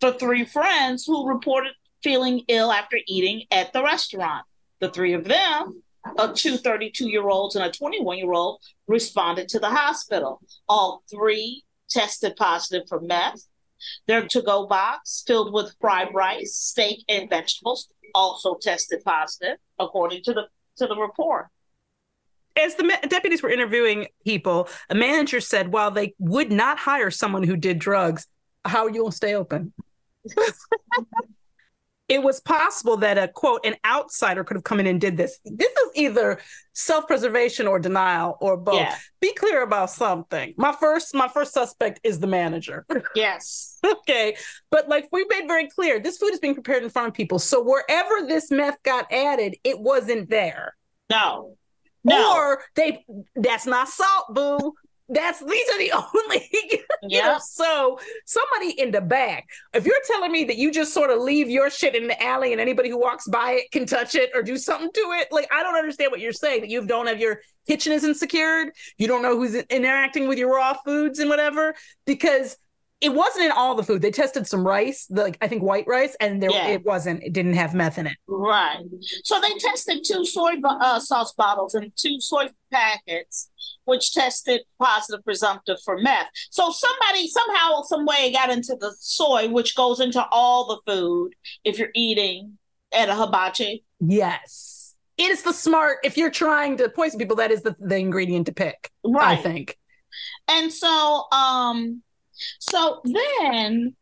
the 0.00 0.14
three 0.14 0.44
friends 0.44 1.04
who 1.04 1.28
reported 1.28 1.74
feeling 2.02 2.42
ill 2.48 2.72
after 2.72 2.98
eating 3.06 3.44
at 3.52 3.72
the 3.72 3.84
restaurant. 3.84 4.44
The 4.80 4.90
three 4.90 5.12
of 5.12 5.22
them, 5.22 5.84
a 6.18 6.32
two 6.32 6.56
32 6.56 7.08
year 7.08 7.28
olds 7.28 7.54
and 7.54 7.64
a 7.64 7.70
21 7.70 8.18
year 8.18 8.32
old, 8.32 8.60
responded 8.88 9.48
to 9.50 9.60
the 9.60 9.70
hospital. 9.70 10.40
All 10.68 11.04
three 11.08 11.62
tested 11.88 12.34
positive 12.34 12.88
for 12.88 13.00
meth. 13.00 13.46
Their 14.08 14.26
to 14.26 14.42
go 14.42 14.66
box 14.66 15.22
filled 15.24 15.52
with 15.52 15.76
fried 15.80 16.12
rice, 16.12 16.56
steak, 16.56 17.04
and 17.08 17.30
vegetables 17.30 17.88
also 18.16 18.56
tested 18.56 19.04
positive, 19.04 19.58
according 19.78 20.24
to 20.24 20.32
the 20.32 20.48
to 20.78 20.88
the 20.88 20.96
report. 20.96 21.50
As 22.56 22.76
the 22.76 22.84
ma- 22.84 23.00
deputies 23.08 23.42
were 23.42 23.50
interviewing 23.50 24.08
people, 24.24 24.68
a 24.88 24.94
manager 24.94 25.40
said, 25.40 25.72
while 25.72 25.90
they 25.90 26.14
would 26.18 26.52
not 26.52 26.78
hire 26.78 27.10
someone 27.10 27.42
who 27.42 27.56
did 27.56 27.78
drugs, 27.78 28.26
how 28.64 28.84
are 28.84 28.90
you 28.90 29.00
going 29.00 29.10
to 29.10 29.16
stay 29.16 29.34
open? 29.34 29.72
it 32.08 32.22
was 32.22 32.40
possible 32.40 32.98
that 32.98 33.16
a 33.16 33.28
quote, 33.28 33.64
an 33.64 33.74
outsider 33.84 34.44
could 34.44 34.56
have 34.56 34.64
come 34.64 34.78
in 34.78 34.86
and 34.86 35.00
did 35.00 35.16
this. 35.16 35.38
This 35.44 35.70
is 35.70 35.90
either 35.94 36.38
self 36.74 37.06
preservation 37.06 37.66
or 37.66 37.78
denial 37.78 38.36
or 38.40 38.56
both. 38.56 38.76
Yeah. 38.76 38.96
Be 39.20 39.32
clear 39.32 39.62
about 39.62 39.90
something. 39.90 40.54
My 40.56 40.72
first, 40.72 41.14
my 41.14 41.28
first 41.28 41.54
suspect 41.54 42.00
is 42.04 42.20
the 42.20 42.26
manager. 42.26 42.86
Yes. 43.14 43.78
okay. 43.84 44.36
But 44.70 44.88
like 44.88 45.08
we 45.12 45.24
made 45.28 45.46
very 45.46 45.68
clear, 45.68 45.98
this 45.98 46.18
food 46.18 46.32
is 46.32 46.40
being 46.40 46.54
prepared 46.54 46.82
in 46.82 46.90
front 46.90 47.08
of 47.08 47.14
people. 47.14 47.38
So 47.38 47.62
wherever 47.62 48.26
this 48.26 48.50
meth 48.50 48.82
got 48.82 49.10
added, 49.12 49.56
it 49.64 49.78
wasn't 49.78 50.30
there. 50.30 50.76
No. 51.10 51.56
No. 52.04 52.34
Or 52.36 52.62
they 52.76 53.04
that's 53.36 53.66
not 53.66 53.88
salt, 53.88 54.26
boo. 54.34 54.74
That's 55.08 55.38
these 55.44 55.68
are 55.70 55.78
the 55.78 55.92
only 56.14 56.48
you 56.52 56.78
know, 56.78 57.08
Yeah. 57.08 57.38
so 57.38 57.98
somebody 58.24 58.70
in 58.80 58.90
the 58.90 59.02
back. 59.02 59.46
If 59.74 59.84
you're 59.84 59.94
telling 60.06 60.32
me 60.32 60.44
that 60.44 60.56
you 60.56 60.70
just 60.70 60.94
sort 60.94 61.10
of 61.10 61.20
leave 61.20 61.50
your 61.50 61.68
shit 61.70 61.94
in 61.94 62.06
the 62.08 62.22
alley 62.22 62.52
and 62.52 62.60
anybody 62.60 62.88
who 62.88 62.98
walks 62.98 63.28
by 63.28 63.52
it 63.52 63.70
can 63.70 63.84
touch 63.84 64.14
it 64.14 64.30
or 64.34 64.42
do 64.42 64.56
something 64.56 64.90
to 64.92 65.00
it, 65.20 65.28
like 65.30 65.46
I 65.52 65.62
don't 65.62 65.76
understand 65.76 66.10
what 66.10 66.20
you're 66.20 66.32
saying. 66.32 66.62
That 66.62 66.70
you 66.70 66.86
don't 66.86 67.06
have 67.06 67.20
your 67.20 67.40
kitchen 67.68 67.92
isn't 67.92 68.14
secured, 68.14 68.68
you 68.96 69.06
don't 69.06 69.22
know 69.22 69.36
who's 69.36 69.54
interacting 69.54 70.26
with 70.26 70.38
your 70.38 70.54
raw 70.54 70.74
foods 70.84 71.18
and 71.18 71.28
whatever, 71.28 71.74
because 72.06 72.56
it 73.04 73.12
wasn't 73.14 73.44
in 73.44 73.52
all 73.52 73.74
the 73.74 73.82
food. 73.82 74.00
They 74.00 74.10
tested 74.10 74.46
some 74.46 74.66
rice, 74.66 75.06
the, 75.06 75.22
like 75.24 75.38
I 75.42 75.48
think 75.48 75.62
white 75.62 75.86
rice, 75.86 76.16
and 76.20 76.42
there 76.42 76.50
Yeah. 76.50 76.68
it 76.68 76.84
wasn't. 76.84 77.22
It 77.22 77.32
didn't 77.34 77.52
have 77.54 77.74
meth 77.74 77.98
in 77.98 78.06
it. 78.06 78.16
Right. 78.26 78.80
So 79.24 79.40
they 79.40 79.52
tested 79.58 80.04
two 80.04 80.24
soy 80.24 80.54
uh, 80.64 80.98
sauce 81.00 81.34
bottles 81.34 81.74
and 81.74 81.92
two 81.96 82.18
soy 82.20 82.48
packets, 82.72 83.50
which 83.84 84.12
tested 84.14 84.62
positive 84.80 85.22
presumptive 85.24 85.76
for 85.84 85.98
meth. 85.98 86.28
So 86.50 86.70
somebody 86.70 87.28
somehow, 87.28 87.82
some 87.82 88.06
way 88.06 88.32
got 88.32 88.50
into 88.50 88.74
the 88.80 88.94
soy, 88.98 89.48
which 89.48 89.76
goes 89.76 90.00
into 90.00 90.24
all 90.30 90.66
the 90.66 90.92
food 90.92 91.34
if 91.62 91.78
you're 91.78 91.92
eating 91.94 92.58
at 92.92 93.10
a 93.10 93.14
hibachi. 93.14 93.84
Yes. 94.00 94.94
It 95.16 95.30
is 95.30 95.42
the 95.42 95.52
smart, 95.52 95.98
if 96.04 96.16
you're 96.16 96.30
trying 96.30 96.78
to 96.78 96.88
poison 96.88 97.18
people, 97.20 97.36
that 97.36 97.50
is 97.52 97.62
the, 97.62 97.76
the 97.78 97.96
ingredient 97.96 98.46
to 98.46 98.52
pick, 98.52 98.90
I 99.16 99.36
think. 99.36 99.78
And 100.48 100.72
so, 100.72 101.26
um, 101.30 102.02
so 102.58 103.00
then 103.04 103.94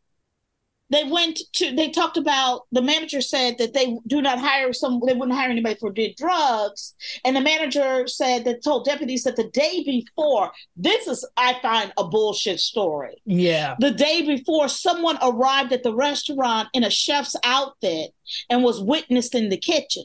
they 0.93 1.03
went 1.03 1.39
to, 1.53 1.75
they 1.75 1.89
talked 1.89 2.17
about, 2.17 2.61
the 2.71 2.81
manager 2.81 3.19
said 3.19 3.57
that 3.57 3.73
they 3.73 3.97
do 4.05 4.21
not 4.21 4.39
hire 4.39 4.71
some, 4.73 5.01
they 5.05 5.13
wouldn't 5.13 5.35
hire 5.35 5.49
anybody 5.49 5.75
for 5.75 5.91
did 5.91 6.15
drugs. 6.15 6.93
And 7.25 7.35
the 7.35 7.41
manager 7.41 8.05
said 8.05 8.45
that 8.45 8.63
told 8.63 8.85
deputies 8.85 9.23
that 9.23 9.35
the 9.35 9.49
day 9.49 9.83
before, 9.83 10.51
this 10.75 11.07
is, 11.07 11.27
I 11.35 11.57
find 11.61 11.91
a 11.97 12.03
bullshit 12.03 12.59
story. 12.59 13.21
Yeah. 13.25 13.75
The 13.79 13.91
day 13.91 14.21
before, 14.21 14.67
someone 14.67 15.17
arrived 15.21 15.73
at 15.73 15.81
the 15.81 15.95
restaurant 15.95 16.69
in 16.73 16.83
a 16.83 16.91
chef's 16.91 17.35
outfit 17.43 18.11
and 18.49 18.63
was 18.63 18.79
witnessed 18.79 19.33
in 19.33 19.49
the 19.49 19.57
kitchen. 19.57 20.03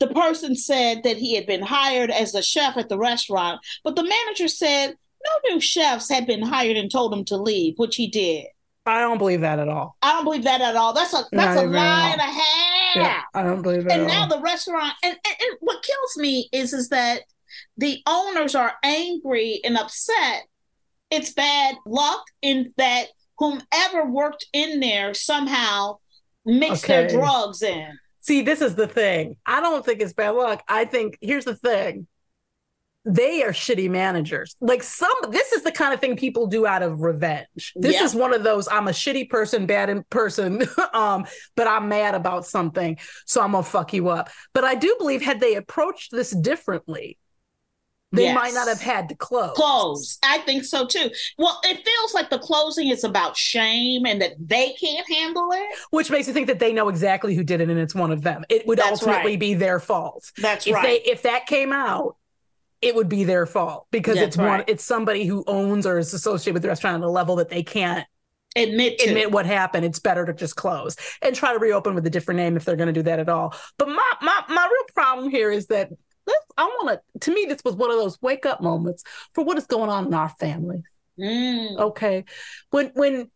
The 0.00 0.08
person 0.08 0.56
said 0.56 1.02
that 1.02 1.18
he 1.18 1.34
had 1.34 1.46
been 1.46 1.62
hired 1.62 2.10
as 2.10 2.34
a 2.34 2.42
chef 2.42 2.76
at 2.76 2.88
the 2.88 2.98
restaurant, 2.98 3.60
but 3.84 3.96
the 3.96 4.04
manager 4.04 4.48
said 4.48 4.96
no 5.24 5.50
new 5.50 5.60
chefs 5.60 6.08
had 6.10 6.26
been 6.26 6.42
hired 6.42 6.76
and 6.76 6.90
told 6.90 7.12
him 7.12 7.24
to 7.26 7.36
leave, 7.36 7.74
which 7.76 7.96
he 7.96 8.08
did. 8.08 8.46
I 8.84 8.98
don't 9.00 9.18
believe 9.18 9.42
that 9.42 9.58
at 9.60 9.68
all. 9.68 9.96
I 10.02 10.12
don't 10.12 10.24
believe 10.24 10.42
that 10.44 10.60
at 10.60 10.74
all. 10.74 10.92
That's 10.92 11.12
a 11.12 11.24
that's 11.30 11.56
Not 11.56 11.64
a 11.64 11.68
lie 11.68 12.10
and 12.10 12.20
a 12.20 12.24
half. 12.24 12.96
Yeah, 12.96 13.20
I 13.32 13.42
don't 13.42 13.62
believe 13.62 13.84
that 13.84 13.92
And 13.98 14.08
now 14.08 14.22
all. 14.22 14.28
the 14.28 14.40
restaurant 14.40 14.94
and, 15.04 15.14
and, 15.14 15.36
and 15.40 15.56
what 15.60 15.82
kills 15.84 16.16
me 16.16 16.48
is 16.52 16.72
is 16.72 16.88
that 16.88 17.20
the 17.76 18.02
owners 18.06 18.54
are 18.54 18.74
angry 18.82 19.60
and 19.64 19.76
upset. 19.76 20.42
It's 21.10 21.32
bad 21.32 21.76
luck 21.86 22.24
in 22.40 22.72
that 22.76 23.06
whomever 23.38 24.04
worked 24.06 24.46
in 24.52 24.80
there 24.80 25.14
somehow 25.14 25.98
mixed 26.44 26.86
their 26.86 27.06
drugs 27.08 27.62
in. 27.62 27.98
See, 28.20 28.42
this 28.42 28.60
is 28.62 28.74
the 28.74 28.88
thing. 28.88 29.36
I 29.46 29.60
don't 29.60 29.84
think 29.84 30.00
it's 30.00 30.12
bad 30.12 30.30
luck. 30.30 30.62
I 30.68 30.86
think 30.86 31.18
here's 31.20 31.44
the 31.44 31.56
thing. 31.56 32.06
They 33.04 33.42
are 33.42 33.50
shitty 33.50 33.90
managers. 33.90 34.54
Like 34.60 34.82
some 34.82 35.12
this 35.30 35.52
is 35.52 35.62
the 35.62 35.72
kind 35.72 35.92
of 35.92 36.00
thing 36.00 36.16
people 36.16 36.46
do 36.46 36.66
out 36.66 36.82
of 36.82 37.00
revenge. 37.00 37.72
This 37.74 37.94
Yeah. 37.94 38.04
is 38.04 38.14
one 38.14 38.32
of 38.32 38.44
those 38.44 38.68
I'm 38.68 38.86
a 38.86 38.92
shitty 38.92 39.28
person, 39.28 39.66
bad 39.66 39.90
in 39.90 40.04
person, 40.04 40.62
um, 40.94 41.26
but 41.56 41.66
I'm 41.66 41.88
mad 41.88 42.14
about 42.14 42.46
something, 42.46 42.98
so 43.26 43.40
I'm 43.40 43.52
gonna 43.52 43.64
fuck 43.64 43.92
you 43.92 44.08
up. 44.08 44.30
But 44.52 44.64
I 44.64 44.76
do 44.76 44.94
believe 44.98 45.20
had 45.22 45.40
they 45.40 45.56
approached 45.56 46.12
this 46.12 46.30
differently, 46.30 47.18
they 48.12 48.24
Yes. 48.24 48.34
might 48.36 48.54
not 48.54 48.68
have 48.68 48.80
had 48.80 49.08
to 49.08 49.14
close. 49.16 49.56
Close. 49.56 50.18
I 50.22 50.38
think 50.38 50.64
so 50.64 50.86
too. 50.86 51.10
Well, 51.38 51.58
it 51.64 51.84
feels 51.84 52.14
like 52.14 52.30
the 52.30 52.38
closing 52.38 52.88
is 52.88 53.02
about 53.04 53.36
shame 53.36 54.06
and 54.06 54.20
that 54.22 54.32
they 54.38 54.74
can't 54.74 55.10
handle 55.10 55.48
it. 55.52 55.66
Which 55.90 56.10
makes 56.10 56.28
you 56.28 56.34
think 56.34 56.46
that 56.48 56.58
they 56.60 56.72
know 56.72 56.88
exactly 56.88 57.34
who 57.34 57.42
did 57.42 57.60
it 57.62 57.68
and 57.70 57.80
it's 57.80 57.94
one 57.94 58.12
of 58.12 58.22
them. 58.22 58.44
It 58.48 58.66
would 58.66 58.78
That's 58.78 59.02
ultimately 59.02 59.32
right. 59.32 59.40
be 59.40 59.54
their 59.54 59.80
fault. 59.80 60.30
That's 60.38 60.66
if 60.66 60.74
right. 60.74 60.82
they 61.04 61.10
if 61.10 61.22
that 61.22 61.46
came 61.46 61.72
out, 61.72 62.16
it 62.82 62.94
would 62.94 63.08
be 63.08 63.24
their 63.24 63.46
fault 63.46 63.86
because 63.90 64.16
That's 64.16 64.28
it's 64.28 64.36
one 64.36 64.64
it's 64.66 64.84
somebody 64.84 65.24
who 65.24 65.44
owns 65.46 65.86
or 65.86 65.98
is 65.98 66.12
associated 66.12 66.54
with 66.54 66.62
the 66.62 66.68
restaurant 66.68 67.02
at 67.02 67.06
a 67.06 67.08
level 67.10 67.36
that 67.36 67.48
they 67.48 67.62
can't 67.62 68.04
Admit 68.54 68.98
to. 68.98 69.08
admit 69.08 69.30
what 69.30 69.46
happened. 69.46 69.86
It's 69.86 69.98
better 69.98 70.26
to 70.26 70.34
just 70.34 70.56
close 70.56 70.96
and 71.22 71.34
try 71.34 71.54
to 71.54 71.58
reopen 71.58 71.94
with 71.94 72.06
a 72.06 72.10
different 72.10 72.36
name 72.36 72.54
if 72.56 72.66
they're 72.66 72.76
going 72.76 72.88
to 72.88 72.92
do 72.92 73.04
that 73.04 73.18
at 73.18 73.30
all. 73.30 73.54
But 73.78 73.88
my 73.88 74.12
my 74.20 74.44
my 74.48 74.68
real 74.70 74.84
problem 74.94 75.30
here 75.30 75.50
is 75.50 75.68
that 75.68 75.88
let's 76.26 76.44
I 76.58 76.64
want 76.64 77.00
to 77.00 77.20
to 77.20 77.34
me 77.34 77.46
this 77.48 77.64
was 77.64 77.76
one 77.76 77.90
of 77.90 77.96
those 77.96 78.20
wake 78.20 78.44
up 78.44 78.60
moments 78.60 79.04
for 79.32 79.42
what 79.42 79.56
is 79.56 79.66
going 79.66 79.88
on 79.88 80.06
in 80.06 80.12
our 80.14 80.28
families. 80.28 80.84
Mm. 81.18 81.78
Okay. 81.78 82.24
When 82.70 82.90
when 82.94 83.30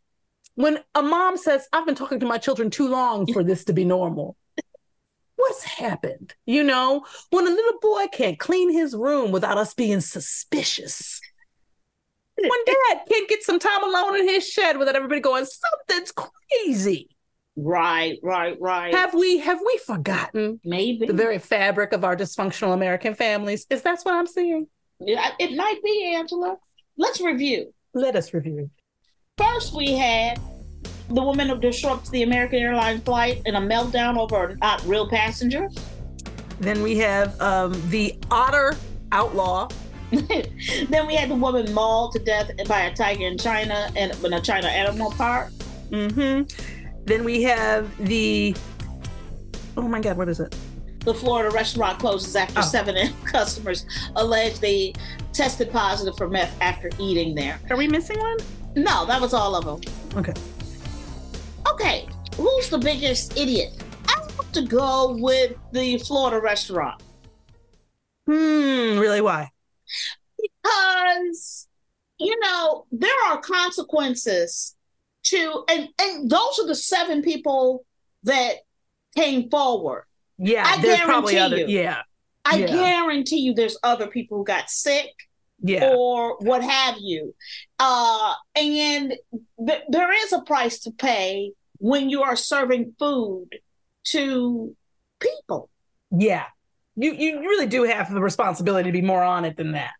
when 0.54 0.80
a 0.94 1.02
mom 1.02 1.36
says, 1.36 1.66
I've 1.72 1.86
been 1.86 1.94
talking 1.94 2.20
to 2.20 2.26
my 2.26 2.38
children 2.38 2.70
too 2.70 2.88
long 2.88 3.26
for 3.32 3.42
this 3.42 3.64
to 3.66 3.72
be 3.72 3.84
normal. 3.84 4.36
What's 5.36 5.64
happened? 5.64 6.34
You 6.46 6.64
know, 6.64 7.04
when 7.30 7.46
a 7.46 7.50
little 7.50 7.78
boy 7.80 8.06
can't 8.12 8.38
clean 8.38 8.72
his 8.72 8.94
room 8.94 9.32
without 9.32 9.58
us 9.58 9.74
being 9.74 10.00
suspicious. 10.00 11.20
When 12.36 12.50
dad 12.66 13.02
can't 13.10 13.28
get 13.28 13.42
some 13.42 13.58
time 13.58 13.84
alone 13.84 14.16
in 14.16 14.28
his 14.28 14.46
shed 14.48 14.78
without 14.78 14.96
everybody 14.96 15.20
going, 15.20 15.46
something's 15.46 16.12
crazy. 16.12 17.10
Right, 17.56 18.18
right, 18.22 18.56
right. 18.60 18.94
Have 18.94 19.14
we 19.14 19.38
have 19.38 19.60
we 19.64 19.78
forgotten 19.78 20.60
Maybe 20.62 21.06
the 21.06 21.14
very 21.14 21.38
fabric 21.38 21.94
of 21.94 22.04
our 22.04 22.14
dysfunctional 22.14 22.74
American 22.74 23.14
families? 23.14 23.66
Is 23.70 23.80
that 23.82 24.00
what 24.02 24.14
I'm 24.14 24.26
seeing? 24.26 24.66
Yeah, 25.00 25.30
it 25.38 25.56
might 25.56 25.82
be 25.82 26.14
Angela. 26.14 26.58
Let's 26.98 27.20
review. 27.20 27.72
Let 27.94 28.14
us 28.14 28.34
review. 28.34 28.70
First, 29.38 29.74
we 29.74 29.92
had 29.92 30.38
the 31.08 31.22
woman 31.22 31.48
who 31.48 31.58
disrupts 31.58 32.10
the 32.10 32.22
American 32.22 32.58
Airlines 32.58 33.02
flight 33.02 33.42
in 33.46 33.54
a 33.54 33.60
meltdown 33.60 34.18
over 34.18 34.56
not 34.60 34.84
real 34.86 35.08
passengers. 35.08 35.74
Then 36.60 36.82
we 36.82 36.96
have 36.98 37.38
um, 37.40 37.80
the 37.90 38.16
otter 38.30 38.76
outlaw. 39.12 39.68
then 40.10 41.06
we 41.06 41.14
had 41.14 41.28
the 41.30 41.34
woman 41.34 41.72
mauled 41.74 42.12
to 42.12 42.18
death 42.20 42.50
by 42.68 42.82
a 42.82 42.94
tiger 42.94 43.26
in 43.26 43.36
China 43.38 43.90
and 43.96 44.12
in 44.24 44.32
a 44.32 44.40
China 44.40 44.68
animal 44.68 45.10
park. 45.12 45.50
Mm-hmm. 45.90 47.02
Then 47.04 47.24
we 47.24 47.42
have 47.42 47.96
the 48.06 48.56
oh 49.76 49.82
my 49.82 50.00
god, 50.00 50.16
what 50.16 50.28
is 50.28 50.40
it? 50.40 50.56
The 51.00 51.14
Florida 51.14 51.54
restaurant 51.54 51.98
closes 52.00 52.34
after 52.34 52.58
Oh. 52.60 52.62
seven 52.62 53.12
customers 53.24 53.86
allege 54.16 54.58
they 54.58 54.92
tested 55.32 55.70
positive 55.70 56.16
for 56.16 56.28
meth 56.28 56.56
after 56.60 56.90
eating 56.98 57.34
there. 57.34 57.60
Are 57.70 57.76
we 57.76 57.86
missing 57.86 58.18
one? 58.18 58.38
No, 58.74 59.06
that 59.06 59.20
was 59.20 59.32
all 59.34 59.54
of 59.54 59.64
them. 59.64 59.92
Okay. 60.18 60.32
Okay, 61.72 62.08
who's 62.36 62.68
the 62.70 62.78
biggest 62.78 63.36
idiot? 63.36 63.72
I 64.08 64.18
want 64.36 64.52
to 64.54 64.62
go 64.62 65.16
with 65.18 65.56
the 65.72 65.98
Florida 65.98 66.40
restaurant 66.40 67.02
Hmm. 68.26 68.98
Really? 68.98 69.20
Why? 69.20 69.50
because 70.38 71.68
you 72.18 72.38
know 72.40 72.86
there 72.92 73.10
are 73.26 73.40
consequences 73.40 74.74
to, 75.24 75.64
and 75.68 75.88
and 76.00 76.28
those 76.30 76.58
are 76.58 76.66
the 76.66 76.74
seven 76.74 77.22
people 77.22 77.84
that 78.24 78.56
came 79.16 79.48
forward. 79.48 80.04
Yeah. 80.38 80.64
I 80.66 80.80
there's 80.82 81.00
probably 81.00 81.34
guarantee 81.34 81.62
other. 81.62 81.70
you. 81.70 81.78
Yeah. 81.82 82.02
I 82.44 82.56
Yeah. 82.58 82.66
guarantee 82.66 83.38
you, 83.38 83.54
there's 83.54 83.78
other 83.82 84.06
people 84.08 84.38
who 84.38 84.44
got 84.44 84.70
sick 84.70 85.10
Yeah. 85.62 85.94
or 85.96 86.36
what 86.38 86.62
have 86.62 86.96
you. 87.00 87.34
Uh, 87.78 88.34
and 88.54 89.14
th- 89.66 89.82
there 89.88 90.12
is 90.12 90.32
a 90.32 90.40
price 90.42 90.80
to 90.80 90.90
pay 90.90 91.52
when 91.78 92.08
you 92.10 92.22
are 92.22 92.36
serving 92.36 92.94
food 92.98 93.48
to 94.08 94.76
people. 95.20 95.68
Yeah. 96.10 96.44
You 96.96 97.12
you 97.12 97.40
really 97.40 97.66
do 97.66 97.82
have 97.84 98.12
the 98.12 98.20
responsibility 98.20 98.90
to 98.90 98.92
be 98.92 99.02
more 99.06 99.22
on 99.22 99.44
it 99.44 99.56
than 99.56 99.72
that. 99.72 99.92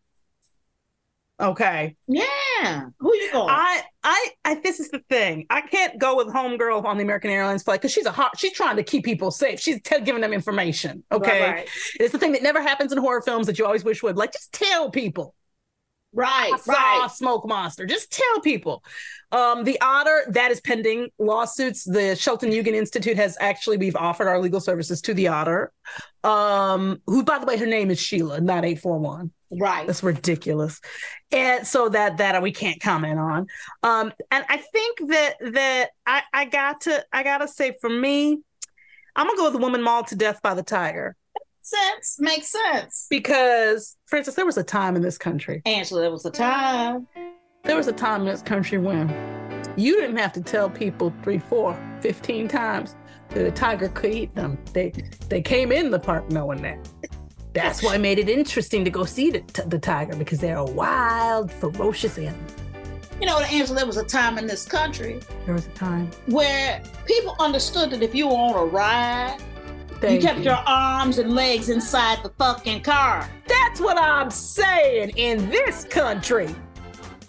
Okay. 1.39 1.95
Yeah. 2.09 2.87
Who 2.99 3.15
you 3.15 3.31
going? 3.31 3.51
I, 3.51 3.83
I, 4.03 4.29
I, 4.47 4.55
this 4.55 4.81
is 4.81 4.91
the 4.91 5.01
thing. 5.11 5.45
I 5.51 5.61
can't 5.61 5.99
go 5.99 6.17
with 6.17 6.29
homegirl 6.29 6.85
on 6.87 6.97
the 6.97 7.03
American 7.03 7.31
Airlines 7.31 7.63
flight 7.63 7.81
because 7.83 7.93
she's 7.93 8.07
a 8.07 8.11
hot. 8.13 8.39
She's 8.39 8.53
trying 8.53 8.77
to 8.77 8.83
keep 8.83 9.05
people 9.05 9.31
safe. 9.31 9.61
She's 9.61 9.83
te- 9.83 10.01
giving 10.01 10.23
them 10.23 10.33
information. 10.33 11.05
Okay, 11.13 11.43
Right, 11.43 11.51
right. 11.57 11.69
it's 12.01 12.13
the 12.13 12.19
thing 12.19 12.33
that 12.33 12.43
never 12.43 12.63
happens 12.63 12.91
in 12.91 12.97
horror 12.99 13.21
films 13.21 13.47
that 13.49 13.59
you 13.59 13.67
always 13.67 13.85
wish 13.85 14.03
would. 14.03 14.17
Like, 14.17 14.33
just 14.33 14.51
tell 14.53 14.91
people. 14.91 15.35
Right, 16.17 16.51
right. 16.67 17.09
smoke 17.12 17.47
monster. 17.47 17.85
Just 17.85 18.11
tell 18.11 18.41
people. 18.41 18.83
Um, 19.33 19.64
the 19.64 19.79
otter 19.83 20.25
that 20.29 20.51
is 20.51 20.62
pending 20.62 21.11
lawsuits. 21.19 21.85
The 21.85 22.17
Shelton 22.17 22.51
Eugen 22.51 22.75
Institute 22.75 23.17
has 23.17 23.37
actually 23.39 23.77
we've 23.77 23.97
offered 23.97 24.27
our 24.27 24.41
legal 24.41 24.61
services 24.61 25.03
to 25.03 25.14
the 25.14 25.29
otter. 25.29 25.73
Um, 26.25 27.03
who 27.07 27.23
by 27.23 27.39
the 27.39 27.45
way, 27.45 27.59
her 27.59 27.67
name 27.67 27.91
is 27.91 28.01
Sheila, 28.01 28.41
not 28.41 28.64
eight 28.64 28.81
four 28.81 28.99
one. 28.99 29.31
Right. 29.51 29.87
That's 29.87 30.03
ridiculous. 30.03 30.81
And 31.33 31.67
so 31.67 31.91
that 31.91 32.17
that 32.17 32.41
we 32.43 32.51
can't 32.51 32.81
comment 32.81 33.19
on. 33.19 33.47
Um, 33.83 34.12
and 34.31 34.45
I 34.49 34.57
think 34.57 35.09
that 35.09 35.35
that 35.53 35.91
I, 36.07 36.23
I 36.33 36.45
got 36.47 36.81
to 36.83 37.05
I 37.12 37.25
gotta 37.25 37.47
say 37.47 37.77
for 37.79 37.91
me, 37.91 38.41
I'm 39.14 39.27
gonna 39.27 39.37
go 39.37 39.45
with 39.45 39.53
the 39.53 39.59
woman 39.59 39.83
mauled 39.83 40.07
to 40.09 40.17
death 40.17 40.41
by 40.43 40.55
the 40.55 40.62
tiger. 40.62 41.14
Sense. 41.67 42.17
Makes 42.21 42.53
sense. 42.53 43.07
Because, 43.11 43.97
Frances, 44.07 44.37
there 44.37 44.47
was 44.47 44.57
a 44.57 44.62
time 44.62 44.95
in 44.95 45.03
this 45.03 45.19
country. 45.19 45.62
Angela, 45.67 46.01
there 46.03 46.11
was 46.12 46.25
a 46.25 46.31
time. 46.31 47.09
There 47.64 47.77
was 47.77 47.89
a 47.89 47.93
time 47.93 48.21
in 48.21 48.29
this 48.29 48.41
country 48.43 48.79
when 48.79 49.09
you 49.77 50.01
didn't 50.01 50.17
have 50.17 50.33
to 50.35 50.41
tell 50.41 50.71
people 50.71 51.12
three, 51.25 51.39
four, 51.41 51.77
15 52.03 52.47
times 52.47 52.95
that 53.31 53.45
a 53.45 53.51
tiger 53.51 53.89
could 53.89 54.14
eat 54.14 54.33
them. 54.37 54.57
They 54.73 54.93
they 55.29 55.43
came 55.43 55.73
in 55.73 55.91
the 55.91 55.99
park 55.99 56.31
knowing 56.31 56.62
that. 56.62 56.79
That's 57.53 57.83
why 57.83 57.97
it 57.97 58.01
made 58.01 58.21
it 58.21 58.29
interesting 58.29 58.85
to 58.85 58.91
go 58.91 59.05
see 59.05 59.31
the, 59.33 59.43
the 59.67 59.79
tiger 59.79 60.14
because 60.14 60.39
they're 60.39 60.59
a 60.59 60.64
wild, 60.64 61.51
ferocious 61.51 62.17
animal. 62.17 62.39
You 63.21 63.27
know, 63.27 63.41
Angela, 63.41 63.79
there 63.79 63.87
was 63.87 63.97
a 63.97 64.05
time 64.05 64.39
in 64.39 64.47
this 64.47 64.67
country 64.67 65.21
There 65.47 65.55
was 65.55 65.67
a 65.67 65.71
time. 65.71 66.11
where 66.27 66.83
people 67.07 67.35
understood 67.41 67.91
that 67.91 68.03
if 68.03 68.14
you 68.14 68.29
were 68.29 68.35
on 68.35 68.55
a 68.55 68.64
ride, 68.67 69.39
Thank 70.01 70.23
you 70.23 70.29
kept 70.29 70.41
your 70.41 70.63
arms 70.67 71.19
and 71.19 71.35
legs 71.35 71.71
inside 71.71 72.23
the 72.23 72.29
fucking 72.31 72.83
car. 72.83 73.29
That's 73.47 73.81
what 73.81 73.97
I'm 73.97 74.31
saying 74.31 75.11
in 75.17 75.49
this 75.49 75.85
country. 75.85 76.55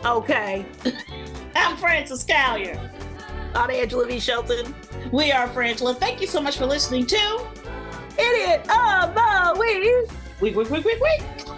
Okay. 0.03 0.65
I'm 1.55 1.78
Frances 1.78 2.26
Callier. 2.26 2.80
I'm 3.55 3.72
Angela 3.72 4.05
V. 4.05 4.20
Shelton. 4.20 4.76
We 5.11 5.32
are 5.32 5.47
Frangela. 5.47 5.95
Thank 5.95 6.20
you 6.20 6.28
so 6.28 6.41
much 6.41 6.57
for 6.57 6.65
listening 6.65 7.05
to 7.07 7.47
Idiot 8.20 8.61
of 8.70 9.15
the 9.15 9.55
week. 9.59 10.11
Week, 10.41 10.55
Week, 10.55 10.70
Week, 10.70 10.86
Week, 10.86 11.01
Week. 11.01 11.56